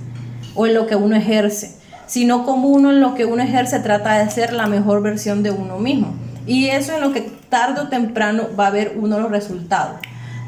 o 0.54 0.66
en 0.66 0.74
lo 0.74 0.86
que 0.86 0.96
uno 0.96 1.16
ejerce, 1.16 1.76
sino 2.06 2.44
como 2.44 2.68
uno 2.68 2.90
en 2.90 3.00
lo 3.00 3.14
que 3.14 3.24
uno 3.24 3.42
ejerce 3.42 3.78
trata 3.78 4.18
de 4.18 4.30
ser 4.30 4.52
la 4.52 4.66
mejor 4.66 5.02
versión 5.02 5.42
de 5.42 5.50
uno 5.50 5.78
mismo. 5.78 6.14
Y 6.46 6.68
eso 6.68 6.94
es 6.94 7.00
lo 7.00 7.12
que 7.12 7.20
tarde 7.48 7.82
o 7.82 7.88
temprano 7.88 8.44
va 8.58 8.64
a 8.64 8.68
haber 8.68 8.94
uno 8.96 9.20
los 9.20 9.30
resultados. 9.30 10.00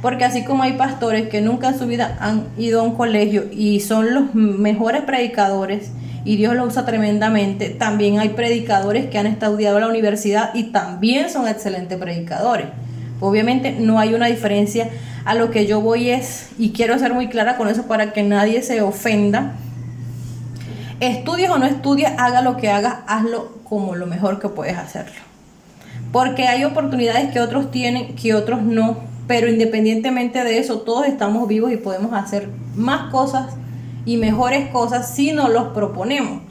Porque 0.03 0.25
así 0.25 0.44
como 0.44 0.62
hay 0.62 0.73
pastores 0.73 1.29
que 1.29 1.42
nunca 1.42 1.68
en 1.68 1.79
su 1.79 1.87
vida 1.87 2.16
han 2.20 2.46
ido 2.57 2.81
a 2.81 2.85
un 2.85 2.96
colegio 2.96 3.44
y 3.53 3.81
son 3.81 4.14
los 4.14 4.35
mejores 4.35 5.03
predicadores 5.03 5.92
y 6.25 6.37
Dios 6.37 6.55
los 6.55 6.69
usa 6.69 6.85
tremendamente, 6.85 7.71
también 7.71 8.19
hay 8.19 8.31
predicadores 8.31 9.07
que 9.07 9.19
han 9.19 9.27
estudiado 9.27 9.77
en 9.79 9.83
la 9.83 9.89
universidad 9.89 10.51
y 10.55 10.65
también 10.65 11.31
son 11.31 11.49
excelentes 11.49 11.99
predicadores. 11.99 12.67
Obviamente 13.21 13.73
no 13.73 13.99
hay 13.99 14.15
una 14.15 14.27
diferencia. 14.27 14.89
A 15.25 15.35
lo 15.35 15.51
que 15.51 15.67
yo 15.67 15.83
voy 15.83 16.11
es, 16.11 16.49
y 16.59 16.71
quiero 16.71 16.99
ser 16.99 17.13
muy 17.13 17.29
clara 17.29 17.57
con 17.59 17.69
eso 17.69 17.87
para 17.87 18.13
que 18.13 18.23
nadie 18.23 18.63
se 18.63 18.81
ofenda, 18.81 19.53
estudies 20.99 21.51
o 21.51 21.59
no 21.59 21.67
estudies, 21.67 22.11
haga 22.17 22.41
lo 22.41 22.57
que 22.57 22.71
hagas, 22.71 22.99
hazlo 23.07 23.59
como 23.65 23.95
lo 23.95 24.07
mejor 24.07 24.41
que 24.41 24.49
puedes 24.49 24.79
hacerlo. 24.79 25.21
Porque 26.13 26.49
hay 26.49 26.65
oportunidades 26.65 27.31
que 27.33 27.41
otros 27.41 27.71
tienen, 27.71 28.17
que 28.17 28.35
otros 28.35 28.63
no, 28.63 28.99
pero 29.27 29.49
independientemente 29.49 30.43
de 30.43 30.59
eso, 30.59 30.81
todos 30.81 31.07
estamos 31.07 31.47
vivos 31.47 31.71
y 31.71 31.77
podemos 31.77 32.13
hacer 32.15 32.49
más 32.75 33.11
cosas 33.11 33.55
y 34.11 34.16
mejores 34.16 34.70
cosas 34.70 35.14
si 35.14 35.31
nos 35.31 35.51
los 35.51 35.68
proponemos. 35.68 36.42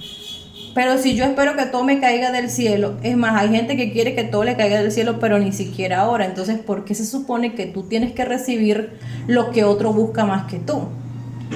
Pero 0.74 0.98
si 0.98 1.14
yo 1.14 1.26
espero 1.26 1.58
que 1.58 1.66
todo 1.66 1.84
me 1.84 2.00
caiga 2.00 2.32
del 2.32 2.50
cielo, 2.50 2.94
es 3.04 3.18
más, 3.18 3.36
hay 3.36 3.50
gente 3.50 3.76
que 3.76 3.92
quiere 3.92 4.16
que 4.16 4.24
todo 4.24 4.46
le 4.46 4.56
caiga 4.56 4.82
del 4.82 4.94
cielo, 4.94 5.20
pero 5.20 5.40
ni 5.40 5.52
siquiera 5.52 6.00
ahora. 6.00 6.24
Entonces, 6.24 6.58
¿por 6.58 6.86
qué 6.86 6.96
se 6.96 7.06
supone 7.06 7.56
que 7.56 7.66
tú 7.66 7.84
tienes 7.84 8.14
que 8.14 8.24
recibir 8.24 8.98
lo 9.28 9.52
que 9.52 9.66
otro 9.66 9.92
busca 9.92 10.24
más 10.24 10.50
que 10.50 10.58
tú? 10.58 10.84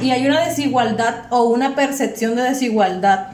Y 0.01 0.11
hay 0.11 0.27
una 0.27 0.45
desigualdad 0.45 1.27
o 1.29 1.43
una 1.43 1.73
percepción 1.73 2.35
de 2.35 2.41
desigualdad 2.41 3.27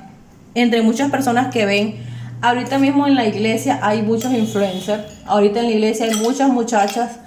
entre 0.54 0.84
muchas 0.84 1.10
personas 1.10 1.52
que 1.52 1.66
ven. 1.66 1.96
Ahorita 2.42 2.78
mismo 2.78 3.08
en 3.08 3.16
la 3.16 3.26
iglesia 3.26 3.80
hay 3.82 4.04
muchos 4.04 4.32
influencers. 4.32 5.06
Ahorita 5.26 5.62
en 5.62 5.66
la 5.66 5.72
iglesia 5.72 6.06
hay 6.06 6.14
muchas 6.18 6.50
muchachas 6.50 7.18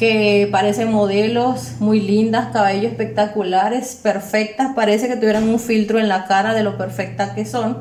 que 0.00 0.48
parecen 0.50 0.90
modelos 0.90 1.74
muy 1.78 2.00
lindas, 2.00 2.48
cabellos 2.54 2.92
espectaculares, 2.92 4.00
perfectas, 4.02 4.70
parece 4.74 5.08
que 5.08 5.16
tuvieran 5.16 5.46
un 5.46 5.60
filtro 5.60 5.98
en 5.98 6.08
la 6.08 6.24
cara 6.24 6.54
de 6.54 6.62
lo 6.62 6.78
perfectas 6.78 7.32
que 7.32 7.44
son. 7.44 7.76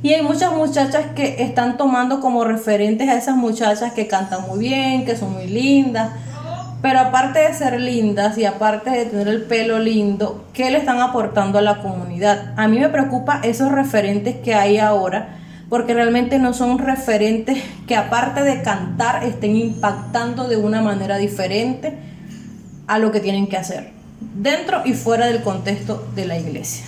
Y 0.00 0.14
hay 0.14 0.22
muchas 0.22 0.54
muchachas 0.54 1.06
que 1.16 1.42
están 1.42 1.76
tomando 1.76 2.20
como 2.20 2.44
referentes 2.44 3.08
a 3.08 3.16
esas 3.16 3.34
muchachas 3.34 3.92
que 3.94 4.06
cantan 4.06 4.46
muy 4.46 4.60
bien, 4.60 5.04
que 5.04 5.16
son 5.16 5.32
muy 5.32 5.48
lindas. 5.48 6.10
Pero 6.82 7.00
aparte 7.00 7.40
de 7.40 7.52
ser 7.52 7.80
lindas 7.80 8.38
y 8.38 8.44
aparte 8.44 8.90
de 8.90 9.06
tener 9.06 9.26
el 9.26 9.42
pelo 9.42 9.80
lindo, 9.80 10.44
¿qué 10.54 10.70
le 10.70 10.78
están 10.78 11.00
aportando 11.00 11.58
a 11.58 11.62
la 11.62 11.82
comunidad? 11.82 12.54
A 12.56 12.68
mí 12.68 12.78
me 12.78 12.90
preocupa 12.90 13.40
esos 13.42 13.72
referentes 13.72 14.36
que 14.36 14.54
hay 14.54 14.78
ahora 14.78 15.39
porque 15.70 15.94
realmente 15.94 16.40
no 16.40 16.52
son 16.52 16.78
referentes 16.78 17.62
que 17.86 17.96
aparte 17.96 18.42
de 18.42 18.60
cantar 18.60 19.24
estén 19.24 19.56
impactando 19.56 20.48
de 20.48 20.56
una 20.56 20.82
manera 20.82 21.16
diferente 21.16 21.96
a 22.88 22.98
lo 22.98 23.12
que 23.12 23.20
tienen 23.20 23.46
que 23.46 23.56
hacer, 23.56 23.92
dentro 24.34 24.82
y 24.84 24.94
fuera 24.94 25.26
del 25.26 25.42
contexto 25.42 26.06
de 26.16 26.26
la 26.26 26.36
iglesia. 26.36 26.84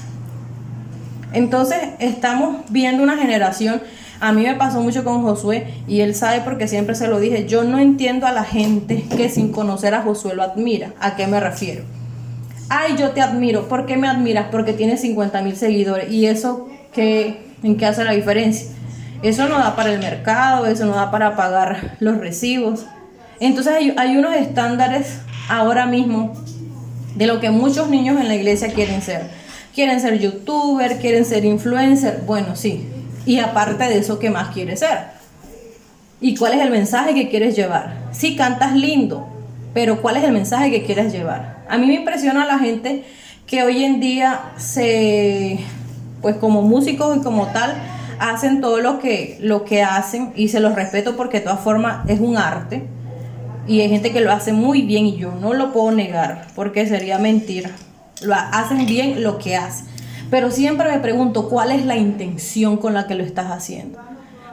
Entonces 1.33 1.79
estamos 2.01 2.57
viendo 2.71 3.05
una 3.05 3.17
generación, 3.17 3.81
a 4.21 4.33
mí 4.33 4.43
me 4.43 4.57
pasó 4.57 4.83
mucho 4.83 5.05
con 5.05 5.23
Josué 5.23 5.73
y 5.87 6.01
él 6.01 6.17
sabe 6.17 6.41
porque 6.41 6.67
siempre 6.67 6.97
se 6.97 7.07
lo 7.07 7.21
dije, 7.21 7.47
yo 7.47 7.63
no 7.63 7.79
entiendo 7.79 8.27
a 8.27 8.33
la 8.33 8.45
gente 8.45 9.05
que 9.17 9.29
sin 9.29 9.53
conocer 9.53 9.95
a 9.95 10.03
Josué 10.03 10.35
lo 10.35 10.43
admira. 10.43 10.93
¿A 11.01 11.15
qué 11.15 11.29
me 11.29 11.39
refiero? 11.39 11.85
Ay, 12.69 12.97
yo 12.99 13.11
te 13.11 13.21
admiro. 13.21 13.69
¿Por 13.69 13.87
qué 13.87 13.97
me 13.97 14.09
admiras? 14.09 14.47
Porque 14.51 14.73
tienes 14.73 15.01
50 15.01 15.43
mil 15.43 15.57
seguidores. 15.57 16.11
¿Y 16.11 16.27
eso 16.27 16.69
qué, 16.93 17.52
en 17.63 17.77
qué 17.77 17.87
hace 17.87 18.05
la 18.05 18.13
diferencia? 18.13 18.69
Eso 19.23 19.49
no 19.49 19.59
da 19.59 19.77
para 19.77 19.93
el 19.93 20.01
mercado, 20.01 20.67
eso 20.67 20.85
no 20.85 20.97
da 20.97 21.11
para 21.11 21.37
pagar 21.37 21.97
los 22.01 22.19
recibos. 22.19 22.87
Entonces 23.39 23.73
hay, 23.97 24.17
unos 24.17 24.35
estándares 24.35 25.19
ahora 25.49 25.87
mismo 25.87 26.33
de 27.15 27.27
lo 27.27 27.41
que 27.41 27.51
muchos 27.51 27.89
niños 27.89 28.21
en 28.21 28.29
la 28.29 28.35
iglesia 28.35 28.73
quieren 28.73 29.01
ser. 29.01 29.23
Quieren 29.75 30.01
ser 30.01 30.19
youtuber, 30.19 30.99
quieren 30.99 31.25
ser 31.25 31.45
influencer. 31.45 32.23
Bueno, 32.27 32.57
sí. 32.57 32.89
Y 33.25 33.39
aparte 33.39 33.85
de 33.85 33.99
eso, 33.99 34.19
¿qué 34.19 34.29
más 34.29 34.53
quieres 34.53 34.81
ser? 34.81 35.13
¿Y 36.21 36.37
cuál 36.37 36.55
es 36.55 36.61
el 36.61 36.71
mensaje 36.71 37.15
que 37.15 37.29
quieres 37.29 37.57
llevar? 37.57 37.97
Sí, 38.13 38.37
cantas 38.37 38.75
lindo, 38.75 39.27
pero 39.75 40.03
¿cuál 40.03 40.17
es 40.17 40.25
el 40.25 40.33
mensaje 40.33 40.71
que 40.71 40.85
quieres 40.85 41.13
llevar? 41.13 41.65
A 41.69 41.79
mí 41.79 41.87
me 41.87 41.95
impresiona 41.95 42.45
la 42.45 42.59
gente 42.59 43.05
que 43.47 43.63
hoy 43.63 43.85
en 43.85 44.01
día 44.01 44.53
se, 44.57 45.59
pues 46.23 46.37
como 46.37 46.63
músicos 46.63 47.17
y 47.17 47.21
como 47.21 47.49
tal, 47.49 47.75
hacen 48.19 48.61
todo 48.61 48.79
lo 48.79 49.01
que, 49.01 49.37
lo 49.41 49.65
que 49.65 49.83
hacen 49.83 50.33
y 50.37 50.49
se 50.49 50.61
los 50.61 50.75
respeto 50.75 51.17
porque 51.17 51.41
de 51.41 51.45
todas 51.45 51.61
formas 51.61 52.09
es 52.09 52.21
un 52.21 52.37
arte 52.37 52.85
y 53.67 53.81
hay 53.81 53.89
gente 53.89 54.13
que 54.13 54.21
lo 54.21 54.33
hace 54.33 54.53
muy 54.53 54.83
bien 54.83 55.07
y 55.07 55.17
yo 55.17 55.33
no 55.35 55.53
lo 55.55 55.73
puedo 55.73 55.91
negar 55.91 56.47
porque 56.55 56.87
sería 56.87 57.19
mentira. 57.19 57.71
Lo 58.23 58.35
hacen 58.35 58.87
bien 58.87 59.23
lo 59.23 59.39
que 59.39 59.57
hacen. 59.57 59.87
Pero 60.31 60.51
siempre 60.51 60.91
me 60.91 60.99
pregunto 61.01 61.49
cuál 61.49 61.73
es 61.73 61.85
la 61.85 61.97
intención 61.97 62.77
con 62.77 62.95
la 62.95 63.07
que 63.07 63.15
lo 63.15 63.25
estás 63.25 63.51
haciendo. 63.51 63.99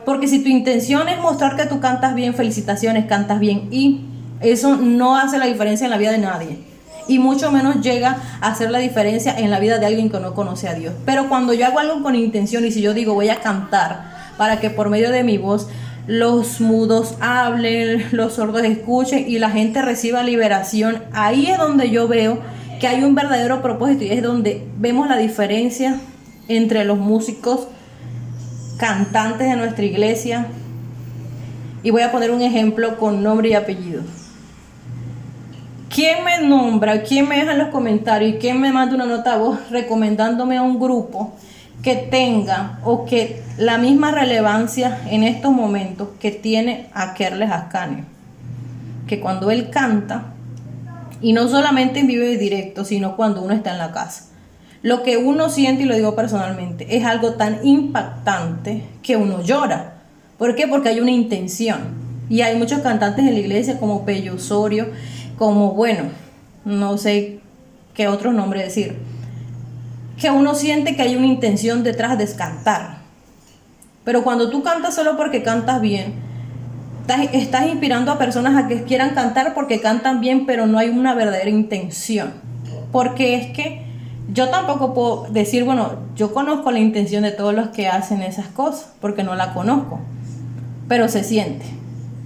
Porque 0.05 0.27
si 0.27 0.43
tu 0.43 0.49
intención 0.49 1.07
es 1.07 1.19
mostrar 1.19 1.55
que 1.55 1.65
tú 1.65 1.79
cantas 1.79 2.15
bien, 2.15 2.33
felicitaciones, 2.33 3.05
cantas 3.05 3.39
bien 3.39 3.67
y 3.71 4.01
eso 4.41 4.75
no 4.75 5.15
hace 5.15 5.37
la 5.37 5.45
diferencia 5.45 5.85
en 5.85 5.91
la 5.91 5.97
vida 5.97 6.11
de 6.11 6.17
nadie 6.17 6.68
y 7.07 7.19
mucho 7.19 7.51
menos 7.51 7.81
llega 7.81 8.17
a 8.41 8.47
hacer 8.47 8.71
la 8.71 8.79
diferencia 8.79 9.37
en 9.37 9.51
la 9.51 9.59
vida 9.59 9.79
de 9.79 9.85
alguien 9.85 10.09
que 10.09 10.19
no 10.19 10.33
conoce 10.33 10.67
a 10.67 10.73
Dios. 10.73 10.93
Pero 11.05 11.29
cuando 11.29 11.53
yo 11.53 11.65
hago 11.65 11.79
algo 11.79 12.03
con 12.03 12.15
intención 12.15 12.65
y 12.65 12.71
si 12.71 12.81
yo 12.81 12.93
digo 12.93 13.13
voy 13.13 13.29
a 13.29 13.41
cantar 13.41 14.11
para 14.37 14.59
que 14.59 14.69
por 14.69 14.89
medio 14.89 15.11
de 15.11 15.23
mi 15.23 15.37
voz 15.37 15.67
los 16.07 16.59
mudos 16.59 17.15
hablen, 17.19 18.05
los 18.11 18.33
sordos 18.33 18.63
escuchen 18.63 19.25
y 19.27 19.39
la 19.39 19.49
gente 19.49 19.81
reciba 19.81 20.23
liberación, 20.23 21.03
ahí 21.13 21.47
es 21.47 21.57
donde 21.57 21.89
yo 21.89 22.07
veo 22.07 22.39
que 22.79 22.87
hay 22.87 23.03
un 23.03 23.13
verdadero 23.13 23.61
propósito 23.61 24.05
y 24.05 24.11
es 24.11 24.23
donde 24.23 24.65
vemos 24.77 25.07
la 25.07 25.17
diferencia 25.17 25.99
entre 26.47 26.85
los 26.85 26.97
músicos 26.97 27.67
cantantes 28.77 29.49
de 29.49 29.55
nuestra 29.55 29.85
iglesia. 29.85 30.47
Y 31.83 31.91
voy 31.91 32.01
a 32.01 32.11
poner 32.11 32.31
un 32.31 32.41
ejemplo 32.41 32.97
con 32.97 33.21
nombre 33.21 33.49
y 33.49 33.53
apellido. 33.53 34.01
¿Quién 35.89 36.23
me 36.23 36.47
nombra? 36.47 37.01
¿Quién 37.01 37.27
me 37.27 37.37
deja 37.37 37.53
en 37.53 37.57
los 37.57 37.69
comentarios? 37.69 38.35
¿Y 38.35 38.37
quién 38.37 38.61
me 38.61 38.71
manda 38.71 38.95
una 38.95 39.05
nota 39.05 39.33
a 39.33 39.37
voz 39.37 39.57
recomendándome 39.71 40.55
a 40.57 40.61
un 40.61 40.79
grupo 40.79 41.33
que 41.81 41.95
tenga 41.95 42.79
o 42.83 43.05
que 43.05 43.41
la 43.57 43.79
misma 43.79 44.11
relevancia 44.11 44.99
en 45.09 45.23
estos 45.23 45.51
momentos 45.51 46.09
que 46.19 46.29
tiene 46.29 46.87
a 46.93 47.15
Kerles 47.15 47.49
Ascanio? 47.49 48.05
Que 49.07 49.19
cuando 49.19 49.49
él 49.49 49.71
canta, 49.71 50.33
y 51.21 51.33
no 51.33 51.47
solamente 51.47 51.99
en 51.99 52.07
vivo 52.07 52.23
y 52.23 52.37
directo, 52.37 52.85
sino 52.85 53.15
cuando 53.15 53.41
uno 53.41 53.53
está 53.53 53.71
en 53.71 53.79
la 53.79 53.91
casa. 53.91 54.25
Lo 54.83 55.03
que 55.03 55.17
uno 55.17 55.49
siente, 55.49 55.83
y 55.83 55.85
lo 55.85 55.95
digo 55.95 56.15
personalmente, 56.15 56.95
es 56.95 57.03
algo 57.03 57.33
tan 57.33 57.65
impactante 57.65 58.83
que 59.01 59.17
uno 59.17 59.41
llora. 59.41 59.95
¿Por 60.37 60.55
qué? 60.55 60.67
Porque 60.67 60.89
hay 60.89 60.99
una 61.01 61.11
intención. 61.11 62.07
Y 62.29 62.41
hay 62.41 62.55
muchos 62.57 62.79
cantantes 62.81 63.25
en 63.25 63.33
la 63.33 63.39
iglesia 63.39 63.79
como 63.79 64.05
Pello 64.05 64.35
Osorio 64.35 64.87
como, 65.39 65.71
bueno, 65.71 66.03
no 66.65 66.97
sé 66.97 67.39
qué 67.93 68.09
otro 68.09 68.33
nombre 68.33 68.61
decir, 68.61 68.99
que 70.19 70.29
uno 70.29 70.53
siente 70.53 70.97
que 70.97 71.01
hay 71.01 71.15
una 71.15 71.27
intención 71.27 71.81
detrás 71.81 72.17
de 72.17 72.27
cantar. 72.35 72.97
Pero 74.03 74.23
cuando 74.25 74.49
tú 74.49 74.63
cantas 74.63 74.93
solo 74.95 75.15
porque 75.15 75.41
cantas 75.41 75.79
bien, 75.79 76.15
estás, 77.31 77.67
inspirando 77.67 78.11
a 78.11 78.17
personas 78.17 78.61
a 78.61 78.67
que 78.67 78.83
quieran 78.83 79.11
cantar 79.15 79.53
porque 79.53 79.79
cantan 79.79 80.19
bien, 80.19 80.45
pero 80.45 80.67
no 80.67 80.77
hay 80.77 80.89
una 80.89 81.15
verdadera 81.15 81.49
intención. 81.49 82.33
Porque 82.91 83.35
es 83.35 83.55
que 83.55 83.85
yo 84.33 84.49
tampoco 84.49 84.93
puedo 84.93 85.27
decir, 85.31 85.63
bueno, 85.63 85.99
yo 86.15 86.33
conozco 86.33 86.69
la 86.71 86.79
intención 86.79 87.23
de 87.23 87.31
todos 87.31 87.53
los 87.53 87.69
que 87.69 87.87
hacen 87.87 88.21
esas 88.23 88.47
cosas, 88.47 88.91
porque 88.99 89.23
no 89.23 89.35
la 89.35 89.53
conozco, 89.53 90.01
pero 90.89 91.07
se 91.07 91.23
siente. 91.23 91.65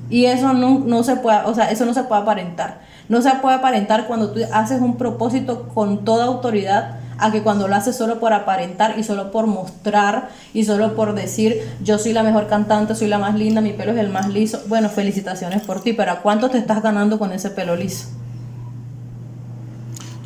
Y 0.10 0.26
eso 0.26 0.54
no, 0.54 0.80
no 0.80 1.04
se 1.04 1.18
puede, 1.18 1.44
o 1.46 1.54
sea, 1.54 1.70
eso 1.70 1.86
no 1.86 1.94
se 1.94 2.04
puede 2.04 2.24
aparentar. 2.24 2.82
No 3.10 3.22
se 3.22 3.30
puede 3.42 3.56
aparentar 3.56 4.08
cuando 4.08 4.32
tú 4.32 4.42
haces 4.52 4.82
un 4.82 4.98
propósito 4.98 5.68
con 5.70 6.06
toda 6.06 6.26
autoridad 6.26 7.00
a 7.18 7.32
que 7.32 7.42
cuando 7.42 7.68
lo 7.68 7.76
haces 7.76 7.96
solo 7.96 8.20
por 8.20 8.34
aparentar 8.34 8.98
y 8.98 9.04
solo 9.04 9.32
por 9.32 9.48
mostrar 9.48 10.30
y 10.54 10.66
solo 10.66 10.96
por 10.96 11.14
decir 11.14 11.62
yo 11.84 11.98
soy 11.98 12.14
la 12.14 12.24
mejor 12.24 12.48
cantante, 12.48 12.96
soy 12.96 13.08
la 13.08 13.20
más 13.20 13.36
linda, 13.36 13.62
mi 13.62 13.74
pelo 13.74 13.92
es 13.92 13.98
el 13.98 14.10
más 14.10 14.30
liso. 14.30 14.62
Bueno, 14.68 14.90
felicitaciones 14.90 15.62
por 15.62 15.82
ti, 15.82 15.94
pero 15.94 16.12
¿a 16.12 16.22
cuánto 16.22 16.50
te 16.50 16.58
estás 16.58 16.82
ganando 16.82 17.20
con 17.20 17.32
ese 17.32 17.50
pelo 17.50 17.76
liso? 17.76 18.08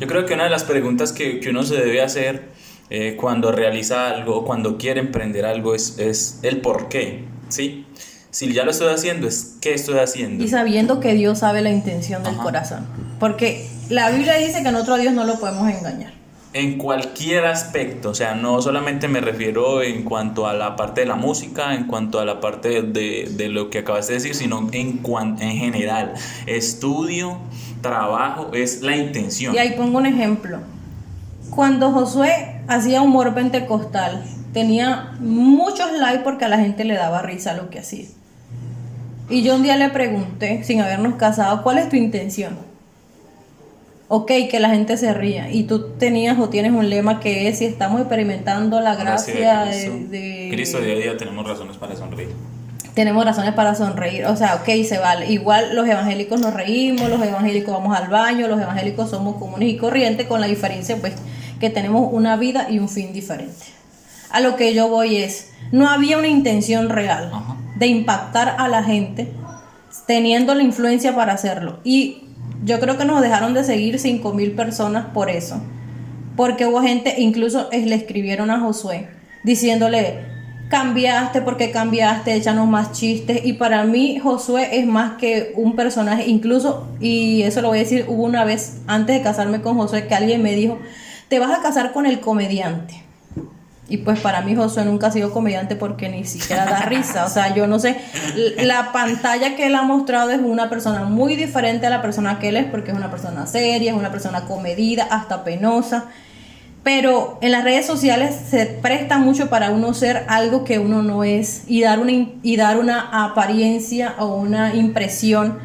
Yo 0.00 0.06
creo 0.06 0.26
que 0.26 0.34
una 0.34 0.44
de 0.44 0.50
las 0.50 0.64
preguntas 0.64 1.12
que, 1.12 1.40
uno 1.50 1.64
se 1.64 1.74
debe 1.74 2.00
hacer 2.02 2.48
eh, 2.88 3.16
cuando 3.20 3.50
realiza 3.52 4.08
algo, 4.08 4.44
cuando 4.44 4.78
quiere 4.78 5.00
emprender 5.00 5.44
algo, 5.44 5.74
es, 5.74 5.98
es 5.98 6.38
el 6.42 6.60
por 6.60 6.88
qué, 6.88 7.24
¿sí? 7.48 7.84
Si 8.30 8.52
ya 8.52 8.64
lo 8.64 8.70
estoy 8.70 8.92
haciendo, 8.92 9.26
es 9.26 9.56
qué 9.60 9.74
estoy 9.74 9.98
haciendo. 9.98 10.44
Y 10.44 10.48
sabiendo 10.48 11.00
que 11.00 11.14
Dios 11.14 11.38
sabe 11.38 11.62
la 11.62 11.70
intención 11.70 12.22
del 12.22 12.36
corazón. 12.36 12.86
Porque 13.18 13.66
la 13.88 14.10
Biblia 14.10 14.34
dice 14.34 14.62
que 14.62 14.68
en 14.68 14.76
otro 14.76 14.96
Dios 14.96 15.14
no 15.14 15.24
lo 15.24 15.38
podemos 15.40 15.68
engañar. 15.70 16.12
en 16.54 16.78
cualquier 16.78 17.44
aspecto, 17.44 18.10
o 18.10 18.14
sea, 18.14 18.34
no 18.34 18.60
solamente 18.62 19.06
me 19.06 19.20
refiero 19.20 19.82
en 19.82 20.02
cuanto 20.02 20.46
a 20.46 20.54
la 20.54 20.76
parte 20.76 21.02
de 21.02 21.06
la 21.06 21.14
música, 21.14 21.74
en 21.74 21.84
cuanto 21.84 22.20
a 22.20 22.24
la 22.24 22.40
parte 22.40 22.82
de, 22.82 23.28
de 23.30 23.48
lo 23.48 23.68
que 23.70 23.78
acabas 23.80 24.08
de 24.08 24.14
decir, 24.14 24.34
sino 24.34 24.58
en, 24.72 25.00
en 25.40 25.56
general. 25.56 26.14
Estudio, 26.46 27.38
trabajo, 27.82 28.50
es 28.54 28.80
la 28.82 28.96
intención. 28.96 29.54
Y 29.54 29.58
ahí 29.58 29.74
pongo 29.76 29.98
un 29.98 30.06
ejemplo. 30.06 30.58
Cuando 31.50 31.92
Josué 31.92 32.62
hacía 32.66 33.02
humor 33.02 33.34
pentecostal, 33.34 34.24
tenía 34.52 35.16
muchos 35.20 35.92
likes 35.92 36.24
porque 36.24 36.46
a 36.46 36.48
la 36.48 36.58
gente 36.58 36.84
le 36.84 36.94
daba 36.94 37.22
risa 37.22 37.54
lo 37.54 37.68
que 37.70 37.78
hacía. 37.80 38.06
Y 39.30 39.42
yo 39.42 39.54
un 39.56 39.62
día 39.62 39.76
le 39.76 39.90
pregunté, 39.90 40.64
sin 40.64 40.80
habernos 40.80 41.14
casado, 41.16 41.62
¿cuál 41.62 41.78
es 41.78 41.88
tu 41.88 41.96
intención? 41.96 42.56
Ok, 44.10 44.32
que 44.50 44.58
la 44.58 44.70
gente 44.70 44.96
se 44.96 45.12
ría. 45.12 45.50
Y 45.50 45.64
tú 45.64 45.90
tenías 45.98 46.38
o 46.38 46.48
tienes 46.48 46.72
un 46.72 46.88
lema 46.88 47.20
que 47.20 47.46
es 47.48 47.58
si 47.58 47.66
estamos 47.66 48.00
experimentando 48.00 48.80
la 48.80 48.94
gracia 48.96 49.64
de 49.66 49.70
Cristo. 49.70 49.92
de, 50.10 50.18
de- 50.18 50.48
Cristo 50.50 50.80
día 50.80 50.94
a 50.94 50.98
día 50.98 51.16
tenemos 51.18 51.46
razones 51.46 51.76
para 51.76 51.94
sonreír. 51.94 52.30
tenemos 52.94 53.22
razones 53.24 53.52
para 53.52 53.74
sonreír. 53.74 54.24
O 54.24 54.34
sea, 54.34 54.54
ok, 54.56 54.82
se 54.88 54.96
vale. 54.98 55.30
Igual 55.30 55.76
los 55.76 55.86
evangélicos 55.86 56.40
nos 56.40 56.54
reímos, 56.54 57.10
los 57.10 57.20
evangélicos 57.22 57.74
vamos 57.74 57.94
al 57.94 58.08
baño, 58.08 58.48
los 58.48 58.58
evangélicos 58.60 59.10
somos 59.10 59.36
comunes 59.36 59.68
y 59.68 59.76
corrientes, 59.76 60.26
con 60.26 60.40
la 60.40 60.46
diferencia, 60.46 60.96
pues, 60.96 61.12
que 61.60 61.68
tenemos 61.68 62.08
una 62.10 62.36
vida 62.36 62.68
y 62.70 62.78
un 62.78 62.88
fin 62.88 63.12
diferente. 63.12 63.66
A 64.30 64.40
lo 64.40 64.56
que 64.56 64.72
yo 64.72 64.88
voy 64.88 65.16
es, 65.18 65.50
no 65.70 65.86
había 65.88 66.16
una 66.18 66.28
intención 66.28 66.88
real 66.88 67.30
Ajá. 67.32 67.56
De 67.78 67.86
impactar 67.86 68.56
a 68.58 68.68
la 68.68 68.82
gente 68.82 69.32
teniendo 70.06 70.54
la 70.54 70.62
influencia 70.62 71.14
para 71.14 71.32
hacerlo. 71.32 71.78
Y 71.84 72.24
yo 72.64 72.80
creo 72.80 72.98
que 72.98 73.04
nos 73.04 73.20
dejaron 73.20 73.54
de 73.54 73.64
seguir 73.64 73.98
5 73.98 74.32
mil 74.34 74.52
personas 74.52 75.06
por 75.06 75.30
eso. 75.30 75.60
Porque 76.36 76.66
hubo 76.66 76.80
gente, 76.82 77.14
incluso 77.18 77.68
le 77.72 77.94
escribieron 77.94 78.50
a 78.50 78.60
Josué, 78.60 79.08
diciéndole, 79.42 80.20
cambiaste, 80.70 81.40
porque 81.40 81.70
cambiaste? 81.70 82.34
Échanos 82.34 82.68
más 82.68 82.92
chistes. 82.92 83.44
Y 83.44 83.54
para 83.54 83.84
mí 83.84 84.18
Josué 84.18 84.78
es 84.78 84.86
más 84.86 85.16
que 85.18 85.52
un 85.56 85.74
personaje, 85.74 86.28
incluso, 86.28 86.88
y 87.00 87.42
eso 87.42 87.62
lo 87.62 87.68
voy 87.68 87.78
a 87.78 87.82
decir, 87.82 88.04
hubo 88.08 88.24
una 88.24 88.44
vez 88.44 88.78
antes 88.86 89.16
de 89.16 89.22
casarme 89.22 89.60
con 89.62 89.76
Josué 89.76 90.06
que 90.06 90.14
alguien 90.14 90.42
me 90.42 90.54
dijo, 90.54 90.78
te 91.28 91.38
vas 91.38 91.58
a 91.58 91.62
casar 91.62 91.92
con 91.92 92.06
el 92.06 92.20
comediante. 92.20 93.07
Y 93.90 93.98
pues 93.98 94.20
para 94.20 94.42
mí 94.42 94.54
Josué 94.54 94.84
nunca 94.84 95.06
ha 95.06 95.10
sido 95.10 95.32
comediante 95.32 95.74
porque 95.74 96.10
ni 96.10 96.24
siquiera 96.24 96.66
da 96.66 96.82
risa. 96.82 97.24
O 97.24 97.30
sea, 97.30 97.54
yo 97.54 97.66
no 97.66 97.78
sé, 97.78 97.96
la 98.58 98.92
pantalla 98.92 99.56
que 99.56 99.66
él 99.66 99.74
ha 99.74 99.82
mostrado 99.82 100.30
es 100.30 100.40
una 100.40 100.68
persona 100.68 101.04
muy 101.04 101.36
diferente 101.36 101.86
a 101.86 101.90
la 101.90 102.02
persona 102.02 102.38
que 102.38 102.50
él 102.50 102.58
es 102.58 102.66
porque 102.66 102.90
es 102.90 102.96
una 102.96 103.10
persona 103.10 103.46
seria, 103.46 103.92
es 103.92 103.96
una 103.96 104.10
persona 104.10 104.42
comedida, 104.42 105.08
hasta 105.10 105.42
penosa. 105.42 106.04
Pero 106.82 107.38
en 107.40 107.50
las 107.50 107.64
redes 107.64 107.86
sociales 107.86 108.36
se 108.50 108.66
presta 108.66 109.16
mucho 109.16 109.48
para 109.48 109.70
uno 109.70 109.94
ser 109.94 110.24
algo 110.28 110.64
que 110.64 110.78
uno 110.78 111.02
no 111.02 111.24
es 111.24 111.64
y 111.66 111.80
dar 111.80 111.98
una, 111.98 112.12
y 112.12 112.56
dar 112.56 112.78
una 112.78 113.24
apariencia 113.24 114.16
o 114.18 114.36
una 114.36 114.74
impresión 114.74 115.58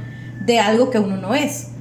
de 0.45 0.61
algo 0.61 0.89
que 0.91 0.99
uno 0.99 1.17
no 1.17 1.35
es. 1.35 1.71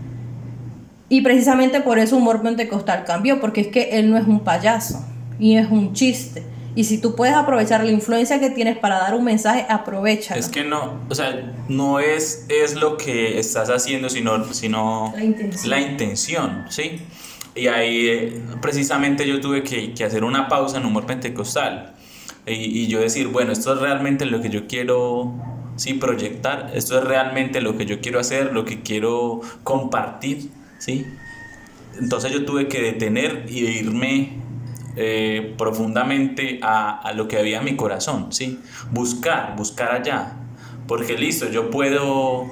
Y 1.09 1.20
precisamente 1.20 1.81
por 1.81 2.00
eso 2.00 2.16
Humor 2.16 2.42
Pentecostal 2.42 3.05
cambió, 3.05 3.40
porque 3.40 3.61
es 3.61 3.66
que 3.68 3.98
él 3.98 4.11
no 4.11 4.18
es 4.18 4.26
un 4.26 4.40
payaso 4.40 5.05
y 5.42 5.57
es 5.57 5.68
un 5.68 5.92
chiste. 5.92 6.44
Y 6.76 6.85
si 6.85 6.98
tú 6.98 7.16
puedes 7.16 7.35
aprovechar 7.35 7.85
la 7.85 7.90
influencia 7.90 8.38
que 8.38 8.48
tienes 8.48 8.78
para 8.78 8.98
dar 8.98 9.14
un 9.14 9.24
mensaje, 9.24 9.66
aprovecha. 9.68 10.37
Es 10.37 10.48
que 10.48 10.62
no, 10.62 11.00
o 11.09 11.14
sea, 11.14 11.52
no 11.68 11.98
es, 11.98 12.46
es 12.48 12.76
lo 12.76 12.96
que 12.96 13.40
estás 13.40 13.68
haciendo, 13.68 14.09
sino, 14.09 14.55
sino 14.55 15.12
La 15.16 15.24
intención. 15.24 15.70
la 15.70 15.81
intención, 15.81 16.64
¿sí? 16.70 17.02
Y 17.57 17.66
ahí 17.66 18.07
eh, 18.07 18.42
precisamente 18.62 19.26
yo 19.26 19.40
tuve 19.40 19.64
que, 19.64 19.92
que 19.92 20.05
hacer 20.05 20.22
una 20.22 20.48
pausa 20.48 20.78
en 20.78 20.87
humor 20.87 21.07
pentecostal 21.07 21.92
y, 22.46 22.52
y 22.52 22.87
yo 22.87 23.00
decir, 23.00 23.26
bueno, 23.26 23.50
esto 23.52 23.74
es 23.74 23.81
realmente 23.81 24.24
lo 24.26 24.40
que 24.40 24.48
yo 24.48 24.68
quiero, 24.68 25.35
sí, 25.74 25.94
proyectar, 25.94 26.70
esto 26.72 26.98
es 26.98 27.05
realmente 27.05 27.61
lo 27.61 27.76
que 27.76 27.85
yo 27.85 28.00
quiero 28.00 28.20
hacer, 28.20 28.52
lo 28.52 28.64
que 28.64 28.83
quiero 28.83 29.40
compartir, 29.64 30.50
¿sí? 30.78 31.05
Entonces 32.00 32.33
yo 32.33 32.44
tuve 32.44 32.68
que 32.68 32.81
detener 32.81 33.44
y 33.50 33.66
irme 33.66 34.40
eh, 34.96 35.55
profundamente 35.59 36.61
a, 36.62 36.98
a 37.00 37.12
lo 37.12 37.28
que 37.28 37.38
había 37.38 37.59
en 37.59 37.64
mi 37.64 37.76
corazón, 37.76 38.33
¿sí? 38.33 38.61
Buscar, 38.90 39.55
buscar 39.57 39.92
allá. 39.92 40.35
Porque 40.87 41.16
listo, 41.16 41.48
yo 41.48 41.70
puedo 41.70 42.46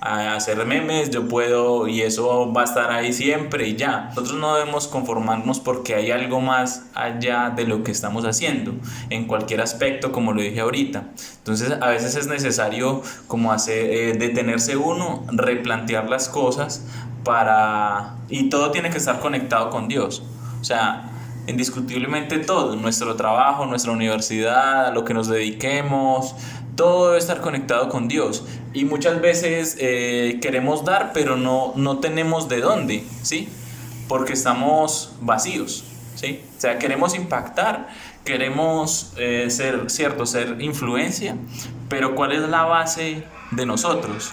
a- 0.00 0.34
hacer 0.34 0.64
memes, 0.66 1.10
yo 1.10 1.28
puedo, 1.28 1.86
y 1.88 2.02
eso 2.02 2.52
va 2.52 2.62
a 2.62 2.64
estar 2.64 2.90
ahí 2.90 3.12
siempre 3.12 3.68
y 3.68 3.76
ya. 3.76 4.06
Nosotros 4.10 4.34
no 4.38 4.54
debemos 4.56 4.88
conformarnos 4.88 5.60
porque 5.60 5.94
hay 5.94 6.10
algo 6.10 6.40
más 6.40 6.86
allá 6.94 7.50
de 7.50 7.64
lo 7.64 7.82
que 7.84 7.90
estamos 7.92 8.24
haciendo, 8.24 8.72
en 9.10 9.26
cualquier 9.26 9.60
aspecto, 9.60 10.10
como 10.12 10.32
lo 10.32 10.40
dije 10.42 10.60
ahorita. 10.60 11.04
Entonces, 11.38 11.72
a 11.80 11.88
veces 11.88 12.16
es 12.16 12.26
necesario 12.26 13.02
como 13.26 13.52
hacer, 13.52 13.90
eh, 13.90 14.12
detenerse 14.14 14.76
uno, 14.76 15.24
replantear 15.30 16.08
las 16.08 16.28
cosas 16.28 16.86
para... 17.24 18.16
Y 18.28 18.48
todo 18.48 18.70
tiene 18.70 18.90
que 18.90 18.98
estar 18.98 19.20
conectado 19.20 19.70
con 19.70 19.86
Dios. 19.88 20.22
O 20.60 20.64
sea, 20.64 21.10
indiscutiblemente 21.46 22.38
todo, 22.38 22.76
nuestro 22.76 23.16
trabajo, 23.16 23.66
nuestra 23.66 23.92
universidad, 23.92 24.94
lo 24.94 25.04
que 25.04 25.14
nos 25.14 25.28
dediquemos, 25.28 26.34
todo 26.76 27.08
debe 27.08 27.18
estar 27.18 27.40
conectado 27.40 27.88
con 27.88 28.08
Dios. 28.08 28.44
Y 28.72 28.84
muchas 28.84 29.20
veces 29.20 29.76
eh, 29.78 30.38
queremos 30.40 30.84
dar, 30.84 31.12
pero 31.12 31.36
no, 31.36 31.72
no 31.76 31.98
tenemos 31.98 32.48
de 32.48 32.60
dónde, 32.60 33.04
¿sí? 33.22 33.48
Porque 34.08 34.32
estamos 34.32 35.14
vacíos, 35.20 35.84
¿sí? 36.14 36.40
O 36.56 36.60
sea, 36.60 36.78
queremos 36.78 37.14
impactar, 37.14 37.88
queremos 38.24 39.12
eh, 39.16 39.46
ser, 39.50 39.90
cierto, 39.90 40.26
ser 40.26 40.60
influencia, 40.60 41.36
pero 41.88 42.14
¿cuál 42.14 42.32
es 42.32 42.40
la 42.48 42.64
base 42.64 43.24
de 43.50 43.66
nosotros? 43.66 44.32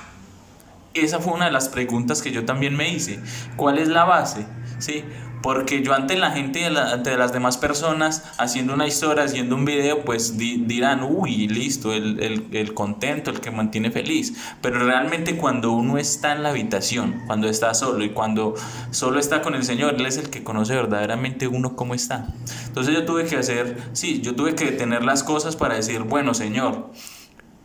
Esa 0.94 1.20
fue 1.20 1.34
una 1.34 1.46
de 1.46 1.52
las 1.52 1.70
preguntas 1.70 2.22
que 2.22 2.32
yo 2.32 2.46
también 2.46 2.76
me 2.76 2.90
hice. 2.90 3.20
¿Cuál 3.56 3.78
es 3.78 3.88
la 3.90 4.06
base? 4.06 4.46
¿Sí? 4.80 5.04
Porque 5.42 5.82
yo 5.84 5.94
ante 5.94 6.18
la 6.18 6.32
gente, 6.32 6.60
y 6.60 6.64
ante 6.66 7.16
las 7.18 7.32
demás 7.32 7.58
personas, 7.58 8.24
haciendo 8.38 8.74
una 8.74 8.88
historia, 8.88 9.24
haciendo 9.24 9.56
un 9.56 9.64
video, 9.64 10.04
pues 10.04 10.38
di- 10.38 10.64
dirán, 10.66 11.02
uy, 11.04 11.48
listo, 11.48 11.94
el, 11.94 12.48
el, 12.52 12.74
contento, 12.74 13.32
el 13.32 13.40
que 13.40 13.50
mantiene 13.50 13.90
feliz. 13.90 14.34
Pero 14.62 14.80
realmente 14.86 15.38
cuando 15.38 15.72
uno 15.72 15.98
está 15.98 16.34
en 16.34 16.44
la 16.44 16.50
habitación, 16.50 17.22
cuando 17.26 17.48
está 17.48 17.74
solo 17.74 18.04
y 18.04 18.10
cuando 18.10 18.54
solo 18.92 19.18
está 19.18 19.42
con 19.42 19.56
el 19.56 19.64
Señor, 19.64 19.96
Él 19.98 20.06
es 20.06 20.18
el 20.18 20.30
que 20.30 20.44
conoce 20.44 20.76
verdaderamente 20.76 21.48
uno 21.48 21.76
cómo 21.78 21.94
está. 21.94 22.28
Entonces 22.68 22.94
yo 22.94 23.06
tuve 23.06 23.24
que 23.26 23.38
hacer, 23.38 23.78
sí, 23.94 24.20
yo 24.22 24.36
tuve 24.36 24.56
que 24.56 24.66
detener 24.66 25.06
las 25.06 25.24
cosas 25.24 25.56
para 25.56 25.76
decir, 25.76 26.02
bueno, 26.02 26.34
Señor, 26.34 26.92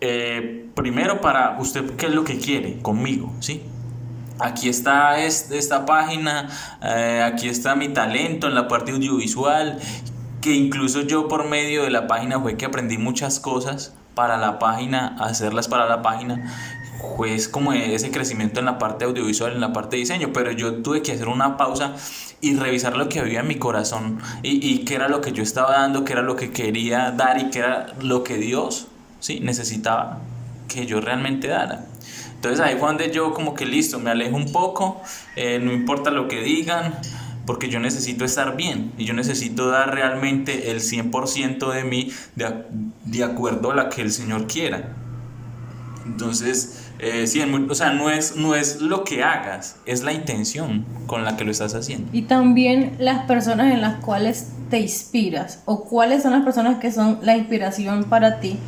eh, 0.01 0.69
primero 0.75 1.21
para 1.21 1.59
usted 1.61 1.97
qué 1.97 2.07
es 2.07 2.15
lo 2.15 2.25
que 2.25 2.39
quiere 2.39 2.79
conmigo, 2.83 3.33
¿sí? 3.41 3.63
Aquí 4.45 4.69
está 4.69 5.19
es- 5.25 5.51
esta 5.51 5.87
página, 5.87 6.49
eh, 6.83 7.23
aquí 7.25 7.49
está 7.49 7.75
mi 7.75 7.89
talento 7.89 8.47
en 8.47 8.55
la 8.55 8.69
parte 8.69 8.93
audiovisual, 8.93 9.79
que 10.43 10.53
incluso 10.53 11.01
yo 11.03 11.29
por 11.29 11.49
medio 11.49 11.85
de 11.85 11.91
la 11.91 12.07
página 12.07 12.39
fue 12.39 12.57
que 12.59 12.67
aprendí 12.67 12.99
muchas 12.99 13.41
cosas 13.41 13.95
para 14.15 14.37
la 14.37 14.59
página, 14.59 15.17
hacerlas 15.19 15.67
para 15.69 15.87
la 15.87 16.03
página, 16.03 16.53
pues 17.17 17.49
como 17.49 17.73
ese 17.73 18.11
crecimiento 18.11 18.61
en 18.61 18.67
la 18.67 18.77
parte 18.79 19.07
audiovisual, 19.07 19.53
en 19.53 19.61
la 19.61 19.73
parte 19.73 19.97
de 19.97 20.01
diseño, 20.01 20.31
pero 20.35 20.53
yo 20.53 20.83
tuve 20.83 21.01
que 21.01 21.13
hacer 21.13 21.29
una 21.29 21.57
pausa 21.57 21.93
y 22.43 22.55
revisar 22.57 22.97
lo 22.97 23.09
que 23.09 23.21
había 23.21 23.41
en 23.41 23.49
mi 23.49 23.57
corazón 23.57 24.19
y, 24.43 24.51
y 24.67 24.85
qué 24.85 24.95
era 24.97 25.09
lo 25.09 25.21
que 25.23 25.33
yo 25.33 25.43
estaba 25.43 25.73
dando, 25.73 26.05
qué 26.05 26.13
era 26.13 26.23
lo 26.23 26.37
que 26.37 26.51
quería 26.51 27.11
dar 27.13 27.39
y 27.41 27.51
qué 27.51 27.61
era 27.61 27.87
lo 28.03 28.23
que 28.25 28.37
Dios 28.37 28.89
sí 29.21 29.41
necesitaba 29.41 30.19
que 30.69 30.87
yo 30.87 31.01
realmente 31.01 31.49
dara. 31.49 31.87
Entonces 32.35 32.61
ahí 32.61 32.77
fue 32.79 32.89
donde 32.89 33.11
yo 33.11 33.33
como 33.33 33.55
que 33.55 33.65
listo, 33.65 33.99
me 33.99 34.11
alejo 34.11 34.37
un 34.37 34.53
poco, 34.53 35.01
eh, 35.37 35.59
no 35.63 35.73
importa 35.73 36.11
lo 36.11 36.29
que 36.29 36.43
digan, 36.43 36.95
porque 37.47 37.69
yo 37.69 37.81
necesito 37.81 38.25
estar 38.25 38.57
bien 38.57 38.93
y 38.99 39.05
yo 39.05 39.15
necesito 39.15 39.69
dar 39.69 39.95
realmente 39.95 40.71
el 40.71 40.81
100% 40.81 41.73
de 41.73 41.85
mí 41.85 42.11
de, 42.37 42.65
de 43.05 43.25
acuerdo 43.25 43.71
a 43.71 43.75
la 43.75 43.89
que 43.89 44.03
el 44.03 44.13
Señor 44.13 44.47
quiera. 44.47 44.95
Entonces, 46.07 46.85
eh, 46.99 47.27
sí, 47.27 47.41
o 47.43 47.75
sea, 47.75 47.93
no 47.93 48.11
es, 48.11 48.37
no 48.37 48.55
es 48.55 48.81
lo 48.81 49.05
que 49.05 49.23
hagas, 49.23 49.77
es 49.87 50.03
la 50.03 50.13
intención 50.13 50.85
con 51.07 51.25
la 51.25 51.37
que 51.37 51.45
lo 51.45 51.51
estás 51.51 51.75
haciendo. 51.75 52.09
Y 52.13 52.23
también 52.23 52.97
las 52.99 53.27
personas 53.27 53.73
en 53.73 53.81
las 53.81 54.03
cuales 54.05 54.51
te 54.71 54.81
inspiras 54.81 55.63
o 55.65 55.85
cuáles 55.85 56.23
son 56.23 56.33
las 56.33 56.45
personas 56.45 56.79
que 56.79 56.93
son 56.93 57.19
la 57.23 57.37
inspiración 57.37 58.05
para 58.05 58.41
ti, 58.41 58.59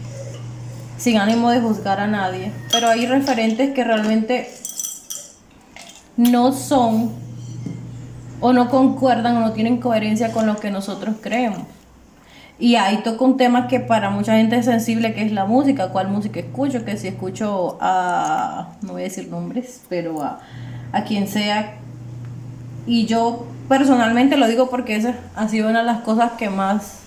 sin 0.98 1.18
ánimo 1.18 1.50
de 1.50 1.60
juzgar 1.60 2.00
a 2.00 2.06
nadie. 2.06 2.52
Pero 2.72 2.88
hay 2.88 3.06
referentes 3.06 3.72
que 3.72 3.84
realmente 3.84 4.50
no 6.16 6.52
son 6.52 7.12
o 8.40 8.52
no 8.52 8.68
concuerdan 8.68 9.36
o 9.36 9.40
no 9.40 9.52
tienen 9.52 9.78
coherencia 9.78 10.32
con 10.32 10.46
lo 10.46 10.56
que 10.56 10.70
nosotros 10.70 11.16
creemos. 11.20 11.62
Y 12.58 12.76
ahí 12.76 13.02
toca 13.02 13.22
un 13.24 13.36
tema 13.36 13.68
que 13.68 13.80
para 13.80 14.08
mucha 14.08 14.36
gente 14.36 14.56
es 14.56 14.64
sensible, 14.64 15.12
que 15.12 15.22
es 15.22 15.32
la 15.32 15.44
música. 15.44 15.90
¿Cuál 15.90 16.08
música 16.08 16.40
escucho? 16.40 16.84
Que 16.84 16.96
si 16.96 17.08
escucho 17.08 17.76
a, 17.80 18.68
no 18.80 18.92
voy 18.92 19.02
a 19.02 19.04
decir 19.04 19.28
nombres, 19.28 19.82
pero 19.90 20.22
a, 20.22 20.40
a 20.92 21.04
quien 21.04 21.28
sea. 21.28 21.74
Y 22.86 23.04
yo 23.04 23.46
personalmente 23.68 24.36
lo 24.38 24.46
digo 24.46 24.70
porque 24.70 24.96
esa 24.96 25.14
ha 25.34 25.48
sido 25.48 25.68
una 25.68 25.80
de 25.80 25.86
las 25.86 26.00
cosas 26.00 26.32
que 26.32 26.48
más 26.48 27.00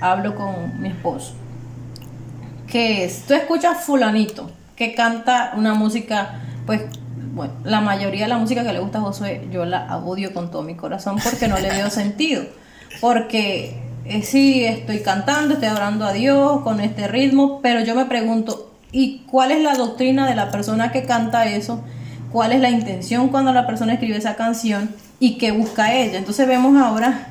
hablo 0.00 0.34
con 0.34 0.82
mi 0.82 0.88
esposo. 0.88 1.34
Que 2.72 3.04
es, 3.04 3.24
tú 3.26 3.34
escuchas 3.34 3.84
fulanito 3.84 4.50
que 4.76 4.94
canta 4.94 5.52
una 5.56 5.74
música, 5.74 6.40
pues, 6.64 6.80
bueno, 7.34 7.52
la 7.64 7.82
mayoría 7.82 8.22
de 8.22 8.28
la 8.28 8.38
música 8.38 8.64
que 8.64 8.72
le 8.72 8.80
gusta 8.80 8.98
a 8.98 9.02
Josué, 9.02 9.46
yo 9.52 9.66
la 9.66 9.98
odio 9.98 10.32
con 10.32 10.50
todo 10.50 10.62
mi 10.62 10.74
corazón 10.74 11.18
porque 11.22 11.48
no 11.48 11.58
le 11.58 11.68
veo 11.68 11.90
sentido. 11.90 12.44
Porque 13.02 13.82
eh, 14.06 14.22
sí, 14.22 14.64
estoy 14.64 15.00
cantando, 15.00 15.54
estoy 15.54 15.68
orando 15.68 16.06
a 16.06 16.12
Dios 16.14 16.62
con 16.62 16.80
este 16.80 17.08
ritmo, 17.08 17.60
pero 17.62 17.80
yo 17.80 17.94
me 17.94 18.06
pregunto, 18.06 18.72
¿y 18.90 19.18
cuál 19.30 19.52
es 19.52 19.62
la 19.62 19.74
doctrina 19.74 20.26
de 20.26 20.34
la 20.34 20.50
persona 20.50 20.92
que 20.92 21.04
canta 21.04 21.46
eso? 21.46 21.84
¿Cuál 22.32 22.52
es 22.52 22.60
la 22.60 22.70
intención 22.70 23.28
cuando 23.28 23.52
la 23.52 23.66
persona 23.66 23.92
escribe 23.92 24.16
esa 24.16 24.34
canción? 24.34 24.90
¿Y 25.20 25.36
qué 25.36 25.52
busca 25.52 25.94
ella? 25.94 26.16
Entonces 26.16 26.48
vemos 26.48 26.80
ahora 26.80 27.28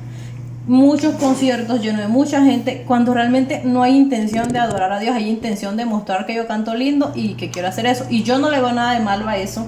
muchos 0.66 1.16
conciertos 1.16 1.80
llenos 1.80 2.00
de 2.00 2.08
mucha 2.08 2.44
gente 2.44 2.84
cuando 2.86 3.12
realmente 3.14 3.62
no 3.64 3.82
hay 3.82 3.96
intención 3.96 4.48
de 4.48 4.58
adorar 4.58 4.92
a 4.92 5.00
Dios, 5.00 5.14
hay 5.14 5.28
intención 5.28 5.76
de 5.76 5.84
mostrar 5.84 6.26
que 6.26 6.34
yo 6.34 6.46
canto 6.46 6.74
lindo 6.74 7.12
y 7.14 7.34
que 7.34 7.50
quiero 7.50 7.68
hacer 7.68 7.86
eso. 7.86 8.06
Y 8.10 8.22
yo 8.22 8.38
no 8.38 8.50
le 8.50 8.58
veo 8.60 8.72
nada 8.72 8.94
de 8.94 9.00
malo 9.00 9.28
a 9.28 9.36
eso, 9.36 9.66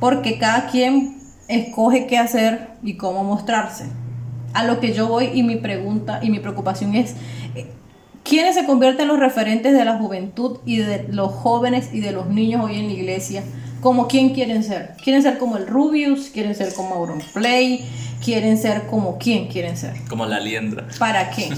porque 0.00 0.38
cada 0.38 0.68
quien 0.68 1.16
escoge 1.48 2.06
qué 2.06 2.18
hacer 2.18 2.70
y 2.82 2.94
cómo 2.94 3.24
mostrarse 3.24 3.86
a 4.54 4.64
lo 4.64 4.80
que 4.80 4.92
yo 4.92 5.08
voy 5.08 5.30
y 5.34 5.42
mi 5.42 5.56
pregunta 5.56 6.20
y 6.22 6.30
mi 6.30 6.38
preocupación 6.38 6.94
es, 6.94 7.14
eh, 7.54 7.66
¿quiénes 8.22 8.54
se 8.54 8.64
convierten 8.64 9.02
en 9.02 9.08
los 9.08 9.18
referentes 9.18 9.72
de 9.72 9.84
la 9.84 9.98
juventud 9.98 10.58
y 10.64 10.78
de 10.78 11.06
los 11.10 11.32
jóvenes 11.32 11.90
y 11.92 12.00
de 12.00 12.12
los 12.12 12.28
niños 12.28 12.64
hoy 12.64 12.78
en 12.78 12.86
la 12.86 12.92
iglesia? 12.92 13.42
¿Como 13.80 14.06
quién 14.06 14.30
quieren 14.30 14.62
ser? 14.62 14.94
¿Quieren 15.02 15.22
ser 15.22 15.38
como 15.38 15.56
el 15.56 15.66
Rubius? 15.66 16.30
¿Quieren 16.32 16.54
ser 16.54 16.72
como 16.72 16.94
Auronplay? 16.94 17.84
¿Quieren 18.22 18.56
ser 18.56 18.86
como 18.86 19.18
quién 19.18 19.48
quieren 19.48 19.76
ser? 19.76 19.94
Como 20.08 20.26
la 20.26 20.38
liendra. 20.40 20.86
¿Para 20.98 21.30
qué? 21.30 21.50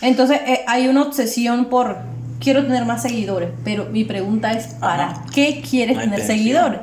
Entonces 0.00 0.40
eh, 0.46 0.64
hay 0.66 0.88
una 0.88 1.02
obsesión 1.02 1.66
por 1.66 1.96
quiero 2.40 2.64
tener 2.66 2.84
más 2.84 3.02
seguidores, 3.02 3.50
pero 3.64 3.86
mi 3.86 4.04
pregunta 4.04 4.52
es 4.52 4.74
¿para 4.74 5.24
qué 5.32 5.62
quieres 5.68 5.98
tener 5.98 6.20
seguidores? 6.20 6.80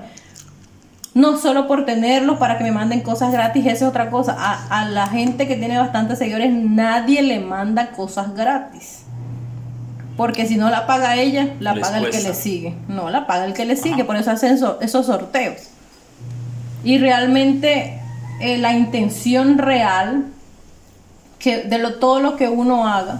no 1.13 1.37
solo 1.37 1.67
por 1.67 1.85
tenerlos 1.85 2.37
para 2.37 2.57
que 2.57 2.63
me 2.63 2.71
manden 2.71 3.01
cosas 3.01 3.31
gratis, 3.31 3.65
eso 3.65 3.85
es 3.85 3.89
otra 3.89 4.09
cosa. 4.09 4.35
A, 4.69 4.85
la 4.85 5.07
gente 5.07 5.47
que 5.47 5.55
tiene 5.55 5.77
bastantes 5.77 6.19
seguidores 6.19 6.51
nadie 6.51 7.21
le 7.21 7.39
manda 7.39 7.91
cosas 7.91 8.35
gratis. 8.35 9.03
Porque 10.15 10.45
si 10.45 10.57
no 10.57 10.69
la 10.69 10.85
paga 10.85 11.15
ella, 11.15 11.55
la 11.59 11.75
paga 11.75 11.99
el 11.99 12.09
que 12.09 12.21
le 12.21 12.33
sigue. 12.33 12.75
No, 12.87 13.09
la 13.09 13.25
paga 13.25 13.45
el 13.45 13.53
que 13.53 13.65
le 13.65 13.75
sigue, 13.75 14.03
por 14.03 14.17
eso 14.17 14.31
hacen 14.31 14.57
esos 14.81 15.05
sorteos. 15.05 15.61
Y 16.83 16.97
realmente 16.97 17.98
eh, 18.39 18.57
la 18.57 18.73
intención 18.73 19.57
real 19.57 20.25
que 21.39 21.63
de 21.63 21.77
lo, 21.77 21.95
todo 21.95 22.19
lo 22.19 22.35
que 22.35 22.49
uno 22.49 22.87
haga, 22.87 23.19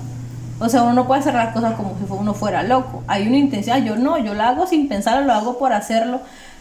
o 0.60 0.68
sea, 0.68 0.84
uno 0.84 0.94
no 0.94 1.08
puede 1.08 1.22
hacer 1.22 1.34
las 1.34 1.54
cosas 1.54 1.76
como 1.76 1.96
si 1.98 2.12
uno 2.12 2.34
fuera 2.34 2.64
loco. 2.64 3.02
Hay 3.08 3.28
una 3.28 3.38
intención, 3.38 3.84
yo 3.86 3.96
no, 3.96 4.18
yo 4.18 4.34
la 4.34 4.50
hago 4.50 4.68
sin 4.68 4.90
pensar, 4.90 5.24
lo 5.24 5.32
hago 5.34 5.58
por 5.58 5.72
hacerlo 5.72 6.20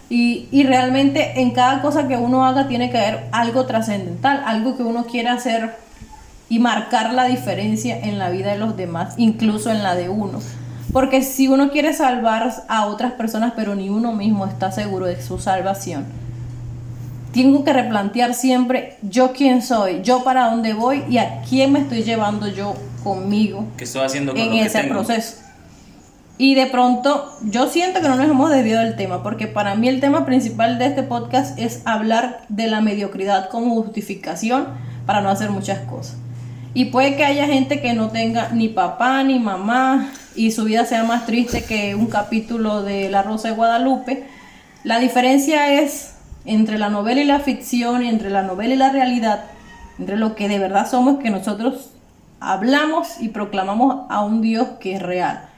y, 0.09 0.49
y, 0.53 0.63
realmente 0.63 1.41
en 1.41 1.51
cada 1.51 1.83
cosa 1.83 2.09
que 2.09 2.17
uno 2.17 2.47
haga 2.47 2.69
tiene 2.69 2.91
que 2.91 2.99
haber 2.99 3.29
algo 3.33 3.67
trascendental, 3.67 4.43
algo 4.47 4.77
que 4.77 4.83
uno 4.83 5.05
quiera 5.05 5.35
hacer 5.35 5.75
y 6.49 6.61
marcar 6.61 7.13
la 7.13 7.25
diferencia 7.25 7.99
en 7.99 8.19
la 8.19 8.31
vida 8.31 8.53
de 8.53 8.59
los 8.59 8.77
demás, 8.77 9.15
incluso 9.19 9.71
en 9.71 9.83
la 9.83 9.95
de 9.95 10.09
uno. 10.09 10.39
Porque 10.93 11.23
si 11.23 11.49
uno 11.49 11.71
quiere 11.71 11.93
salvar 11.93 12.51
a 12.69 12.87
otras 12.87 13.13
personas, 13.13 13.53
pero 13.55 13.75
ni 13.75 13.91
uno 13.91 14.13
mismo 14.13 14.47
está 14.47 14.73
seguro 14.73 15.05
de 15.07 15.21
su 15.21 15.39
salvación, 15.39 16.07
tengo 17.33 17.65
que 17.65 17.73
replantear 17.73 18.35
siempre 18.35 18.97
yo 19.03 19.33
quién 19.33 19.63
soy, 19.63 20.01
yo 20.03 20.25
para 20.25 20.51
dónde 20.51 20.75
voy 20.75 21.05
y 21.09 21.19
a 21.19 21.43
quién 21.49 21.73
me 21.73 21.81
estoy 21.81 22.03
llevando 22.03 22.49
yo 22.49 22.75
conmigo. 23.05 23.67
¿Qué 23.77 23.85
estoy 23.85 24.03
haciendo 24.03 24.35
en 24.35 24.55
ese 24.55 24.85
proceso? 24.85 25.37
Y 26.41 26.55
de 26.55 26.67
pronto, 26.67 27.33
yo 27.43 27.69
siento 27.69 28.01
que 28.01 28.09
no 28.09 28.15
nos 28.15 28.27
hemos 28.27 28.51
desviado 28.51 28.85
del 28.85 28.95
tema, 28.95 29.25
porque 29.25 29.49
para 29.49 29.75
mí 29.75 29.89
el 29.89 29.99
tema 29.99 30.25
principal 30.25 30.79
de 30.79 30.87
este 30.87 31.03
podcast 31.03 31.59
es 31.59 31.83
hablar 31.85 32.43
de 32.49 32.69
la 32.69 32.81
mediocridad 32.81 33.49
como 33.49 33.75
justificación 33.75 34.69
para 35.05 35.21
no 35.21 35.31
hacer 35.31 35.51
muchas 35.51 35.81
cosas. 35.81 36.17
Y 36.75 36.87
puede 36.87 37.17
que 37.17 37.25
haya 37.25 37.47
gente 37.47 37.81
que 37.81 37.93
no 37.93 38.11
tenga 38.11 38.51
ni 38.51 38.69
papá 38.69 39.25
ni 39.25 39.41
mamá 39.41 40.13
y 40.37 40.53
su 40.53 40.65
vida 40.65 40.85
sea 40.85 41.03
más 41.03 41.27
triste 41.27 41.65
que 41.65 41.97
un 41.97 42.07
capítulo 42.07 42.83
de 42.83 43.11
La 43.11 43.25
Rosa 43.25 43.49
de 43.49 43.55
Guadalupe. 43.55 44.25
La 44.85 45.01
diferencia 45.01 45.81
es 45.81 46.13
entre 46.49 46.79
la 46.79 46.89
novela 46.89 47.21
y 47.21 47.25
la 47.25 47.41
ficción, 47.41 48.03
entre 48.03 48.31
la 48.31 48.43
novela 48.43 48.75
y 48.75 48.77
la 48.77 48.91
realidad, 48.91 49.45
entre 49.99 50.17
lo 50.17 50.35
que 50.35 50.49
de 50.49 50.59
verdad 50.59 50.91
somos, 50.91 51.19
que 51.19 51.31
nosotros 51.31 51.91
hablamos 52.41 53.21
y 53.21 53.29
proclamamos 53.29 54.07
a 54.09 54.25
un 54.25 54.41
Dios 54.41 54.67
que 54.81 54.97
es 54.97 55.03
real. 55.03 55.49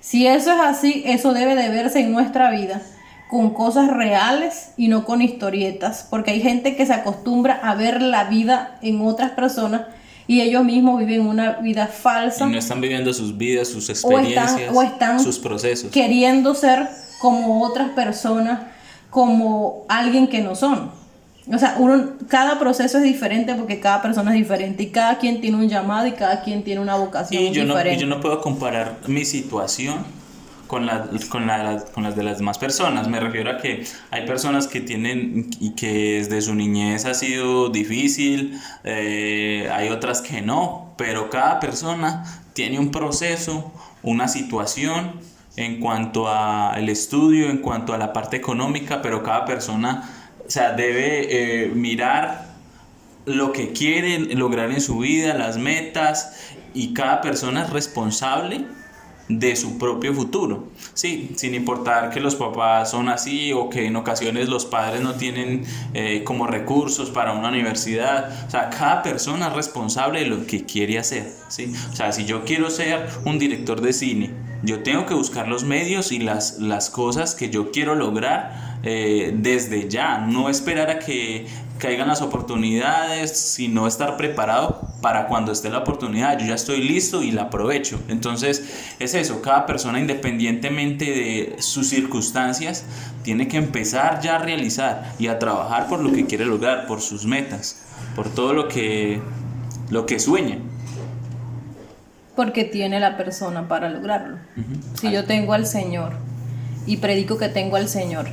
Si 0.00 0.26
eso 0.26 0.52
es 0.52 0.60
así, 0.60 1.02
eso 1.04 1.34
debe 1.34 1.54
de 1.54 1.68
verse 1.68 2.00
en 2.00 2.12
nuestra 2.12 2.50
vida 2.50 2.80
con 3.28 3.50
cosas 3.50 3.90
reales 3.90 4.70
y 4.78 4.88
no 4.88 5.04
con 5.04 5.20
historietas, 5.20 6.06
porque 6.08 6.30
hay 6.30 6.40
gente 6.40 6.76
que 6.76 6.86
se 6.86 6.94
acostumbra 6.94 7.60
a 7.62 7.74
ver 7.74 8.00
la 8.00 8.24
vida 8.24 8.78
en 8.80 9.02
otras 9.02 9.32
personas 9.32 9.82
y 10.26 10.40
ellos 10.40 10.64
mismos 10.64 10.98
viven 10.98 11.26
una 11.26 11.54
vida 11.54 11.88
falsa. 11.88 12.46
Y 12.46 12.52
no 12.52 12.58
están 12.58 12.80
viviendo 12.80 13.12
sus 13.12 13.36
vidas, 13.36 13.68
sus 13.68 13.90
experiencias, 13.90 14.70
o 14.72 14.82
están, 14.82 15.20
sus 15.20 15.38
procesos. 15.38 15.90
Queriendo 15.90 16.54
ser 16.54 16.88
como 17.20 17.62
otras 17.62 17.90
personas, 17.90 18.60
como 19.10 19.84
alguien 19.88 20.28
que 20.28 20.40
no 20.40 20.54
son. 20.54 20.90
O 21.52 21.58
sea, 21.58 21.76
uno, 21.78 22.10
cada 22.28 22.58
proceso 22.58 22.98
es 22.98 23.04
diferente 23.04 23.54
porque 23.54 23.80
cada 23.80 24.02
persona 24.02 24.32
es 24.32 24.36
diferente 24.36 24.82
y 24.82 24.88
cada 24.88 25.18
quien 25.18 25.40
tiene 25.40 25.56
un 25.56 25.68
llamado 25.68 26.06
y 26.06 26.12
cada 26.12 26.42
quien 26.42 26.62
tiene 26.62 26.80
una 26.80 26.96
vocación 26.96 27.42
y 27.42 27.46
yo 27.52 27.62
diferente. 27.62 27.90
No, 27.90 27.96
y 27.96 28.00
yo 28.00 28.06
no 28.06 28.20
puedo 28.20 28.40
comparar 28.42 28.98
mi 29.06 29.24
situación 29.24 30.04
con, 30.66 30.84
la, 30.84 31.08
con, 31.30 31.46
la, 31.46 31.82
con 31.94 32.04
las 32.04 32.14
de 32.14 32.22
las 32.22 32.38
demás 32.38 32.58
personas. 32.58 33.08
Me 33.08 33.18
refiero 33.18 33.50
a 33.50 33.56
que 33.56 33.84
hay 34.10 34.26
personas 34.26 34.68
que 34.68 34.80
tienen 34.80 35.48
y 35.58 35.70
que 35.70 36.18
desde 36.18 36.42
su 36.42 36.54
niñez 36.54 37.06
ha 37.06 37.14
sido 37.14 37.70
difícil, 37.70 38.60
eh, 38.84 39.68
hay 39.72 39.88
otras 39.88 40.20
que 40.20 40.42
no, 40.42 40.92
pero 40.96 41.30
cada 41.30 41.58
persona 41.58 42.24
tiene 42.52 42.78
un 42.78 42.90
proceso, 42.90 43.72
una 44.02 44.28
situación 44.28 45.14
en 45.58 45.80
cuanto 45.80 46.28
al 46.28 46.88
estudio, 46.88 47.50
en 47.50 47.58
cuanto 47.58 47.92
a 47.92 47.98
la 47.98 48.12
parte 48.12 48.36
económica, 48.36 49.02
pero 49.02 49.24
cada 49.24 49.44
persona 49.44 50.08
o 50.46 50.50
sea, 50.50 50.72
debe 50.72 51.64
eh, 51.64 51.68
mirar 51.74 52.46
lo 53.26 53.52
que 53.52 53.72
quiere 53.72 54.20
lograr 54.36 54.70
en 54.70 54.80
su 54.80 54.98
vida, 54.98 55.34
las 55.34 55.58
metas, 55.58 56.52
y 56.74 56.94
cada 56.94 57.20
persona 57.20 57.64
es 57.64 57.70
responsable 57.70 58.66
de 59.28 59.56
su 59.56 59.78
propio 59.78 60.14
futuro. 60.14 60.68
Sí, 60.94 61.32
sin 61.36 61.54
importar 61.54 62.10
que 62.10 62.20
los 62.20 62.34
papás 62.34 62.90
son 62.90 63.08
así 63.08 63.52
o 63.52 63.68
que 63.68 63.86
en 63.86 63.96
ocasiones 63.96 64.48
los 64.48 64.64
padres 64.64 65.02
no 65.02 65.14
tienen 65.14 65.64
eh, 65.94 66.24
como 66.24 66.46
recursos 66.46 67.10
para 67.10 67.32
una 67.32 67.48
universidad. 67.48 68.46
O 68.46 68.50
sea, 68.50 68.70
cada 68.70 69.02
persona 69.02 69.48
es 69.48 69.52
responsable 69.52 70.20
de 70.20 70.26
lo 70.26 70.46
que 70.46 70.64
quiere 70.64 70.98
hacer. 70.98 71.30
¿sí? 71.48 71.72
O 71.92 71.96
sea, 71.96 72.12
si 72.12 72.24
yo 72.24 72.44
quiero 72.44 72.70
ser 72.70 73.08
un 73.24 73.38
director 73.38 73.80
de 73.80 73.92
cine, 73.92 74.30
yo 74.62 74.82
tengo 74.82 75.06
que 75.06 75.14
buscar 75.14 75.46
los 75.46 75.64
medios 75.64 76.10
y 76.10 76.18
las, 76.18 76.58
las 76.58 76.90
cosas 76.90 77.34
que 77.34 77.50
yo 77.50 77.70
quiero 77.70 77.94
lograr 77.94 78.78
eh, 78.82 79.32
desde 79.36 79.88
ya, 79.88 80.18
no 80.18 80.48
esperar 80.48 80.90
a 80.90 80.98
que 80.98 81.46
caigan 81.78 82.08
las 82.08 82.20
oportunidades, 82.22 83.38
sino 83.38 83.86
estar 83.86 84.16
preparado 84.16 84.80
para 85.00 85.28
cuando 85.28 85.52
esté 85.52 85.70
la 85.70 85.78
oportunidad. 85.78 86.38
Yo 86.38 86.46
ya 86.46 86.54
estoy 86.54 86.82
listo 86.82 87.22
y 87.22 87.30
la 87.30 87.42
aprovecho. 87.42 88.00
Entonces 88.08 88.94
es 88.98 89.14
eso, 89.14 89.40
cada 89.40 89.64
persona 89.66 90.00
independientemente 90.00 91.04
de 91.04 91.56
sus 91.60 91.88
circunstancias 91.88 92.84
tiene 93.22 93.48
que 93.48 93.56
empezar 93.56 94.20
ya 94.20 94.36
a 94.36 94.38
realizar 94.38 95.14
y 95.18 95.28
a 95.28 95.38
trabajar 95.38 95.88
por 95.88 96.00
lo 96.00 96.12
que 96.12 96.26
quiere 96.26 96.44
lograr, 96.44 96.86
por 96.86 97.00
sus 97.00 97.24
metas, 97.24 97.84
por 98.14 98.28
todo 98.28 98.52
lo 98.52 98.68
que, 98.68 99.20
lo 99.90 100.04
que 100.06 100.18
sueña. 100.18 100.58
Porque 102.34 102.64
tiene 102.64 103.00
la 103.00 103.16
persona 103.16 103.66
para 103.66 103.88
lograrlo. 103.88 104.38
Si 105.00 105.10
yo 105.10 105.24
tengo 105.24 105.54
al 105.54 105.66
Señor 105.66 106.12
y 106.86 106.98
predico 106.98 107.36
que 107.36 107.48
tengo 107.48 107.76
al 107.76 107.88
Señor, 107.88 108.28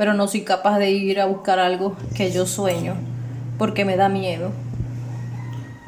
pero 0.00 0.14
no 0.14 0.28
soy 0.28 0.40
capaz 0.44 0.78
de 0.78 0.92
ir 0.92 1.20
a 1.20 1.26
buscar 1.26 1.58
algo 1.58 1.94
que 2.14 2.32
yo 2.32 2.46
sueño 2.46 2.94
porque 3.58 3.84
me 3.84 3.98
da 3.98 4.08
miedo. 4.08 4.50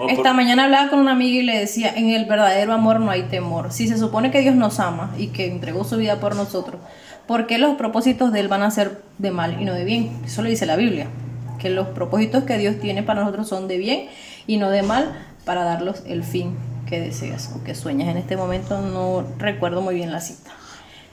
Esta 0.07 0.35
mañana 0.35 0.65
hablaba 0.65 0.91
con 0.91 0.99
una 0.99 1.13
amiga 1.13 1.41
y 1.41 1.43
le 1.43 1.59
decía, 1.59 1.95
en 1.97 2.11
el 2.11 2.27
verdadero 2.27 2.75
amor 2.75 3.01
no 3.01 3.11
hay 3.11 3.23
temor. 3.23 3.73
Si 3.73 3.89
se 3.89 3.97
supone 3.97 4.31
que 4.31 4.43
Dios 4.43 4.55
nos 4.55 4.81
ama 4.81 5.15
y 5.17 5.29
que 5.29 5.47
entregó 5.47 5.85
su 5.85 5.97
vida 5.97 6.21
por 6.21 6.37
nosotros, 6.37 6.79
¿por 7.27 7.47
qué 7.47 7.57
los 7.57 7.77
propósitos 7.77 8.35
de 8.35 8.41
Él 8.41 8.49
van 8.49 8.63
a 8.63 8.71
ser 8.71 9.01
de 9.17 9.31
mal 9.31 9.57
y 9.59 9.65
no 9.65 9.73
de 9.73 9.85
bien? 9.85 10.21
Eso 10.27 10.43
lo 10.43 10.51
dice 10.51 10.67
la 10.67 10.77
Biblia, 10.77 11.07
que 11.59 11.71
los 11.71 11.89
propósitos 11.89 12.45
que 12.45 12.59
Dios 12.59 12.81
tiene 12.81 13.03
para 13.03 13.21
nosotros 13.21 13.49
son 13.49 13.67
de 13.67 13.79
bien 13.79 14.09
y 14.47 14.59
no 14.59 14.69
de 14.69 14.83
mal 14.83 15.11
para 15.47 15.65
darlos 15.65 16.03
el 16.07 16.23
fin 16.23 16.59
que 16.87 17.01
deseas 17.01 17.51
o 17.57 17.65
que 17.65 17.75
sueñas. 17.75 18.11
En 18.11 18.19
este 18.19 18.37
momento 18.37 18.79
no 18.83 19.25
recuerdo 19.39 19.81
muy 19.81 19.95
bien 19.95 20.13
la 20.13 20.21
cita. 20.21 20.51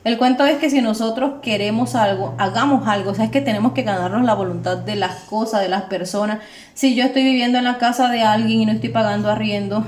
El 0.03 0.17
cuento 0.17 0.45
es 0.45 0.57
que 0.57 0.69
si 0.69 0.81
nosotros 0.81 1.33
queremos 1.41 1.95
algo, 1.95 2.33
hagamos 2.37 2.87
algo. 2.87 3.11
O 3.11 3.15
sea, 3.15 3.25
es 3.25 3.31
que 3.31 3.41
tenemos 3.41 3.73
que 3.73 3.83
ganarnos 3.83 4.23
la 4.23 4.33
voluntad 4.33 4.77
de 4.77 4.95
las 4.95 5.15
cosas, 5.23 5.61
de 5.61 5.69
las 5.69 5.83
personas. 5.83 6.39
Si 6.73 6.95
yo 6.95 7.03
estoy 7.03 7.23
viviendo 7.23 7.57
en 7.57 7.65
la 7.65 7.77
casa 7.77 8.09
de 8.09 8.23
alguien 8.23 8.61
y 8.61 8.65
no 8.65 8.71
estoy 8.71 8.89
pagando 8.89 9.29
arriendo, 9.29 9.85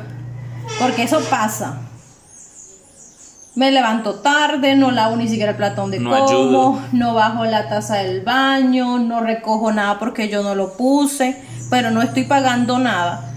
porque 0.80 1.04
eso 1.04 1.20
pasa. 1.30 1.80
Me 3.56 3.72
levanto 3.72 4.16
tarde, 4.16 4.76
no 4.76 4.92
lavo 4.92 5.16
ni 5.18 5.28
siquiera 5.28 5.52
el 5.52 5.58
platón 5.58 5.92
de 5.92 6.00
No 6.00 6.10
como, 6.10 6.26
ayudo. 6.26 6.80
no 6.94 7.14
bajo 7.14 7.46
la 7.46 7.68
taza 7.68 7.98
del 7.98 8.22
baño, 8.22 8.98
no 9.00 9.20
recojo 9.20 9.74
nada 9.74 10.00
porque 10.00 10.30
yo 10.30 10.42
no 10.42 10.56
lo 10.56 10.78
puse, 10.78 11.42
pero 11.70 11.92
no 11.92 12.02
estoy 12.02 12.24
pagando 12.24 12.80
nada. 12.80 13.31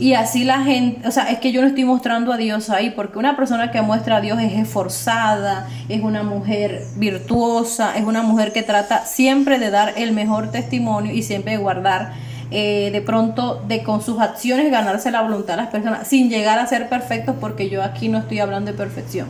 Y 0.00 0.14
así 0.14 0.44
la 0.44 0.62
gente, 0.62 1.06
o 1.06 1.10
sea, 1.10 1.30
es 1.30 1.40
que 1.40 1.52
yo 1.52 1.60
no 1.60 1.68
estoy 1.68 1.84
mostrando 1.84 2.32
a 2.32 2.38
Dios 2.38 2.70
ahí, 2.70 2.88
porque 2.88 3.18
una 3.18 3.36
persona 3.36 3.70
que 3.70 3.82
muestra 3.82 4.16
a 4.16 4.20
Dios 4.22 4.40
es 4.40 4.54
esforzada, 4.54 5.68
es 5.90 6.00
una 6.00 6.22
mujer 6.22 6.84
virtuosa, 6.96 7.94
es 7.98 8.04
una 8.04 8.22
mujer 8.22 8.54
que 8.54 8.62
trata 8.62 9.04
siempre 9.04 9.58
de 9.58 9.70
dar 9.70 9.92
el 9.98 10.12
mejor 10.12 10.50
testimonio 10.50 11.12
y 11.12 11.22
siempre 11.22 11.52
de 11.52 11.58
guardar, 11.58 12.14
eh, 12.50 12.88
de 12.90 13.02
pronto, 13.02 13.62
de 13.68 13.82
con 13.82 14.00
sus 14.00 14.20
acciones 14.20 14.70
ganarse 14.70 15.10
la 15.10 15.20
voluntad 15.20 15.56
de 15.56 15.64
las 15.64 15.70
personas, 15.70 16.08
sin 16.08 16.30
llegar 16.30 16.58
a 16.58 16.66
ser 16.66 16.88
perfectos, 16.88 17.36
porque 17.38 17.68
yo 17.68 17.82
aquí 17.82 18.08
no 18.08 18.20
estoy 18.20 18.38
hablando 18.38 18.72
de 18.72 18.78
perfección. 18.78 19.28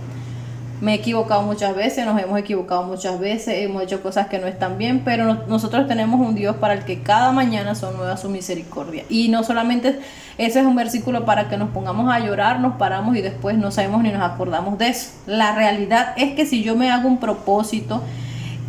Me 0.81 0.93
he 0.93 0.95
equivocado 0.95 1.43
muchas 1.43 1.77
veces, 1.77 2.07
nos 2.07 2.19
hemos 2.21 2.39
equivocado 2.39 2.85
muchas 2.85 3.21
veces, 3.21 3.55
hemos 3.59 3.83
hecho 3.83 4.03
cosas 4.03 4.29
que 4.29 4.39
no 4.39 4.47
están 4.47 4.79
bien, 4.79 5.03
pero 5.05 5.25
no- 5.27 5.43
nosotros 5.47 5.87
tenemos 5.87 6.19
un 6.27 6.35
Dios 6.35 6.57
para 6.57 6.73
el 6.73 6.85
que 6.85 7.03
cada 7.03 7.33
mañana 7.33 7.75
son 7.75 7.99
nuevas 7.99 8.21
su 8.23 8.31
misericordia. 8.31 9.05
Y 9.11 9.29
no 9.29 9.45
solamente 9.45 10.01
ese 10.39 10.61
es 10.61 10.65
un 10.67 10.77
versículo 10.77 11.27
para 11.27 11.51
que 11.51 11.59
nos 11.59 11.69
pongamos 11.69 12.11
a 12.11 12.19
llorar, 12.21 12.61
nos 12.61 12.77
paramos 12.77 13.15
y 13.15 13.21
después 13.21 13.59
no 13.59 13.71
sabemos 13.71 14.03
ni 14.03 14.11
nos 14.11 14.23
acordamos 14.23 14.79
de 14.79 14.89
eso. 14.89 15.11
La 15.27 15.55
realidad 15.55 16.15
es 16.17 16.33
que 16.35 16.47
si 16.47 16.63
yo 16.63 16.77
me 16.77 16.91
hago 16.91 17.09
un 17.09 17.19
propósito 17.21 18.03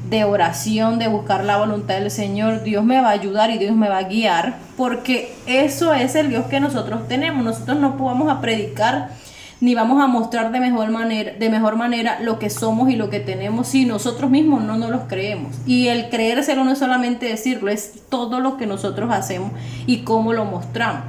de 0.09 0.25
oración, 0.25 0.99
de 0.99 1.07
buscar 1.07 1.45
la 1.45 1.55
voluntad 1.55 1.93
del 1.95 2.11
Señor, 2.11 2.63
Dios 2.63 2.83
me 2.83 2.99
va 2.99 3.07
a 3.07 3.11
ayudar 3.11 3.51
y 3.51 3.57
Dios 3.57 3.73
me 3.73 3.87
va 3.87 3.99
a 3.99 4.03
guiar, 4.03 4.55
porque 4.75 5.33
eso 5.45 5.93
es 5.93 6.15
el 6.15 6.27
Dios 6.27 6.47
que 6.47 6.59
nosotros 6.59 7.07
tenemos. 7.07 7.45
Nosotros 7.45 7.79
no 7.79 7.91
vamos 7.93 8.29
a 8.29 8.41
predicar 8.41 9.11
ni 9.61 9.75
vamos 9.75 10.03
a 10.03 10.07
mostrar 10.07 10.51
de 10.51 10.59
mejor 10.59 10.89
manera, 10.89 11.33
de 11.33 11.49
mejor 11.49 11.75
manera 11.75 12.19
lo 12.19 12.39
que 12.39 12.49
somos 12.49 12.89
y 12.89 12.95
lo 12.95 13.11
que 13.11 13.19
tenemos 13.19 13.67
si 13.67 13.85
nosotros 13.85 14.31
mismos 14.31 14.63
no 14.63 14.75
nos 14.75 14.89
los 14.89 15.03
creemos. 15.03 15.55
Y 15.67 15.87
el 15.87 16.09
creérselo 16.09 16.63
no 16.63 16.71
es 16.71 16.79
solamente 16.79 17.27
decirlo, 17.27 17.69
es 17.69 17.93
todo 18.09 18.39
lo 18.39 18.57
que 18.57 18.65
nosotros 18.65 19.11
hacemos 19.11 19.51
y 19.85 19.99
cómo 19.99 20.33
lo 20.33 20.45
mostramos. 20.45 21.03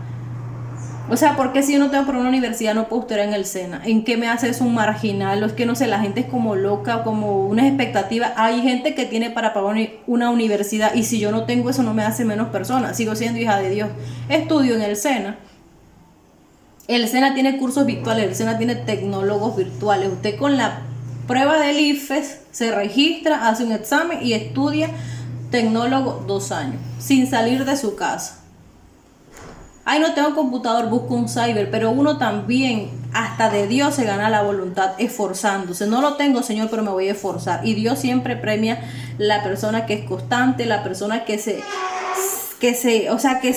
O 1.11 1.16
sea, 1.16 1.34
¿por 1.36 1.53
qué 1.53 1.62
si 1.62 1.72
yo 1.72 1.78
no 1.78 1.90
tengo 1.90 2.07
por 2.07 2.14
una 2.14 2.28
universidad 2.28 2.74
no 2.74 2.88
puedo 2.88 3.03
estudiar 3.03 3.26
en 3.26 3.34
el 3.34 3.44
SENA? 3.44 3.82
¿En 3.84 4.05
qué 4.05 4.16
me 4.16 4.28
hace 4.28 4.48
eso 4.48 4.64
un 4.64 4.74
marginal? 4.74 5.42
O 5.42 5.46
es 5.46 5.53
que 5.53 5.66
no 5.66 5.74
sé, 5.74 5.86
la 5.86 5.98
gente 6.00 6.20
es 6.20 6.26
como 6.26 6.55
loca, 6.55 7.03
como 7.03 7.46
una 7.46 7.66
expectativa. 7.66 8.32
Hay 8.36 8.62
gente 8.62 8.94
que 8.94 9.07
tiene 9.07 9.30
para 9.30 9.53
pagar 9.53 9.76
una 10.07 10.30
universidad 10.30 10.94
y 10.94 11.03
si 11.03 11.18
yo 11.18 11.32
no 11.32 11.44
tengo 11.44 11.70
eso 11.70 11.82
no 11.82 11.92
me 11.92 12.03
hace 12.03 12.24
menos 12.24 12.48
persona. 12.48 12.94
Sigo 12.94 13.16
siendo 13.16 13.40
hija 13.40 13.59
de 13.59 13.70
Dios. 13.70 13.88
Estudio 14.28 14.74
en 14.74 14.82
el 14.82 14.96
SENA. 14.96 15.38
El 16.89 17.09
SENA 17.09 17.35
tiene 17.35 17.59
cursos 17.59 17.87
virtuales, 17.87 18.26
el 18.26 18.35
SENA 18.35 18.59
tiene 18.59 18.74
tecnólogos 18.74 19.57
virtuales. 19.57 20.12
Usted 20.12 20.37
con 20.37 20.57
la 20.57 20.80
prueba 21.28 21.59
del 21.59 21.78
IFES 21.78 22.41
se 22.51 22.72
registra, 22.72 23.49
hace 23.49 23.64
un 23.64 23.72
examen 23.72 24.18
y 24.20 24.33
estudia 24.33 24.91
tecnólogo 25.51 26.24
dos 26.26 26.51
años, 26.51 26.80
sin 26.99 27.30
salir 27.30 27.64
de 27.64 27.76
su 27.76 27.95
casa. 27.95 28.41
Ay, 29.85 30.01
no 30.01 30.14
tengo 30.14 30.35
computador, 30.35 30.89
busco 30.89 31.14
un 31.14 31.28
cyber, 31.28 31.70
pero 31.70 31.91
uno 31.91 32.18
también, 32.18 32.91
hasta 33.12 33.51
de 33.51 33.66
Dios 33.66 33.95
se 33.95 34.05
gana 34.05 34.30
la 34.30 34.43
voluntad 34.43 34.93
esforzándose. 34.99 35.87
No 35.87 36.01
lo 36.01 36.14
tengo, 36.14 36.43
Señor, 36.43 36.68
pero 36.70 36.83
me 36.83 36.91
voy 36.91 37.09
a 37.09 37.12
esforzar. 37.12 37.66
Y 37.66 37.74
Dios 37.74 37.99
siempre 37.99 38.37
premia 38.37 38.80
la 39.18 39.43
persona 39.43 39.87
que 39.87 39.95
es 39.95 40.05
constante, 40.05 40.66
la 40.66 40.83
persona 40.83 41.24
que 41.24 41.39
se, 41.39 41.61
que 42.63 42.75
se, 42.77 43.11
o 43.11 43.19
sea, 43.19 43.41
que, 43.41 43.51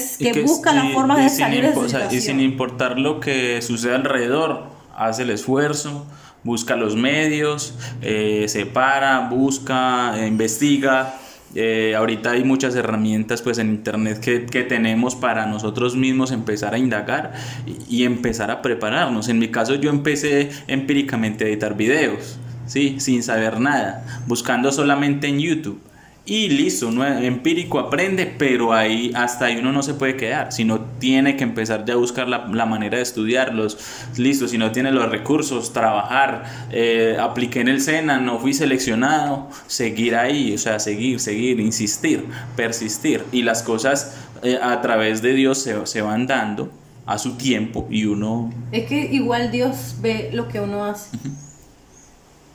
busca 0.44 0.72
y- 0.74 0.76
las 0.76 0.94
formas 0.94 1.20
de 1.20 1.30
salir 1.30 1.62
de 1.64 1.74
su 1.76 1.88
sea, 1.88 2.00
Y 2.08 2.10
sin 2.10 2.22
situación. 2.22 2.40
importar 2.42 2.98
lo 3.00 3.20
que 3.20 3.62
sucede 3.62 3.94
alrededor, 3.94 4.64
hace 4.98 5.22
el 5.22 5.30
esfuerzo, 5.30 6.08
busca 6.44 6.76
los 6.76 6.96
medios, 6.96 7.76
eh, 8.02 8.46
se 8.48 8.66
para, 8.66 9.30
busca, 9.30 10.20
eh, 10.20 10.26
investiga. 10.28 11.14
Eh, 11.54 11.94
ahorita 11.96 12.32
hay 12.32 12.44
muchas 12.44 12.74
herramientas 12.76 13.44
pues 13.44 13.60
en 13.60 13.70
internet 13.70 14.20
que, 14.20 14.46
que 14.48 14.64
tenemos 14.64 15.14
para 15.16 15.46
nosotros 15.46 15.96
mismos 15.96 16.32
empezar 16.32 16.74
a 16.74 16.80
indagar 16.80 17.34
y, 17.68 17.98
y 18.02 18.04
empezar 18.06 18.50
a 18.50 18.64
prepararnos. 18.64 19.30
En 19.30 19.38
mi 19.38 19.50
caso 19.50 19.76
yo 19.76 19.92
empecé 19.92 20.50
empíricamente 20.68 21.46
a 21.46 21.48
editar 21.48 21.78
videos, 21.78 22.40
¿sí? 22.66 22.96
sin 23.00 23.22
saber 23.22 23.60
nada, 23.60 24.04
buscando 24.28 24.72
solamente 24.72 25.28
en 25.28 25.40
YouTube. 25.40 25.80
Y 26.28 26.50
listo, 26.50 26.88
uno 26.88 27.06
empírico 27.06 27.78
aprende, 27.78 28.26
pero 28.26 28.74
ahí 28.74 29.12
hasta 29.14 29.46
ahí 29.46 29.58
uno 29.58 29.72
no 29.72 29.84
se 29.84 29.94
puede 29.94 30.18
quedar, 30.18 30.52
sino 30.52 30.80
tiene 30.98 31.38
que 31.38 31.44
empezar 31.44 31.86
ya 31.86 31.94
a 31.94 31.98
buscar 31.98 32.28
la, 32.28 32.48
la 32.48 32.66
manera 32.66 32.98
de 32.98 33.04
estudiarlos. 33.04 33.78
Listo, 34.18 34.48
si 34.48 34.58
no 34.58 34.72
tiene 34.72 34.92
los 34.92 35.08
recursos, 35.12 35.72
trabajar, 35.72 36.46
eh, 36.72 37.16
apliqué 37.20 37.62
en 37.62 37.68
el 37.68 37.80
SENA, 37.80 38.20
no 38.20 38.40
fui 38.40 38.56
seleccionado, 38.56 39.50
seguir 39.68 40.16
ahí, 40.16 40.56
o 40.56 40.58
sea, 40.58 40.80
seguir, 40.80 41.20
seguir, 41.20 41.60
insistir, 41.60 42.26
persistir. 42.56 43.24
Y 43.32 43.44
las 43.44 43.62
cosas 43.62 44.18
eh, 44.42 44.58
a 44.60 44.82
través 44.82 45.22
de 45.22 45.34
Dios 45.34 45.60
se, 45.60 45.86
se 45.86 46.02
van 46.02 46.26
dando 46.26 46.72
a 47.06 47.20
su 47.20 47.38
tiempo 47.38 47.88
y 47.92 48.06
uno 48.06 48.52
Es 48.72 48.88
que 48.88 49.00
igual 49.12 49.52
Dios 49.52 49.98
ve 50.02 50.32
lo 50.34 50.48
que 50.48 50.60
uno 50.60 50.86
hace. 50.86 51.16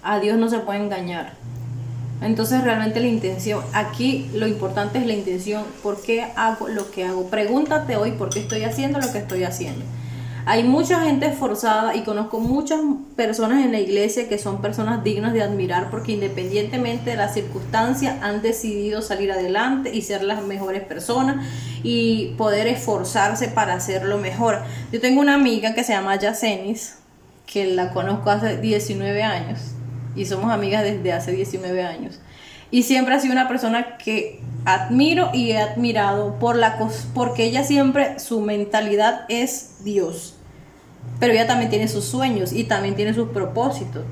A 0.03 0.18
Dios 0.18 0.39
no 0.39 0.49
se 0.49 0.59
puede 0.59 0.81
engañar. 0.81 1.35
Entonces 2.21 2.62
realmente 2.62 3.01
la 3.01 3.07
intención, 3.07 3.64
aquí 3.73 4.31
lo 4.35 4.47
importante 4.47 4.99
es 4.99 5.07
la 5.07 5.14
intención, 5.14 5.64
¿por 5.83 6.03
qué 6.03 6.27
hago 6.37 6.68
lo 6.68 6.91
que 6.91 7.05
hago? 7.05 7.31
Pregúntate 7.31 7.97
hoy 7.97 8.12
por 8.12 8.29
qué 8.29 8.41
estoy 8.41 8.64
haciendo 8.64 9.01
lo 9.01 9.11
que 9.11 9.18
estoy 9.18 9.45
haciendo. 9.45 9.85
Hay 10.47 10.64
mucha 10.64 11.01
gente 11.01 11.27
esforzada 11.27 11.95
y 11.95 12.03
conozco 12.03 12.41
muchas 12.41 12.81
personas 13.14 13.64
en 13.64 13.73
la 13.73 13.79
iglesia 13.79 14.29
que 14.29 14.39
son 14.39 14.61
personas 14.61 15.05
dignas 15.05 15.33
de 15.33 15.43
admirar 15.43 15.91
porque 15.91 16.12
independientemente 16.12 17.11
de 17.11 17.16
las 17.16 17.35
circunstancias 17.35 18.16
han 18.23 18.43
decidido 18.43 19.03
salir 19.03 19.33
adelante 19.33 19.95
y 19.95 20.03
ser 20.03 20.23
las 20.23 20.43
mejores 20.43 20.83
personas 20.83 21.47
y 21.83 22.35
poder 22.37 22.66
esforzarse 22.66 23.49
para 23.49 23.75
hacerlo 23.75 24.18
mejor. 24.18 24.61
Yo 24.93 25.01
tengo 25.01 25.21
una 25.21 25.35
amiga 25.35 25.75
que 25.75 25.85
se 25.85 25.93
llama 25.93 26.16
Yacenis, 26.16 26.97
que 27.47 27.66
la 27.66 27.91
conozco 27.91 28.31
hace 28.31 28.57
19 28.59 29.23
años 29.23 29.75
y 30.17 30.27
somos 30.27 30.53
amigas 30.53 30.85
desde 30.85 31.13
hace 31.13 31.33
19 31.33 31.83
años. 31.83 32.21
Y 32.71 32.85
siempre 32.85 33.15
ha 33.15 33.21
sido 33.21 33.33
una 33.33 33.49
persona 33.49 33.97
que 33.97 34.41
admiro 34.65 35.31
y 35.33 35.51
he 35.51 35.59
admirado 35.59 36.39
por 36.39 36.57
la 36.57 36.79
porque 37.15 37.45
ella 37.45 37.65
siempre 37.65 38.19
su 38.21 38.41
mentalidad 38.41 39.23
es 39.29 39.83
Dios. 39.83 40.35
Pero 41.19 41.33
ella 41.33 41.47
también 41.47 41.71
tiene 41.71 41.89
sus 41.89 42.05
sueños 42.05 42.53
y 42.53 42.65
también 42.65 42.95
tiene 42.95 43.13
sus 43.15 43.31
propósitos. 43.31 44.05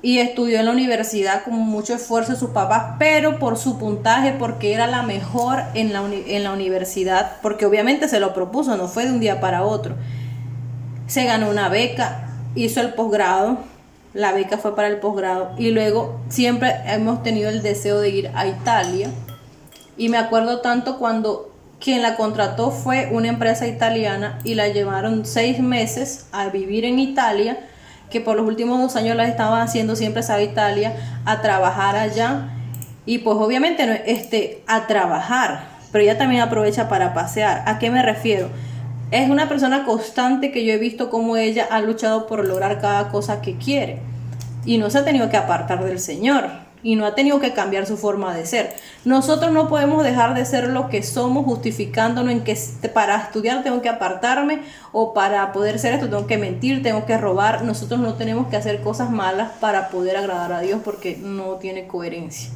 Y 0.00 0.18
estudió 0.18 0.60
en 0.60 0.66
la 0.66 0.72
universidad 0.72 1.42
con 1.42 1.54
mucho 1.54 1.94
esfuerzo 1.94 2.32
de 2.32 2.38
sus 2.38 2.50
papás, 2.50 2.96
pero 2.98 3.38
por 3.38 3.56
su 3.56 3.78
puntaje, 3.78 4.32
porque 4.32 4.72
era 4.72 4.86
la 4.86 5.02
mejor 5.02 5.62
en 5.74 5.92
la, 5.92 6.02
en 6.04 6.44
la 6.44 6.52
universidad, 6.52 7.36
porque 7.42 7.66
obviamente 7.66 8.08
se 8.08 8.20
lo 8.20 8.32
propuso, 8.32 8.76
no 8.76 8.86
fue 8.86 9.06
de 9.06 9.12
un 9.12 9.20
día 9.20 9.40
para 9.40 9.64
otro. 9.64 9.96
Se 11.08 11.24
ganó 11.24 11.50
una 11.50 11.68
beca, 11.68 12.28
hizo 12.54 12.80
el 12.80 12.94
posgrado, 12.94 13.58
la 14.14 14.32
beca 14.32 14.58
fue 14.58 14.74
para 14.74 14.88
el 14.88 14.98
posgrado 14.98 15.52
y 15.58 15.70
luego 15.70 16.20
siempre 16.28 16.74
hemos 16.86 17.22
tenido 17.22 17.48
el 17.48 17.62
deseo 17.62 18.00
de 18.00 18.10
ir 18.10 18.30
a 18.34 18.46
Italia. 18.46 19.10
Y 19.96 20.08
me 20.08 20.18
acuerdo 20.18 20.60
tanto 20.60 20.98
cuando 20.98 21.52
quien 21.80 22.02
la 22.02 22.16
contrató 22.16 22.70
fue 22.70 23.08
una 23.12 23.28
empresa 23.28 23.66
italiana 23.66 24.38
y 24.44 24.54
la 24.54 24.68
llevaron 24.68 25.24
seis 25.24 25.60
meses 25.60 26.26
a 26.32 26.48
vivir 26.48 26.84
en 26.84 26.98
Italia 26.98 27.58
que 28.10 28.20
por 28.20 28.36
los 28.36 28.46
últimos 28.46 28.80
dos 28.80 28.96
años 28.96 29.16
la 29.16 29.28
estaban 29.28 29.60
haciendo 29.60 29.94
siempre 29.94 30.22
a 30.26 30.42
Italia 30.42 30.94
a 31.24 31.40
trabajar 31.42 31.96
allá. 31.96 32.50
Y 33.06 33.18
pues 33.18 33.36
obviamente 33.36 33.86
no, 33.86 33.92
este 33.92 34.62
a 34.66 34.86
trabajar 34.86 35.78
pero 35.92 36.04
ella 36.04 36.18
también 36.18 36.42
aprovecha 36.42 36.88
para 36.88 37.14
pasear. 37.14 37.62
¿a 37.66 37.78
qué 37.78 37.90
me 37.90 38.02
refiero? 38.02 38.50
Es 39.10 39.30
una 39.30 39.48
persona 39.48 39.84
constante 39.84 40.52
que 40.52 40.64
yo 40.64 40.72
he 40.72 40.78
visto 40.78 41.08
como 41.08 41.36
ella 41.36 41.66
ha 41.70 41.80
luchado 41.80 42.26
por 42.26 42.46
lograr 42.46 42.80
cada 42.80 43.08
cosa 43.08 43.40
que 43.40 43.56
quiere 43.56 44.00
y 44.64 44.78
no 44.78 44.90
se 44.90 44.98
ha 44.98 45.04
tenido 45.04 45.30
que 45.30 45.36
apartar 45.36 45.82
del 45.84 45.98
Señor 45.98 46.44
y 46.82 46.94
no 46.94 47.06
ha 47.06 47.14
tenido 47.14 47.40
que 47.40 47.54
cambiar 47.54 47.86
su 47.86 47.96
forma 47.96 48.34
de 48.34 48.46
ser. 48.46 48.76
Nosotros 49.04 49.50
no 49.50 49.68
podemos 49.68 50.04
dejar 50.04 50.34
de 50.34 50.44
ser 50.44 50.68
lo 50.68 50.88
que 50.88 51.02
somos 51.02 51.44
justificándonos 51.44 52.32
en 52.32 52.44
que 52.44 52.56
para 52.92 53.16
estudiar 53.16 53.62
tengo 53.62 53.82
que 53.82 53.88
apartarme 53.88 54.60
o 54.92 55.14
para 55.14 55.52
poder 55.52 55.78
ser 55.78 55.94
esto 55.94 56.08
tengo 56.08 56.26
que 56.26 56.38
mentir, 56.38 56.82
tengo 56.82 57.06
que 57.06 57.16
robar. 57.18 57.64
Nosotros 57.64 57.98
no 58.00 58.14
tenemos 58.14 58.48
que 58.48 58.56
hacer 58.56 58.80
cosas 58.82 59.10
malas 59.10 59.52
para 59.60 59.88
poder 59.88 60.16
agradar 60.16 60.52
a 60.52 60.60
Dios 60.60 60.80
porque 60.84 61.16
no 61.16 61.54
tiene 61.54 61.86
coherencia. 61.86 62.50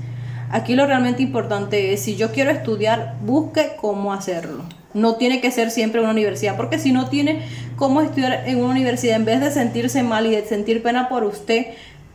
Aquí 0.50 0.74
lo 0.74 0.86
realmente 0.86 1.22
importante 1.22 1.94
es, 1.94 2.02
si 2.02 2.16
yo 2.16 2.30
quiero 2.30 2.50
estudiar, 2.50 3.16
busque 3.22 3.72
cómo 3.80 4.12
hacerlo. 4.12 4.64
No 4.94 5.16
tiene 5.16 5.40
que 5.40 5.50
ser 5.50 5.70
siempre 5.70 6.00
una 6.00 6.10
universidad, 6.10 6.56
porque 6.56 6.78
si 6.78 6.92
no 6.92 7.08
tiene 7.08 7.42
cómo 7.76 8.00
estudiar 8.00 8.44
en 8.46 8.58
una 8.58 8.70
universidad, 8.70 9.16
en 9.16 9.24
vez 9.24 9.40
de 9.40 9.50
sentirse 9.50 10.02
mal 10.02 10.26
y 10.26 10.30
de 10.30 10.44
sentir 10.44 10.82
pena 10.82 11.08
por 11.08 11.24
usted, 11.24 11.66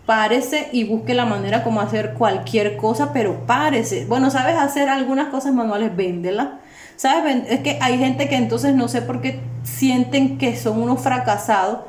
párese 0.07 0.69
y 0.71 0.85
busque 0.85 1.13
la 1.13 1.25
manera 1.25 1.63
como 1.63 1.81
hacer 1.81 2.13
cualquier 2.13 2.77
cosa, 2.77 3.11
pero 3.13 3.45
párese. 3.45 4.05
Bueno, 4.05 4.31
sabes 4.31 4.55
hacer 4.55 4.89
algunas 4.89 5.27
cosas 5.27 5.53
manuales, 5.53 5.95
véndela. 5.95 6.59
¿Sabes? 6.95 7.43
Es 7.47 7.59
que 7.59 7.77
hay 7.79 7.99
gente 7.99 8.27
que 8.27 8.35
entonces 8.35 8.73
no 8.73 8.87
sé 8.87 9.03
por 9.03 9.21
qué 9.21 9.39
sienten 9.63 10.39
que 10.39 10.55
son 10.55 10.81
unos 10.81 11.01
fracasados. 11.01 11.81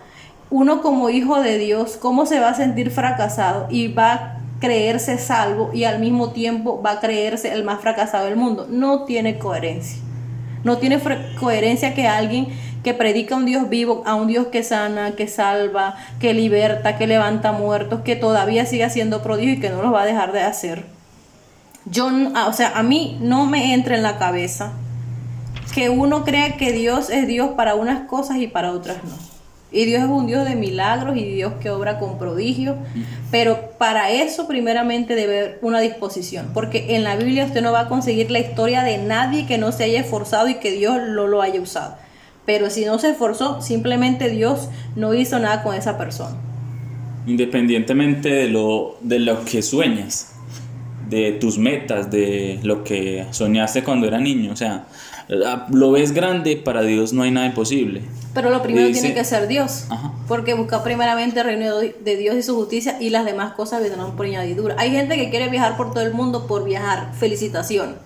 Uno 0.51 0.83
como 0.83 1.09
hijo 1.09 1.41
de 1.41 1.57
Dios, 1.57 1.97
¿cómo 1.97 2.27
se 2.27 2.41
va 2.41 2.51
a 2.51 2.55
sentir 2.55 2.91
fracasado? 2.91 3.69
Y 3.71 3.89
va 3.89 4.13
a 4.13 4.39
creerse 4.61 5.17
salvo 5.19 5.71
y 5.73 5.85
al 5.85 6.01
mismo 6.01 6.31
tiempo 6.33 6.83
va 6.83 6.93
a 6.93 7.01
creerse 7.01 7.53
el 7.53 7.65
más 7.65 7.81
fracasado 7.81 8.27
del 8.27 8.37
mundo. 8.37 8.67
No 8.69 9.05
tiene 9.05 9.39
coherencia. 9.39 10.03
No 10.69 10.77
tiene 10.77 11.01
coherencia 11.41 11.95
que 11.95 12.07
alguien 12.07 12.49
que 12.85 12.93
predica 12.93 13.35
a 13.35 13.39
un 13.39 13.47
Dios 13.47 13.71
vivo, 13.71 14.03
a 14.05 14.15
un 14.17 14.27
Dios 14.27 14.49
que 14.49 14.63
sana, 14.63 15.13
que 15.13 15.27
salva, 15.27 15.97
que 16.21 16.35
liberta, 16.35 16.99
que 16.99 17.07
levanta 17.07 17.53
muertos, 17.53 18.03
que 18.03 18.17
todavía 18.17 18.67
sigue 18.67 18.85
haciendo 18.85 19.23
prodigios 19.23 19.57
y 19.57 19.61
que 19.63 19.71
no 19.71 19.81
los 19.81 19.95
va 19.95 20.03
a 20.03 20.05
dejar 20.05 20.33
de 20.33 20.43
hacer. 20.43 20.85
Yo, 21.87 22.11
o 22.47 22.53
sea, 22.53 22.73
a 22.77 22.83
mí 22.83 23.17
no 23.23 23.47
me 23.47 23.73
entra 23.73 23.97
en 23.97 24.03
la 24.03 24.19
cabeza 24.19 24.73
que 25.73 25.89
uno 25.89 26.23
cree 26.23 26.59
que 26.59 26.71
Dios 26.75 27.09
es 27.09 27.27
Dios 27.27 27.53
para 27.57 27.75
unas 27.75 28.01
cosas 28.01 28.37
y 28.37 28.47
para 28.47 28.73
otras 28.73 28.99
no. 29.05 29.28
Y 29.71 29.85
Dios 29.85 30.03
es 30.03 30.09
un 30.09 30.27
Dios 30.27 30.49
de 30.49 30.57
milagros 30.57 31.17
y 31.17 31.25
Dios 31.25 31.55
que 31.61 31.71
obra 31.71 31.99
con 31.99 32.19
prodigios. 32.19 32.77
Pero 33.31 33.73
para 33.79 34.11
eso 34.11 34.49
primeramente 34.49 35.15
debe 35.15 35.39
haber 35.39 35.59
una 35.61 35.81
disposición. 35.81 36.51
Porque 36.55 36.97
en 36.97 37.05
la 37.05 37.17
Biblia 37.17 37.45
usted 37.45 37.61
no 37.61 37.73
va 37.73 37.81
a 37.81 37.89
conseguir 37.89 38.31
la 38.31 38.39
historia 38.39 38.83
de 38.83 38.99
nadie 38.99 39.47
que 39.47 39.59
no 39.59 39.73
se 39.73 39.85
haya 39.85 40.01
esforzado 40.01 40.49
y 40.49 40.55
que 40.55 40.73
Dios 40.73 40.97
no 41.09 41.27
lo 41.27 41.43
haya 41.43 41.61
usado. 41.61 41.97
Pero 42.47 42.71
si 42.71 42.87
no 42.87 42.99
se 42.99 43.11
esforzó, 43.11 43.61
simplemente 43.61 44.31
Dios 44.31 44.71
no 44.97 45.13
hizo 45.13 45.39
nada 45.39 45.63
con 45.63 45.75
esa 45.75 45.99
persona. 45.99 46.35
Independientemente 47.27 48.31
de 48.31 48.49
lo, 48.49 48.97
de 49.03 49.19
lo 49.19 49.45
que 49.45 49.61
sueñas, 49.61 50.33
de 51.11 51.33
tus 51.33 51.59
metas, 51.59 52.11
de 52.11 52.59
lo 52.63 52.85
que 52.85 53.27
soñaste 53.33 53.85
cuando 53.85 54.07
era 54.07 54.19
niño. 54.19 54.53
O 54.53 54.57
sea, 54.57 54.87
lo 55.29 55.91
ves 55.91 56.13
grande, 56.13 56.57
para 56.57 56.83
Dios 56.83 57.13
no 57.13 57.23
hay 57.23 57.31
nada 57.31 57.47
imposible. 57.47 58.03
Pero 58.35 58.51
lo 58.51 58.63
primero 58.63 58.91
tiene 58.93 59.15
que 59.15 59.25
ser 59.25 59.47
Dios. 59.47 59.87
Porque 60.27 60.55
busca 60.55 60.83
primeramente 60.83 61.41
el 61.41 61.47
reino 61.47 61.77
de 61.79 62.17
Dios 62.17 62.37
y 62.37 62.43
su 62.43 62.55
justicia 62.55 62.97
y 63.01 63.11
las 63.11 63.25
demás 63.25 63.53
cosas 63.53 63.83
vendrán 63.83 64.17
por 64.17 64.27
añadidura. 64.27 64.77
Hay 64.79 64.91
gente 64.91 65.17
que 65.17 65.31
quiere 65.31 65.49
viajar 65.49 65.77
por 65.77 65.93
todo 65.93 66.03
el 66.03 66.15
mundo 66.15 66.47
por 66.47 66.65
viajar. 66.65 67.13
Felicitación. 67.15 67.97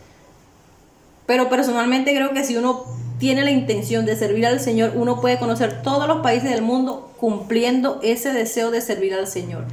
Pero 1.27 1.49
personalmente 1.49 2.15
creo 2.15 2.33
que 2.33 2.45
si 2.45 2.57
uno 2.57 2.85
tiene 3.19 3.45
la 3.45 3.53
intención 3.53 4.05
de 4.05 4.17
servir 4.17 4.47
al 4.47 4.59
Señor, 4.59 4.93
uno 4.97 5.21
puede 5.21 5.39
conocer 5.39 5.83
todos 5.83 6.09
los 6.09 6.19
países 6.19 6.51
del 6.51 6.63
mundo 6.63 7.13
cumpliendo 7.19 8.01
ese 8.03 8.33
deseo 8.33 8.73
de 8.73 8.81
servir 8.81 9.15
al 9.15 9.29
Señor. 9.29 9.65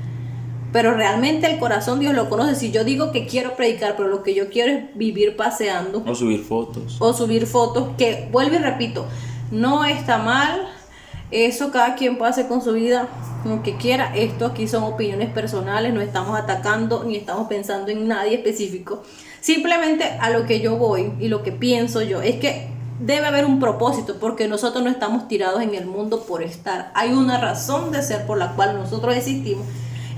Pero 0.71 0.93
realmente 0.93 1.51
el 1.51 1.59
corazón 1.59 1.99
Dios 1.99 2.13
lo 2.13 2.29
conoce. 2.29 2.55
Si 2.55 2.71
yo 2.71 2.83
digo 2.83 3.11
que 3.11 3.25
quiero 3.25 3.55
predicar, 3.55 3.95
pero 3.97 4.07
lo 4.07 4.23
que 4.23 4.35
yo 4.35 4.49
quiero 4.49 4.71
es 4.71 4.95
vivir 4.95 5.35
paseando. 5.35 6.03
O 6.05 6.13
subir 6.13 6.43
fotos. 6.43 6.97
O 6.99 7.13
subir 7.13 7.47
fotos, 7.47 7.89
que 7.97 8.27
vuelvo 8.31 8.55
y 8.55 8.59
repito, 8.59 9.05
no 9.51 9.85
está 9.85 10.17
mal. 10.19 10.67
Eso 11.31 11.71
cada 11.71 11.95
quien 11.95 12.17
puede 12.17 12.31
hacer 12.31 12.47
con 12.47 12.61
su 12.61 12.73
vida 12.73 13.07
lo 13.45 13.63
que 13.63 13.77
quiera. 13.77 14.15
Esto 14.15 14.47
aquí 14.47 14.67
son 14.67 14.83
opiniones 14.83 15.29
personales, 15.29 15.93
no 15.93 16.01
estamos 16.01 16.37
atacando 16.37 17.03
ni 17.03 17.15
estamos 17.15 17.47
pensando 17.47 17.91
en 17.91 18.07
nadie 18.07 18.35
específico. 18.35 19.03
Simplemente 19.41 20.03
a 20.19 20.29
lo 20.29 20.45
que 20.45 20.59
yo 20.59 20.75
voy 20.75 21.13
y 21.19 21.27
lo 21.27 21.43
que 21.43 21.51
pienso 21.51 22.01
yo 22.01 22.21
es 22.21 22.35
que 22.35 22.67
debe 22.99 23.27
haber 23.27 23.45
un 23.45 23.59
propósito, 23.59 24.17
porque 24.19 24.47
nosotros 24.47 24.83
no 24.83 24.89
estamos 24.89 25.27
tirados 25.27 25.61
en 25.61 25.73
el 25.73 25.85
mundo 25.85 26.25
por 26.25 26.43
estar. 26.43 26.91
Hay 26.93 27.13
una 27.13 27.39
razón 27.39 27.91
de 27.91 28.03
ser 28.03 28.25
por 28.25 28.37
la 28.37 28.55
cual 28.55 28.75
nosotros 28.77 29.15
existimos. 29.15 29.65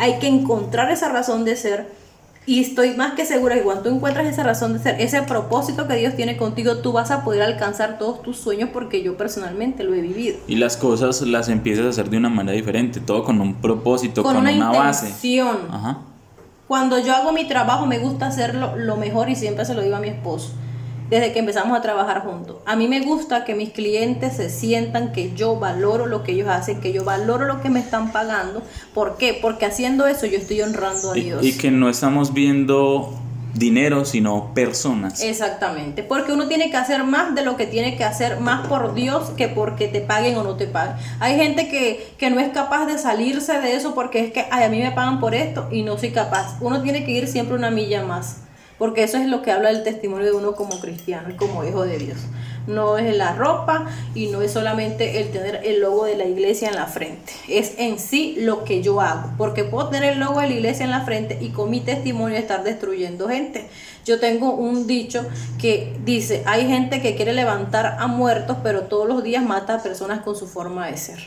Hay 0.02 0.20
que 0.20 0.28
encontrar 0.28 0.91
esa 0.91 1.10
razón 1.10 1.45
de 1.45 1.56
ser. 1.56 1.88
Y 2.47 2.60
estoy 2.60 2.95
más 2.95 3.14
que 3.14 3.24
segura 3.24 3.54
que 3.54 3.62
cuando 3.62 3.84
tú 3.84 3.89
encuentras 3.89 4.26
esa 4.26 4.41
razón 4.41 4.74
de 4.74 4.80
ser, 4.80 4.99
ese 4.99 5.22
propósito 5.22 5.88
que 5.88 5.95
Dios 5.95 6.16
tiene 6.16 6.38
contigo, 6.38 6.78
tú 6.78 6.91
vas 6.91 7.12
a 7.12 7.24
poder 7.24 7.43
alcanzar 7.43 7.99
todos 7.99 8.24
tus 8.24 8.38
sueños 8.38 8.72
porque 8.74 9.04
yo 9.04 9.16
personalmente 9.16 9.84
lo 9.84 9.93
he 9.93 10.02
vivido. 10.02 10.39
Y 10.47 10.56
las 10.56 10.76
cosas 10.76 11.22
las 11.22 11.49
empiezas 11.49 11.86
a 11.86 11.89
hacer 11.89 12.10
de 12.10 12.18
una 12.18 12.30
manera 12.30 12.56
diferente, 12.56 12.99
todo 12.99 13.24
con 13.24 13.39
un 13.39 13.62
propósito, 13.62 14.24
con, 14.24 14.38
una, 14.38 14.52
una 14.52 14.72
base. 14.72 15.14
Ajá. 15.70 15.99
Cuando 16.68 16.97
yo 16.97 17.14
hago 17.14 17.32
mi 17.32 17.47
trabajo 17.47 17.86
me 17.86 17.99
gusta 17.99 18.26
hacerlo 18.26 18.76
lo 18.76 18.97
mejor 18.97 19.30
y 19.30 19.36
siempre 19.36 19.66
se 19.66 19.76
lo 19.76 19.82
digo 19.82 19.97
a 19.97 19.99
mi 19.99 20.10
esposo 20.10 20.54
desde 21.12 21.34
que 21.34 21.39
empezamos 21.39 21.78
a 21.78 21.82
trabajar 21.82 22.24
juntos. 22.24 22.55
A 22.66 22.78
mí 22.78 22.88
me 22.88 23.01
gusta 23.01 23.43
que 23.43 23.53
mis 23.53 23.72
clientes 23.72 24.38
se 24.38 24.49
sientan 24.49 25.12
que 25.12 25.34
yo 25.36 25.57
valoro 25.57 26.05
lo 26.05 26.24
que 26.24 26.32
ellos 26.32 26.47
hacen, 26.47 26.80
que 26.80 26.93
yo 26.93 27.03
valoro 27.03 27.45
lo 27.45 27.62
que 27.62 27.70
me 27.70 27.82
están 27.82 28.14
pagando. 28.14 28.64
¿Por 28.93 29.18
qué? 29.18 29.38
Porque 29.39 29.66
haciendo 29.66 30.07
eso 30.07 30.26
yo 30.26 30.38
estoy 30.38 30.62
honrando 30.62 31.12
a 31.12 31.14
Dios. 31.16 31.43
Y, 31.43 31.57
que 31.57 31.70
no 31.70 31.89
estamos 31.89 32.34
viendo 32.34 33.14
dinero, 33.53 34.05
sino 34.05 34.53
personas. 34.53 35.22
Exactamente, 35.22 36.01
porque 36.01 36.32
uno 36.32 36.47
tiene 36.47 36.72
que 36.72 36.78
hacer 36.78 37.03
más 37.03 37.36
de 37.36 37.43
lo 37.43 37.57
que 37.57 37.68
tiene 37.68 37.97
que 37.97 38.05
hacer, 38.05 38.39
más 38.39 38.66
por 38.68 38.93
Dios 38.93 39.32
que 39.32 39.49
porque 39.49 39.89
te 39.89 39.99
paguen 39.99 40.38
o 40.38 40.43
no 40.43 40.55
te 40.55 40.66
paguen. 40.66 40.95
Hay 41.20 41.36
gente 41.36 41.68
que, 41.68 42.14
que 42.18 42.30
no 42.30 42.39
es 42.39 42.53
capaz 42.53 42.86
de 42.86 42.97
salirse 42.97 43.59
de 43.59 43.76
eso 43.76 43.93
porque 43.93 44.24
es 44.24 44.32
que 44.32 44.45
a 44.49 44.70
mí 44.70 44.80
me 44.80 44.91
pagan 44.91 45.20
por 45.20 45.36
esto 45.36 45.68
y 45.74 45.82
no 45.82 45.97
soy 45.97 46.12
capaz. 46.12 46.55
Uno 46.62 46.82
tiene 46.82 47.03
que 47.03 47.12
ir 47.12 47.28
siempre 47.28 47.55
una 47.57 47.70
milla 47.70 48.01
más 48.05 48.40
porque 48.82 49.03
eso 49.03 49.17
es 49.17 49.27
lo 49.27 49.43
que 49.43 49.51
habla 49.51 49.69
el 49.69 49.84
testimonio 49.84 50.25
de 50.25 50.32
uno 50.32 50.55
como 50.55 50.79
cristiano 50.79 51.29
y 51.29 51.36
como 51.36 51.63
hijo 51.63 51.86
de 51.86 51.99
Dios. 51.99 52.17
No 52.65 52.97
es 52.97 53.15
la 53.15 53.36
ropa 53.36 53.86
y 54.15 54.25
no 54.29 54.41
es 54.41 54.53
solamente 54.53 55.21
el 55.21 55.29
tener 55.29 55.61
el 55.63 55.82
logo 55.82 56.05
de 56.05 56.17
la 56.17 56.25
iglesia 56.25 56.67
en 56.67 56.73
la 56.73 56.88
frente, 56.88 57.32
es 57.47 57.75
en 57.77 57.99
sí 57.99 58.38
lo 58.39 58.63
que 58.63 58.82
yo 58.82 58.99
hago, 58.99 59.34
porque 59.38 59.65
puedo 59.65 59.89
tener 59.89 60.13
el 60.13 60.19
logo 60.19 60.41
de 60.41 60.47
la 60.47 60.53
iglesia 60.55 60.84
en 60.84 60.89
la 60.89 61.01
frente 61.01 61.38
y 61.39 61.49
con 61.49 61.69
mi 61.69 61.82
testimonio 61.82 62.36
estar 62.39 62.63
destruyendo 62.63 63.29
gente. 63.29 63.67
Yo 64.03 64.19
tengo 64.19 64.55
un 64.55 64.88
dicho 64.88 65.27
que 65.59 65.95
dice, 66.03 66.41
hay 66.47 66.65
gente 66.65 67.03
que 67.03 67.15
quiere 67.15 67.34
levantar 67.34 67.97
a 67.99 68.07
muertos, 68.07 68.57
pero 68.63 68.86
todos 68.86 69.07
los 69.07 69.21
días 69.21 69.45
mata 69.45 69.75
a 69.75 69.84
personas 69.84 70.21
con 70.21 70.36
su 70.36 70.47
forma 70.47 70.88
de 70.88 70.97
ser. 70.97 71.19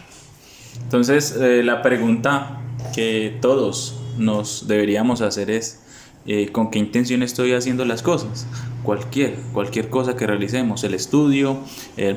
Entonces, 0.83 1.37
eh, 1.41 1.63
la 1.63 1.83
pregunta 1.83 2.63
que 2.93 3.39
todos 3.41 4.01
nos 4.19 4.67
deberíamos 4.67 5.21
hacer 5.21 5.51
es, 5.51 5.84
eh, 6.27 6.51
con 6.51 6.71
qué 6.71 6.79
intención 6.79 7.23
estoy 7.23 7.53
haciendo 7.53 7.85
las 7.85 8.03
cosas. 8.03 8.47
Cualquier, 8.83 9.37
cualquier 9.53 9.89
cosa 9.89 10.15
que 10.15 10.27
realicemos, 10.27 10.85
el 10.85 10.93
estudio, 10.93 11.59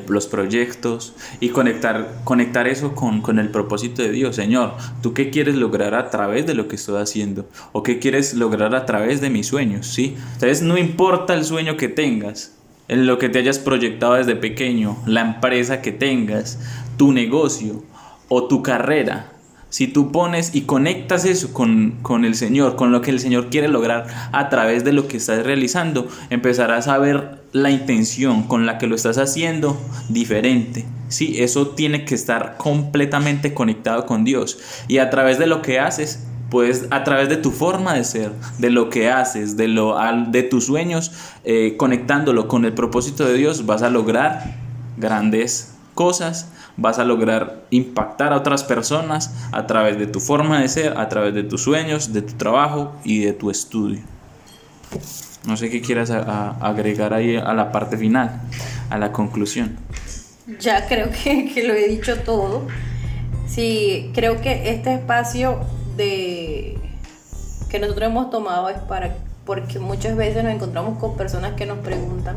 los 0.09 0.27
proyectos 0.27 1.13
y 1.39 1.49
conectar, 1.49 2.19
conectar 2.25 2.67
eso 2.67 2.93
con, 2.93 3.21
con, 3.21 3.39
el 3.39 3.49
propósito 3.51 4.01
de 4.01 4.11
Dios. 4.11 4.35
Señor, 4.35 4.73
¿tú 5.01 5.13
qué 5.13 5.29
quieres 5.29 5.55
lograr 5.55 5.95
a 5.95 6.09
través 6.09 6.45
de 6.45 6.55
lo 6.55 6.67
que 6.67 6.75
estoy 6.75 7.01
haciendo? 7.01 7.47
¿O 7.71 7.83
qué 7.83 7.99
quieres 7.99 8.33
lograr 8.33 8.75
a 8.75 8.85
través 8.85 9.21
de 9.21 9.29
mis 9.29 9.47
sueños? 9.47 9.87
¿Sí? 9.87 10.17
Entonces 10.33 10.61
no 10.61 10.77
importa 10.77 11.33
el 11.35 11.45
sueño 11.45 11.77
que 11.77 11.87
tengas, 11.87 12.57
en 12.87 13.05
lo 13.05 13.17
que 13.17 13.29
te 13.29 13.39
hayas 13.39 13.59
proyectado 13.59 14.13
desde 14.13 14.35
pequeño, 14.35 14.97
la 15.05 15.21
empresa 15.21 15.81
que 15.81 15.91
tengas, 15.91 16.59
tu 16.97 17.11
negocio 17.11 17.83
o 18.29 18.47
tu 18.47 18.63
carrera, 18.63 19.33
si 19.69 19.87
tú 19.87 20.11
pones 20.11 20.55
y 20.55 20.61
conectas 20.61 21.25
eso 21.25 21.53
con, 21.53 22.25
el 22.25 22.35
Señor, 22.35 22.75
con 22.75 22.91
lo 22.91 23.01
que 23.01 23.11
el 23.11 23.19
Señor 23.19 23.49
quiere 23.49 23.67
lograr 23.67 24.07
a 24.31 24.49
través 24.49 24.83
de 24.83 24.93
lo 24.93 25.07
que 25.07 25.17
estás 25.17 25.45
realizando, 25.45 26.07
empezarás 26.29 26.87
a 26.87 26.97
ver 26.97 27.41
la 27.51 27.69
intención 27.69 28.43
con 28.43 28.65
la 28.65 28.77
que 28.77 28.87
lo 28.87 28.95
estás 28.95 29.17
haciendo 29.17 29.77
diferente. 30.09 30.85
Sí, 31.09 31.41
eso 31.41 31.69
tiene 31.69 32.05
que 32.05 32.15
estar 32.15 32.55
completamente 32.57 33.53
conectado 33.53 34.05
con 34.05 34.23
Dios. 34.23 34.59
Y 34.87 34.99
a 34.99 35.09
través 35.09 35.37
de 35.37 35.47
lo 35.47 35.61
que 35.61 35.79
haces, 35.79 36.25
pues 36.49 36.87
a 36.91 37.03
través 37.03 37.27
de 37.27 37.37
tu 37.37 37.51
forma 37.51 37.93
de 37.93 38.05
ser, 38.05 38.31
de 38.59 38.69
lo 38.69 38.89
que 38.89 39.09
haces, 39.09 39.57
de, 39.57 39.67
lo, 39.67 39.97
de 40.29 40.43
tus 40.43 40.65
sueños, 40.65 41.11
eh, 41.43 41.75
conectándolo 41.77 42.47
con 42.47 42.63
el 42.63 42.73
propósito 42.73 43.25
de 43.25 43.33
Dios, 43.33 43.65
vas 43.65 43.81
a 43.81 43.89
lograr 43.89 44.55
grandes 44.97 45.73
cosas 45.93 46.51
vas 46.77 46.99
a 46.99 47.03
lograr 47.03 47.61
impactar 47.71 48.31
a 48.31 48.37
otras 48.37 48.63
personas 48.63 49.33
a 49.51 49.67
través 49.67 49.97
de 49.97 50.07
tu 50.07 50.19
forma 50.19 50.61
de 50.61 50.69
ser, 50.69 50.97
a 50.97 51.09
través 51.09 51.33
de 51.33 51.43
tus 51.43 51.63
sueños, 51.63 52.13
de 52.13 52.21
tu 52.21 52.33
trabajo 52.33 52.93
y 53.03 53.23
de 53.23 53.33
tu 53.33 53.49
estudio. 53.49 54.01
No 55.45 55.57
sé 55.57 55.69
qué 55.69 55.81
quieras 55.81 56.11
agregar 56.11 57.13
ahí 57.13 57.35
a 57.35 57.53
la 57.53 57.71
parte 57.71 57.97
final, 57.97 58.41
a 58.89 58.97
la 58.97 59.11
conclusión. 59.11 59.77
Ya 60.59 60.87
creo 60.87 61.09
que, 61.11 61.51
que, 61.53 61.67
lo 61.67 61.73
he 61.73 61.87
dicho 61.87 62.17
todo. 62.19 62.67
Sí, 63.47 64.11
creo 64.13 64.41
que 64.41 64.71
este 64.71 64.93
espacio 64.93 65.59
de 65.95 66.77
que 67.69 67.79
nosotros 67.79 68.09
hemos 68.09 68.29
tomado 68.29 68.69
es 68.69 68.77
para 68.79 69.15
porque 69.45 69.79
muchas 69.79 70.17
veces 70.17 70.43
nos 70.43 70.53
encontramos 70.53 70.99
con 70.99 71.15
personas 71.15 71.53
que 71.53 71.65
nos 71.65 71.79
preguntan 71.79 72.35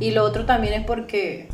y 0.00 0.10
lo 0.10 0.24
otro 0.24 0.46
también 0.46 0.74
es 0.74 0.84
porque 0.84 1.48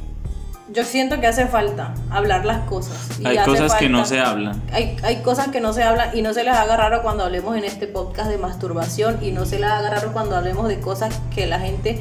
yo 0.69 0.85
siento 0.85 1.21
que 1.21 1.27
hace 1.27 1.47
falta 1.47 1.95
hablar 2.11 2.45
las 2.45 2.69
cosas. 2.69 2.97
hay 3.25 3.39
cosas 3.39 3.75
que 3.75 3.89
no 3.89 4.05
se 4.05 4.21
hablan. 4.21 4.62
Hay, 4.73 4.97
hay 5.03 5.17
cosas 5.17 5.49
que 5.49 5.61
no 5.61 5.73
se 5.73 5.85
hablan 5.85 6.17
y 6.17 6.23
no 6.23 6.35
se 6.35 6.43
les 6.43 6.55
haga 6.55 6.77
raro 6.77 7.03
cuando 7.03 7.25
hablemos 7.25 7.57
en 7.57 7.64
este 7.64 7.87
podcast 7.87 8.31
de 8.31 8.39
masturbación 8.39 9.19
y 9.23 9.31
no 9.31 9.47
se 9.47 9.59
les 9.59 9.71
haga 9.71 9.91
raro 9.91 10.12
cuando 10.12 10.37
hablemos 10.37 10.69
de 10.69 10.81
cosas 10.81 11.14
que 11.35 11.47
la 11.47 11.61
gente 11.61 12.01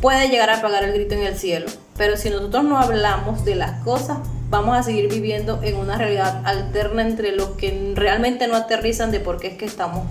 puede 0.00 0.28
llegar 0.28 0.50
a 0.50 0.60
pagar 0.60 0.84
el 0.84 0.92
grito 0.92 1.14
en 1.14 1.22
el 1.22 1.36
cielo. 1.36 1.66
Pero 1.96 2.16
si 2.16 2.30
nosotros 2.30 2.64
no 2.64 2.78
hablamos 2.78 3.44
de 3.44 3.54
las 3.54 3.82
cosas, 3.82 4.18
vamos 4.50 4.76
a 4.76 4.82
seguir 4.82 5.08
viviendo 5.08 5.60
en 5.62 5.76
una 5.76 5.96
realidad 5.96 6.42
alterna 6.44 7.02
entre 7.02 7.32
los 7.32 7.50
que 7.50 7.92
realmente 7.94 8.46
no 8.46 8.56
aterrizan 8.56 9.10
de 9.10 9.20
por 9.20 9.38
qué 9.38 9.48
es 9.48 9.58
que 9.58 9.64
estamos 9.64 10.04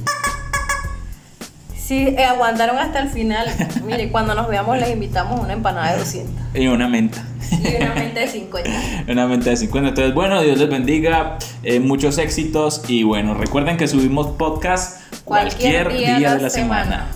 Si 1.75 2.07
eh, 2.07 2.23
aguantaron 2.23 2.77
hasta 2.77 2.99
el 3.01 3.09
final, 3.09 3.47
mire, 3.85 4.09
cuando 4.11 4.33
nos 4.35 4.47
veamos 4.47 4.77
les 4.77 4.91
invitamos 4.91 5.39
una 5.39 5.53
empanada 5.53 5.93
de 5.93 5.99
200 5.99 6.31
Y 6.55 6.67
una 6.67 6.87
menta. 6.87 7.25
y 7.51 7.75
una 7.83 7.95
mente 7.95 8.19
de 8.21 8.27
50. 8.27 8.69
Una 9.09 9.27
menta 9.27 9.49
de 9.49 9.57
50. 9.57 9.89
Entonces, 9.89 10.13
bueno, 10.13 10.41
Dios 10.41 10.57
les 10.59 10.69
bendiga. 10.69 11.37
eh, 11.63 11.79
muchos 11.79 12.17
éxitos. 12.17 12.83
Y 12.87 13.03
bueno, 13.03 13.33
recuerden 13.33 13.77
que 13.77 13.87
subimos 13.87 14.27
podcast 14.37 15.01
cualquier, 15.25 15.91
día, 15.91 16.35
de 16.35 16.41
la 16.43 16.49
semana. 16.49 17.07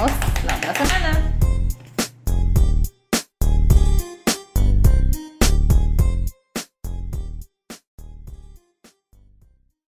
Vemos 0.00 0.12
la 0.64 0.74
semana. 0.74 0.99